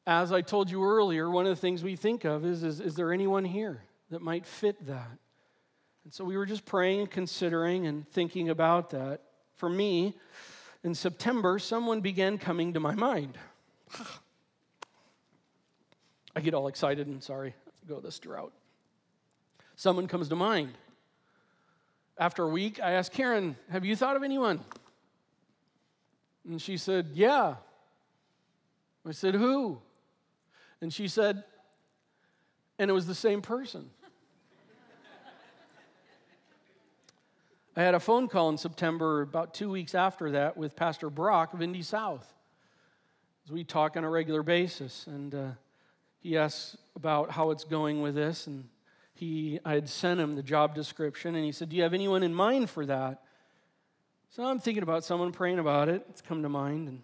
As 0.08 0.32
I 0.32 0.40
told 0.40 0.72
you 0.72 0.86
earlier, 0.86 1.30
one 1.30 1.46
of 1.46 1.50
the 1.50 1.60
things 1.60 1.84
we 1.84 1.98
think 1.98 2.24
of 2.24 2.46
is, 2.46 2.64
is 2.64 2.80
is 2.80 2.96
there 2.96 3.12
anyone 3.12 3.44
here 3.44 3.84
that 4.10 4.22
might 4.22 4.46
fit 4.46 4.88
that? 4.88 5.18
And 6.06 6.14
so 6.14 6.24
we 6.24 6.38
were 6.38 6.46
just 6.46 6.66
praying 6.66 7.02
and 7.02 7.12
considering 7.12 7.88
and 7.88 8.08
thinking 8.08 8.48
about 8.48 8.92
that. 8.92 9.20
For 9.56 9.68
me, 9.68 10.16
in 10.82 10.96
September, 10.96 11.60
someone 11.60 12.00
began 12.00 12.38
coming 12.38 12.74
to 12.76 12.80
my 12.80 12.96
mind. 12.96 13.38
I 16.38 16.40
get 16.40 16.54
all 16.54 16.70
excited 16.70 17.08
and 17.08 17.22
sorry, 17.22 17.54
go 17.86 18.00
this 18.00 18.26
route. 18.26 18.54
Someone 19.76 20.08
comes 20.08 20.30
to 20.30 20.38
mind. 20.38 20.72
After 22.18 22.46
a 22.46 22.50
week, 22.50 22.80
I 22.82 22.92
asked 22.92 23.12
Karen, 23.12 23.58
Have 23.70 23.84
you 23.84 23.98
thought 23.98 24.16
of 24.16 24.24
anyone? 24.24 24.62
And 26.48 26.62
she 26.62 26.78
said, 26.78 27.08
Yeah. 27.14 27.56
I 29.06 29.12
said, 29.12 29.36
Who? 29.36 29.82
And 30.82 30.94
she 30.94 31.08
said, 31.08 31.44
And 32.78 32.90
it 32.90 32.94
was 32.94 33.08
the 33.08 33.16
same 33.16 33.42
person. 33.42 33.90
I 37.76 37.84
had 37.84 37.94
a 37.94 38.00
phone 38.00 38.28
call 38.28 38.50
in 38.50 38.58
September, 38.58 39.22
about 39.22 39.54
two 39.54 39.70
weeks 39.70 39.94
after 39.94 40.32
that, 40.32 40.58
with 40.58 40.76
Pastor 40.76 41.12
Brock 41.12 41.54
of 41.54 41.62
Indy 41.62 41.84
South. 41.84 42.26
As 43.46 43.52
we 43.52 43.64
talk 43.64 43.96
on 43.96 44.04
a 44.04 44.10
regular 44.10 44.42
basis. 44.42 45.06
And 45.06 45.36
uh, 45.36 45.50
he 46.20 46.38
asked 46.38 46.78
about 46.96 47.30
how 47.30 47.52
it's 47.52 47.64
going 47.64 48.02
with 48.02 48.16
this, 48.16 48.48
and 48.48 48.68
he, 49.14 49.60
I 49.64 49.74
had 49.74 49.88
sent 49.90 50.20
him 50.20 50.36
the 50.36 50.42
job 50.42 50.74
description, 50.74 51.36
and 51.36 51.46
he 51.46 51.52
said, 51.52 51.70
Do 51.70 51.76
you 51.76 51.84
have 51.84 51.94
anyone 51.94 52.24
in 52.24 52.34
mind 52.34 52.70
for 52.70 52.86
that? 52.88 53.22
So 54.32 54.44
I'm 54.44 54.60
thinking 54.60 54.84
about 54.84 55.04
someone 55.04 55.32
praying 55.32 55.60
about 55.60 55.88
it. 55.88 56.04
It's 56.10 56.22
come 56.22 56.42
to 56.44 56.50
mind. 56.50 56.88
And 56.88 56.98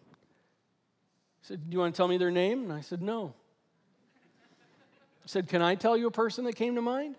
he 1.41 1.47
said, 1.47 1.69
Do 1.69 1.74
you 1.74 1.80
want 1.80 1.93
to 1.93 1.97
tell 1.97 2.07
me 2.07 2.17
their 2.17 2.32
name? 2.32 2.63
And 2.63 2.74
I 2.74 2.82
said, 2.82 3.01
No. 3.01 3.36
Said, 5.26 5.47
Can 5.47 5.61
I 5.61 5.76
tell 5.76 5.97
you 5.97 6.07
a 6.07 6.11
person 6.11 6.45
that 6.45 6.55
came 6.55 6.76
to 6.76 6.82
mind? 6.82 7.15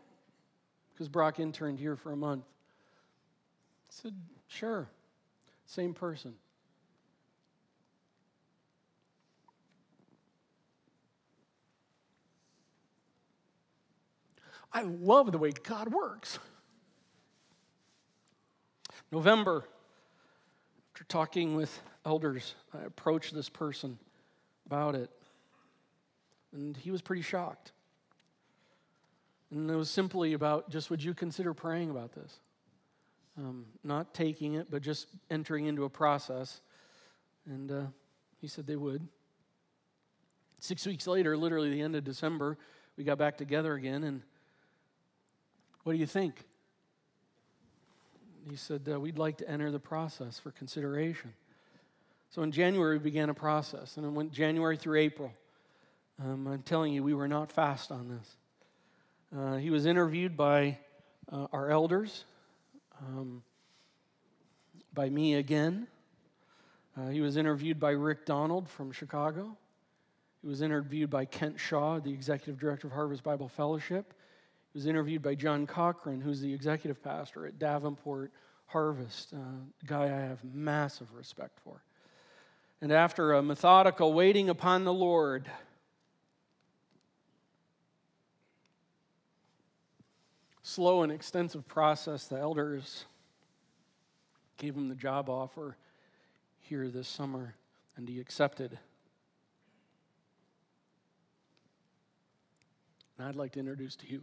Because 0.92 1.08
Brock 1.08 1.40
interned 1.40 1.78
here 1.78 1.96
for 1.96 2.12
a 2.12 2.16
month. 2.16 2.44
I 2.44 3.90
said, 3.90 4.14
Sure. 4.48 4.88
Same 5.66 5.94
person. 5.94 6.34
I 14.72 14.82
love 14.82 15.30
the 15.30 15.38
way 15.38 15.52
God 15.52 15.92
works. 15.92 16.40
November, 19.12 19.64
after 20.90 21.04
talking 21.04 21.54
with 21.54 21.80
elders, 22.04 22.56
I 22.74 22.82
approached 22.82 23.32
this 23.32 23.48
person 23.48 23.96
about 24.66 24.96
it, 24.96 25.10
and 26.52 26.76
he 26.76 26.90
was 26.90 27.00
pretty 27.00 27.22
shocked. 27.22 27.70
And 29.54 29.70
it 29.70 29.76
was 29.76 29.88
simply 29.88 30.32
about 30.32 30.68
just 30.68 30.90
would 30.90 31.02
you 31.02 31.14
consider 31.14 31.54
praying 31.54 31.90
about 31.90 32.12
this? 32.12 32.40
Um, 33.38 33.66
not 33.84 34.12
taking 34.12 34.54
it, 34.54 34.68
but 34.68 34.82
just 34.82 35.06
entering 35.30 35.66
into 35.66 35.84
a 35.84 35.88
process. 35.88 36.60
And 37.46 37.70
uh, 37.70 37.82
he 38.40 38.48
said 38.48 38.66
they 38.66 38.76
would. 38.76 39.06
Six 40.58 40.86
weeks 40.86 41.06
later, 41.06 41.36
literally 41.36 41.70
the 41.70 41.82
end 41.82 41.94
of 41.94 42.02
December, 42.02 42.58
we 42.96 43.04
got 43.04 43.18
back 43.18 43.36
together 43.36 43.74
again, 43.74 44.02
and 44.04 44.22
what 45.82 45.92
do 45.92 45.98
you 45.98 46.06
think? 46.06 46.44
He 48.48 48.56
said, 48.56 48.88
uh, 48.90 48.98
We'd 48.98 49.18
like 49.18 49.38
to 49.38 49.48
enter 49.48 49.70
the 49.70 49.80
process 49.80 50.38
for 50.38 50.50
consideration. 50.50 51.32
So 52.30 52.42
in 52.42 52.50
January, 52.50 52.98
we 52.98 53.04
began 53.04 53.30
a 53.30 53.34
process, 53.34 53.98
and 53.98 54.06
it 54.06 54.10
went 54.10 54.32
January 54.32 54.76
through 54.76 54.98
April. 54.98 55.32
Um, 56.22 56.46
I'm 56.46 56.62
telling 56.62 56.92
you, 56.92 57.02
we 57.02 57.14
were 57.14 57.28
not 57.28 57.52
fast 57.52 57.92
on 57.92 58.08
this. 58.08 58.36
Uh, 59.36 59.56
he 59.56 59.70
was 59.70 59.84
interviewed 59.84 60.36
by 60.36 60.78
uh, 61.32 61.48
our 61.52 61.68
elders, 61.68 62.24
um, 63.00 63.42
by 64.92 65.10
me 65.10 65.34
again. 65.34 65.88
Uh, 66.96 67.08
he 67.08 67.20
was 67.20 67.36
interviewed 67.36 67.80
by 67.80 67.90
Rick 67.90 68.26
Donald 68.26 68.68
from 68.68 68.92
Chicago. 68.92 69.56
He 70.40 70.46
was 70.46 70.62
interviewed 70.62 71.10
by 71.10 71.24
Kent 71.24 71.58
Shaw, 71.58 71.98
the 71.98 72.12
executive 72.12 72.60
director 72.60 72.86
of 72.86 72.92
Harvest 72.92 73.24
Bible 73.24 73.48
Fellowship. 73.48 74.14
He 74.72 74.78
was 74.78 74.86
interviewed 74.86 75.22
by 75.22 75.34
John 75.34 75.66
Cochran, 75.66 76.20
who's 76.20 76.40
the 76.40 76.52
executive 76.52 77.02
pastor 77.02 77.44
at 77.44 77.58
Davenport 77.58 78.30
Harvest, 78.66 79.32
uh, 79.34 79.38
a 79.38 79.86
guy 79.86 80.04
I 80.04 80.20
have 80.28 80.44
massive 80.44 81.12
respect 81.12 81.58
for. 81.64 81.82
And 82.80 82.92
after 82.92 83.32
a 83.32 83.42
methodical 83.42 84.12
waiting 84.12 84.48
upon 84.48 84.84
the 84.84 84.92
Lord, 84.92 85.50
slow 90.64 91.02
and 91.02 91.12
extensive 91.12 91.68
process, 91.68 92.26
the 92.26 92.38
elders 92.38 93.04
gave 94.56 94.74
him 94.74 94.88
the 94.88 94.94
job 94.94 95.28
offer 95.28 95.76
here 96.58 96.88
this 96.88 97.06
summer, 97.06 97.54
and 97.96 98.08
he 98.08 98.18
accepted. 98.18 98.76
And 103.18 103.28
I'd 103.28 103.36
like 103.36 103.52
to 103.52 103.60
introduce 103.60 103.94
to 103.96 104.10
you 104.10 104.22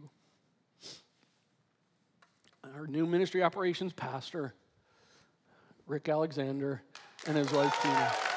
our 2.74 2.86
new 2.86 3.06
ministry 3.06 3.42
operations 3.42 3.92
pastor, 3.92 4.52
Rick 5.86 6.08
Alexander, 6.08 6.82
and 7.26 7.36
his 7.36 7.50
wife, 7.52 7.80
Tina. 7.82 8.31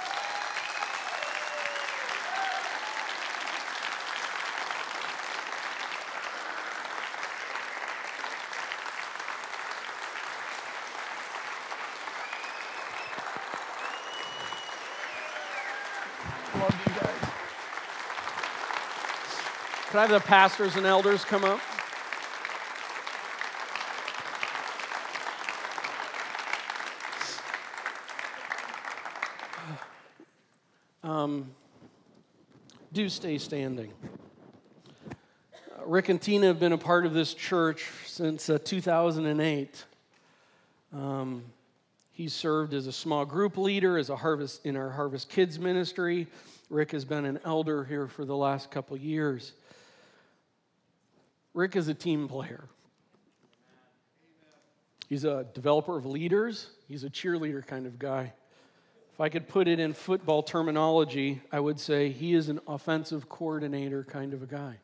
Could 19.96 20.00
I 20.00 20.08
have 20.08 20.24
the 20.24 20.28
pastors 20.28 20.76
and 20.76 20.86
elders 20.86 21.24
come 21.24 21.46
up? 21.46 21.62
Um, 31.02 31.50
do 32.91 33.08
stay 33.08 33.38
standing. 33.38 33.93
Rick 35.86 36.10
and 36.10 36.22
Tina 36.22 36.48
have 36.48 36.60
been 36.60 36.74
a 36.74 36.78
part 36.78 37.06
of 37.06 37.14
this 37.14 37.34
church 37.34 37.89
since 38.06 38.50
uh, 38.50 38.58
2008. 38.66 39.86
Um, 40.91 41.41
he 42.12 42.28
served 42.28 42.74
as 42.74 42.86
a 42.88 42.91
small 42.91 43.24
group 43.24 43.56
leader, 43.56 43.98
as 43.98 44.10
a 44.10 44.18
harvest 44.18 44.66
in 44.66 44.76
our 44.76 44.89
Harvest 44.89 45.30
Kids 45.30 45.58
ministry. 45.58 46.28
Rick 46.70 46.91
has 46.91 47.06
been 47.06 47.24
an 47.24 47.39
elder 47.46 47.86
here 47.86 48.10
for 48.10 48.26
the 48.26 48.36
last 48.36 48.70
couple 48.72 48.98
years. 48.98 49.54
Rick 51.56 51.78
is 51.78 51.88
a 51.88 51.93
team 51.93 52.28
player. 52.28 52.66
He's 55.08 55.24
a 55.24 55.45
developer 55.53 55.97
of 55.97 56.06
leaders. 56.06 56.68
He's 56.89 57.06
a 57.06 57.10
cheerleader 57.10 57.66
kind 57.66 57.88
of 57.88 57.97
guy. 57.97 58.34
If 59.14 59.22
I 59.22 59.30
could 59.30 59.47
put 59.47 59.70
it 59.70 59.80
in 59.80 59.93
football 59.93 60.43
terminology, 60.43 61.41
I 61.53 61.62
would 61.62 61.80
say 61.80 62.10
he 62.10 62.34
is 62.34 62.49
an 62.49 62.60
offensive 62.68 63.30
coordinator 63.30 64.03
kind 64.03 64.34
of 64.34 64.43
a 64.43 64.45
guy. 64.45 64.80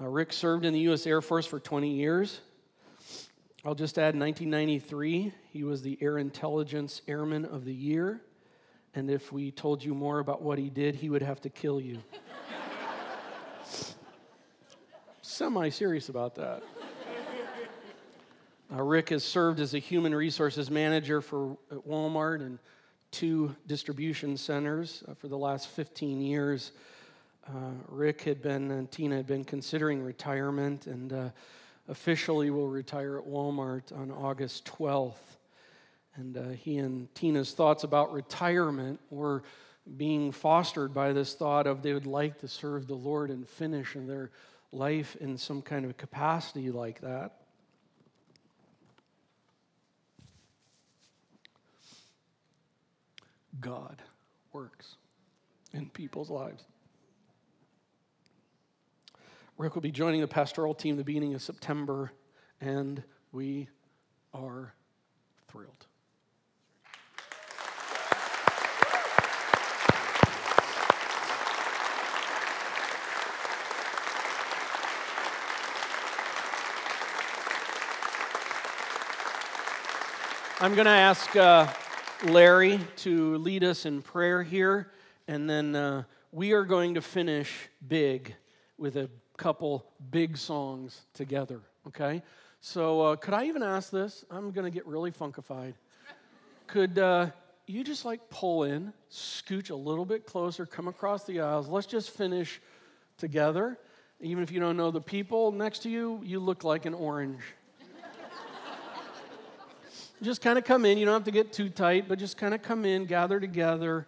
Uh, 0.00 0.08
Rick 0.08 0.32
served 0.32 0.64
in 0.64 0.72
the 0.72 0.80
U.S. 0.80 1.06
Air 1.06 1.20
Force 1.20 1.44
for 1.44 1.60
20 1.60 1.90
years. 1.90 2.40
I'll 3.62 3.74
just 3.74 3.98
add 3.98 4.18
1993, 4.18 5.34
he 5.52 5.64
was 5.64 5.82
the 5.82 5.98
Air 6.00 6.16
Intelligence 6.16 7.02
Airman 7.06 7.44
of 7.44 7.66
the 7.66 7.74
Year. 7.74 8.22
And 8.94 9.10
if 9.10 9.30
we 9.30 9.50
told 9.50 9.84
you 9.84 9.94
more 9.94 10.18
about 10.18 10.40
what 10.40 10.58
he 10.58 10.70
did, 10.70 10.94
he 10.94 11.10
would 11.10 11.20
have 11.20 11.42
to 11.42 11.50
kill 11.50 11.78
you. 11.78 11.98
Semi 15.40 15.70
serious 15.70 16.10
about 16.10 16.34
that. 16.34 16.62
Uh, 18.70 18.82
Rick 18.82 19.08
has 19.08 19.24
served 19.24 19.58
as 19.58 19.72
a 19.72 19.78
human 19.78 20.14
resources 20.14 20.70
manager 20.70 21.22
for 21.22 21.56
Walmart 21.88 22.42
and 22.42 22.58
two 23.10 23.56
distribution 23.66 24.36
centers 24.36 25.02
uh, 25.08 25.14
for 25.14 25.28
the 25.28 25.38
last 25.38 25.68
15 25.68 26.20
years. 26.20 26.72
Uh, 27.48 27.70
Rick 27.88 28.20
had 28.20 28.42
been 28.42 28.70
and 28.70 28.90
Tina 28.90 29.16
had 29.16 29.26
been 29.26 29.42
considering 29.42 30.02
retirement 30.02 30.86
and 30.86 31.10
uh, 31.10 31.28
officially 31.88 32.50
will 32.50 32.68
retire 32.68 33.16
at 33.16 33.24
Walmart 33.24 33.98
on 33.98 34.10
August 34.10 34.66
12th. 34.66 35.14
And 36.16 36.36
uh, 36.36 36.48
he 36.50 36.76
and 36.76 37.08
Tina's 37.14 37.52
thoughts 37.52 37.82
about 37.82 38.12
retirement 38.12 39.00
were 39.08 39.42
being 39.96 40.32
fostered 40.32 40.92
by 40.92 41.14
this 41.14 41.32
thought 41.32 41.66
of 41.66 41.80
they 41.80 41.94
would 41.94 42.04
like 42.04 42.38
to 42.40 42.46
serve 42.46 42.86
the 42.86 42.94
Lord 42.94 43.30
and 43.30 43.48
finish 43.48 43.96
in 43.96 44.06
their 44.06 44.30
life 44.72 45.16
in 45.16 45.36
some 45.36 45.62
kind 45.62 45.84
of 45.84 45.96
capacity 45.96 46.70
like 46.70 47.00
that. 47.00 47.36
God 53.60 54.00
works 54.52 54.96
in 55.72 55.90
people's 55.90 56.30
lives. 56.30 56.64
Rick 59.58 59.74
will 59.74 59.82
be 59.82 59.90
joining 59.90 60.22
the 60.22 60.28
pastoral 60.28 60.74
team 60.74 60.96
the 60.96 61.04
beginning 61.04 61.34
of 61.34 61.42
September, 61.42 62.12
and 62.60 63.02
we 63.32 63.68
are 64.32 64.72
thrilled. 65.48 65.86
I'm 80.62 80.74
going 80.74 80.84
to 80.84 80.90
ask 80.90 81.34
uh, 81.36 81.68
Larry 82.26 82.80
to 82.96 83.38
lead 83.38 83.64
us 83.64 83.86
in 83.86 84.02
prayer 84.02 84.42
here, 84.42 84.90
and 85.26 85.48
then 85.48 85.74
uh, 85.74 86.02
we 86.32 86.52
are 86.52 86.64
going 86.64 86.96
to 86.96 87.00
finish 87.00 87.70
big 87.88 88.34
with 88.76 88.96
a 88.96 89.08
couple 89.38 89.86
big 90.10 90.36
songs 90.36 91.00
together, 91.14 91.62
okay? 91.86 92.22
So, 92.60 93.00
uh, 93.00 93.16
could 93.16 93.32
I 93.32 93.46
even 93.46 93.62
ask 93.62 93.90
this? 93.90 94.26
I'm 94.30 94.50
going 94.50 94.66
to 94.66 94.70
get 94.70 94.86
really 94.86 95.10
funkified. 95.10 95.72
Could 96.66 96.98
uh, 96.98 97.28
you 97.66 97.82
just 97.82 98.04
like 98.04 98.28
pull 98.28 98.64
in, 98.64 98.92
scooch 99.10 99.70
a 99.70 99.74
little 99.74 100.04
bit 100.04 100.26
closer, 100.26 100.66
come 100.66 100.88
across 100.88 101.24
the 101.24 101.40
aisles? 101.40 101.68
Let's 101.68 101.86
just 101.86 102.10
finish 102.10 102.60
together. 103.16 103.78
Even 104.20 104.42
if 104.42 104.52
you 104.52 104.60
don't 104.60 104.76
know 104.76 104.90
the 104.90 105.00
people 105.00 105.52
next 105.52 105.78
to 105.84 105.88
you, 105.88 106.20
you 106.22 106.38
look 106.38 106.64
like 106.64 106.84
an 106.84 106.92
orange 106.92 107.40
just 110.22 110.40
kind 110.40 110.58
of 110.58 110.64
come 110.64 110.84
in. 110.84 110.98
You 110.98 111.06
don't 111.06 111.14
have 111.14 111.24
to 111.24 111.30
get 111.30 111.52
too 111.52 111.68
tight, 111.68 112.08
but 112.08 112.18
just 112.18 112.36
kind 112.36 112.54
of 112.54 112.62
come 112.62 112.84
in, 112.84 113.06
gather 113.06 113.40
together. 113.40 114.06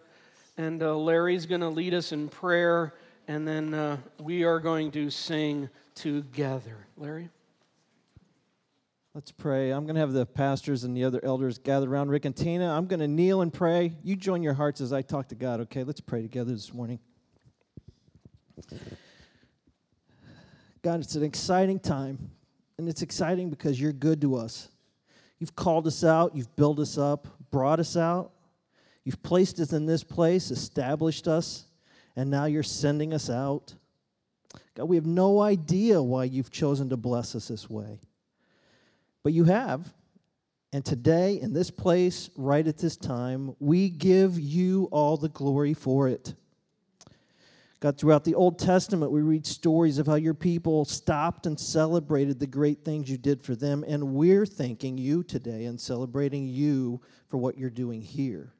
And 0.57 0.81
uh, 0.83 0.95
Larry's 0.95 1.45
going 1.45 1.61
to 1.61 1.69
lead 1.69 1.93
us 1.93 2.11
in 2.11 2.29
prayer. 2.29 2.93
and 3.27 3.47
then 3.47 3.73
uh, 3.73 3.97
we 4.19 4.43
are 4.43 4.59
going 4.59 4.91
to 4.91 5.09
sing 5.09 5.69
together. 5.95 6.87
Larry? 6.97 7.29
Let's 9.15 9.31
pray. 9.31 9.71
I'm 9.71 9.85
going 9.85 9.93
to 9.95 10.01
have 10.01 10.13
the 10.13 10.25
pastors 10.25 10.83
and 10.83 10.97
the 10.97 11.03
other 11.03 11.23
elders 11.23 11.59
gather 11.59 11.87
around 11.87 12.09
Rick 12.09 12.25
and 12.25 12.35
Tina. 12.35 12.75
I'm 12.75 12.87
going 12.87 12.99
to 12.99 13.07
kneel 13.07 13.41
and 13.41 13.53
pray. 13.53 13.93
You 14.03 14.15
join 14.15 14.41
your 14.41 14.55
hearts 14.55 14.81
as 14.81 14.91
I 14.91 15.03
talk 15.03 15.29
to 15.29 15.35
God, 15.35 15.61
okay? 15.61 15.83
Let's 15.83 16.01
pray 16.01 16.23
together 16.23 16.51
this 16.51 16.73
morning. 16.73 16.99
God, 20.81 20.99
it's 20.99 21.15
an 21.15 21.23
exciting 21.23 21.79
time, 21.79 22.31
and 22.77 22.89
it's 22.89 23.03
exciting 23.03 23.49
because 23.49 23.79
you're 23.79 23.93
good 23.93 24.19
to 24.21 24.35
us. 24.35 24.69
You've 25.43 25.57
called 25.57 25.87
us 25.87 26.05
out, 26.05 26.37
you've 26.37 26.55
built 26.55 26.79
us 26.79 26.97
up, 26.97 27.27
brought 27.51 27.81
us 27.81 27.97
out, 27.97 28.31
you've 29.03 29.21
placed 29.21 29.59
us 29.59 29.73
in 29.73 29.85
this 29.85 30.01
place, 30.01 30.51
established 30.51 31.27
us, 31.27 31.65
and 32.15 32.31
now 32.31 32.45
you're 32.45 32.63
sending 32.63 33.13
us 33.13 33.29
out. 33.29 33.73
God, 34.73 34.85
we 34.85 34.95
have 34.95 35.05
no 35.05 35.41
idea 35.41 36.01
why 36.01 36.23
you've 36.23 36.49
chosen 36.49 36.87
to 36.91 36.95
bless 36.95 37.35
us 37.35 37.49
this 37.49 37.69
way. 37.69 37.99
But 39.21 39.33
you 39.33 39.43
have. 39.43 39.93
And 40.71 40.85
today, 40.85 41.41
in 41.41 41.51
this 41.51 41.69
place, 41.69 42.29
right 42.37 42.65
at 42.65 42.77
this 42.77 42.95
time, 42.95 43.53
we 43.59 43.89
give 43.89 44.39
you 44.39 44.87
all 44.93 45.17
the 45.17 45.27
glory 45.27 45.73
for 45.73 46.07
it. 46.07 46.35
God, 47.83 47.97
throughout 47.97 48.23
the 48.23 48.35
Old 48.35 48.59
Testament, 48.59 49.11
we 49.11 49.21
read 49.21 49.45
stories 49.45 49.97
of 49.97 50.07
how 50.07 50.15
your 50.15 50.33
people 50.33 50.85
stopped 50.85 51.45
and 51.45 51.59
celebrated 51.59 52.39
the 52.39 52.47
great 52.47 52.85
things 52.85 53.09
you 53.09 53.17
did 53.17 53.43
for 53.43 53.55
them. 53.55 53.83
And 53.85 54.13
we're 54.13 54.45
thanking 54.45 54.97
you 54.97 55.21
today 55.21 55.65
and 55.65 55.77
celebrating 55.77 56.47
you 56.47 57.01
for 57.27 57.35
what 57.35 57.57
you're 57.57 57.69
doing 57.69 58.01
here. 58.01 58.53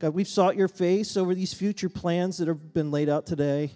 God, 0.00 0.12
we've 0.12 0.26
sought 0.26 0.56
your 0.56 0.66
face 0.66 1.16
over 1.16 1.36
these 1.36 1.54
future 1.54 1.88
plans 1.88 2.38
that 2.38 2.48
have 2.48 2.74
been 2.74 2.90
laid 2.90 3.08
out 3.08 3.26
today. 3.26 3.70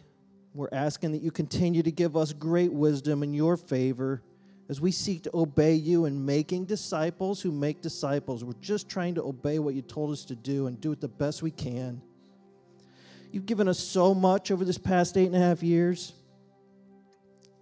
We're 0.52 0.68
asking 0.72 1.12
that 1.12 1.22
you 1.22 1.30
continue 1.30 1.84
to 1.84 1.92
give 1.92 2.16
us 2.16 2.32
great 2.32 2.72
wisdom 2.72 3.22
in 3.22 3.32
your 3.32 3.56
favor 3.56 4.20
as 4.68 4.80
we 4.80 4.90
seek 4.90 5.22
to 5.22 5.30
obey 5.32 5.74
you 5.74 6.06
in 6.06 6.26
making 6.26 6.64
disciples 6.64 7.40
who 7.40 7.52
make 7.52 7.82
disciples. 7.82 8.42
We're 8.42 8.52
just 8.54 8.88
trying 8.88 9.14
to 9.14 9.22
obey 9.22 9.60
what 9.60 9.76
you 9.76 9.82
told 9.82 10.10
us 10.10 10.24
to 10.24 10.34
do 10.34 10.66
and 10.66 10.80
do 10.80 10.90
it 10.90 11.00
the 11.00 11.06
best 11.06 11.40
we 11.40 11.52
can. 11.52 12.02
You've 13.33 13.47
given 13.47 13.68
us 13.68 13.78
so 13.78 14.14
much 14.14 14.51
over 14.51 14.64
this 14.64 14.78
past 14.78 15.16
eight 15.16 15.26
and 15.26 15.37
a 15.37 15.41
half 15.41 15.62
years. 15.62 16.12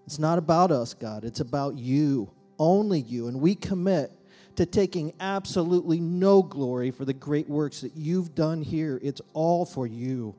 It's 0.07 0.19
not 0.19 0.39
about 0.39 0.71
us, 0.71 0.95
God. 0.95 1.25
It's 1.25 1.41
about 1.41 1.77
you, 1.77 2.31
only 2.59 3.01
you. 3.01 3.29
And 3.29 3.41
we 3.41 3.55
commit 3.55 4.11
to 4.57 4.64
taking 4.66 5.12
absolutely 5.21 6.01
no 6.01 6.43
glory 6.43 6.91
for 6.91 7.05
the 7.05 7.12
great 7.12 7.49
works 7.49 7.83
that 7.83 7.95
you've 7.95 8.35
done 8.35 8.62
here. 8.62 8.99
It's 9.03 9.21
all 9.35 9.64
for 9.64 9.87
you. 9.87 10.35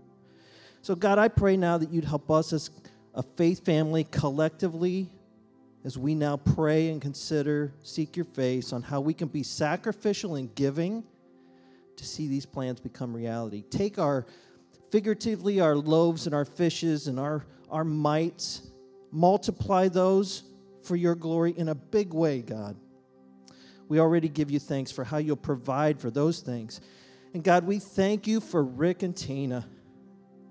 So, 0.81 0.95
God, 0.95 1.19
I 1.19 1.27
pray 1.27 1.55
now 1.55 1.77
that 1.77 1.91
you'd 1.91 2.05
help 2.05 2.31
us 2.31 2.51
as 2.51 2.71
a 3.13 3.21
faith 3.21 3.63
family 3.63 4.05
collectively 4.05 5.09
as 5.85 5.97
we 5.97 6.15
now 6.15 6.37
pray 6.37 6.89
and 6.89 7.01
consider, 7.01 7.71
seek 7.83 8.15
your 8.17 8.25
face 8.25 8.73
on 8.73 8.81
how 8.81 8.99
we 8.99 9.13
can 9.13 9.27
be 9.27 9.43
sacrificial 9.43 10.35
in 10.35 10.49
giving 10.53 11.03
to 11.95 12.05
see 12.05 12.27
these 12.27 12.45
plans 12.45 12.79
become 12.79 13.15
reality. 13.15 13.63
Take 13.69 13.97
our, 13.99 14.25
figuratively, 14.91 15.59
our 15.59 15.75
loaves 15.75 16.25
and 16.25 16.35
our 16.35 16.45
fishes 16.45 17.07
and 17.07 17.19
our, 17.19 17.45
our 17.69 17.83
mites, 17.83 18.69
multiply 19.11 19.87
those 19.87 20.43
for 20.83 20.95
your 20.95 21.15
glory 21.15 21.53
in 21.57 21.69
a 21.69 21.75
big 21.75 22.13
way, 22.13 22.41
God. 22.41 22.75
We 23.87 23.99
already 23.99 24.29
give 24.29 24.51
you 24.51 24.59
thanks 24.59 24.91
for 24.91 25.03
how 25.03 25.17
you'll 25.17 25.35
provide 25.35 25.99
for 25.99 26.11
those 26.11 26.41
things. 26.41 26.79
And 27.33 27.43
God, 27.43 27.65
we 27.65 27.79
thank 27.79 28.27
you 28.27 28.39
for 28.39 28.63
Rick 28.63 29.03
and 29.03 29.15
Tina. 29.15 29.67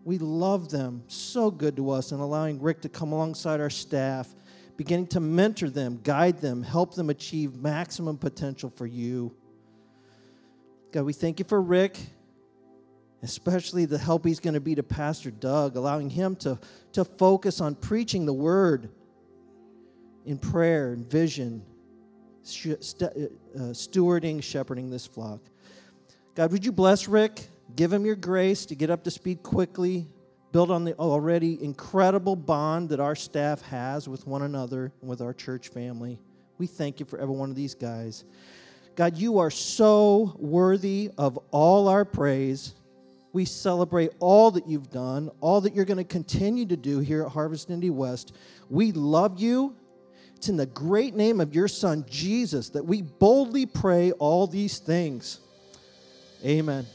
We 0.05 0.19
love 0.19 0.71
them 0.71 1.05
so 1.07 1.51
good 1.51 1.77
to 1.77 1.91
us 1.91 2.13
and 2.13 2.21
allowing 2.21 2.61
Rick 2.61 2.83
to 2.83 2.89
come 2.89 3.13
alongside 3.13 3.61
our 3.61 3.71
staff 3.71 4.35
beginning 4.79 5.09
to 5.09 5.19
mentor 5.21 5.69
them, 5.69 5.99
guide 6.05 6.39
them, 6.41 6.63
help 6.63 6.95
them 6.95 7.11
achieve 7.11 7.57
maximum 7.57 8.17
potential 8.17 8.71
for 8.71 8.87
you. 8.87 9.35
God, 10.93 11.03
we 11.03 11.13
thank 11.13 11.41
you 11.41 11.45
for 11.45 11.61
Rick, 11.61 11.99
especially 13.23 13.85
the 13.85 13.99
help 13.99 14.25
he's 14.25 14.41
going 14.41 14.55
to 14.55 14.61
be 14.61 14.75
to 14.75 14.83
Pastor 14.83 15.31
Doug, 15.31 15.77
allowing 15.77 16.11
him 16.11 16.37
to, 16.37 16.59
to 16.93 17.05
focus 17.05 17.61
on 17.61 17.75
preaching 17.75 18.27
the 18.27 18.33
word 18.33 18.91
in 20.25 20.39
prayer 20.39 20.93
and 20.93 21.11
vision, 21.11 21.63
uh, 22.43 23.11
stewarding, 23.73 24.43
shepherding 24.43 24.91
this 24.91 25.07
flock. 25.07 25.41
God, 26.35 26.53
would 26.53 26.65
you 26.65 26.73
bless 26.73 27.09
Rick? 27.09 27.49
Give 27.75 27.93
him 27.93 28.07
your 28.07 28.15
grace 28.15 28.67
to 28.67 28.75
get 28.75 28.91
up 28.91 29.05
to 29.05 29.11
speed 29.11 29.43
quickly, 29.43 30.07
build 30.53 30.71
on 30.71 30.85
the 30.85 30.95
already 30.95 31.63
incredible 31.63 32.37
bond 32.37 32.91
that 32.91 33.01
our 33.01 33.15
staff 33.15 33.63
has 33.63 34.09
with 34.09 34.27
one 34.27 34.43
another 34.43 34.93
and 35.01 35.11
with 35.11 35.21
our 35.21 35.33
church 35.33 35.69
family. 35.69 36.19
We 36.59 36.67
thank 36.67 37.01
you 37.01 37.07
for 37.07 37.19
every 37.19 37.35
one 37.35 37.51
of 37.51 37.57
these 37.57 37.75
guys. 37.75 38.25
God, 38.97 39.17
you 39.17 39.39
are 39.39 39.51
so 39.51 40.35
worthy 40.39 41.11
of 41.19 41.39
all 41.51 41.89
our 41.89 42.05
praise. 42.05 42.75
We 43.33 43.45
celebrate 43.45 44.11
all 44.21 44.51
that 44.53 44.67
you've 44.67 44.91
done, 44.91 45.31
all 45.41 45.61
that 45.61 45.75
you're 45.75 45.85
going 45.85 45.99
to 45.99 46.05
continue 46.05 46.67
to 46.67 46.77
do 46.77 46.99
here 46.99 47.25
at 47.25 47.31
Harvest 47.31 47.71
Indy 47.71 47.91
West. 47.91 48.35
We 48.71 48.93
love 48.93 49.39
you. 49.39 49.77
It's 50.37 50.49
in 50.49 50.57
the 50.57 50.67
great 50.67 51.15
name 51.15 51.41
of 51.41 51.55
your 51.55 51.69
Son, 51.69 52.05
Jesus, 52.09 52.71
that 52.71 52.85
we 52.85 53.03
boldly 53.03 53.67
pray 53.67 54.13
all 54.13 54.47
these 54.47 54.79
things. 54.79 55.41
Amen. 56.45 56.87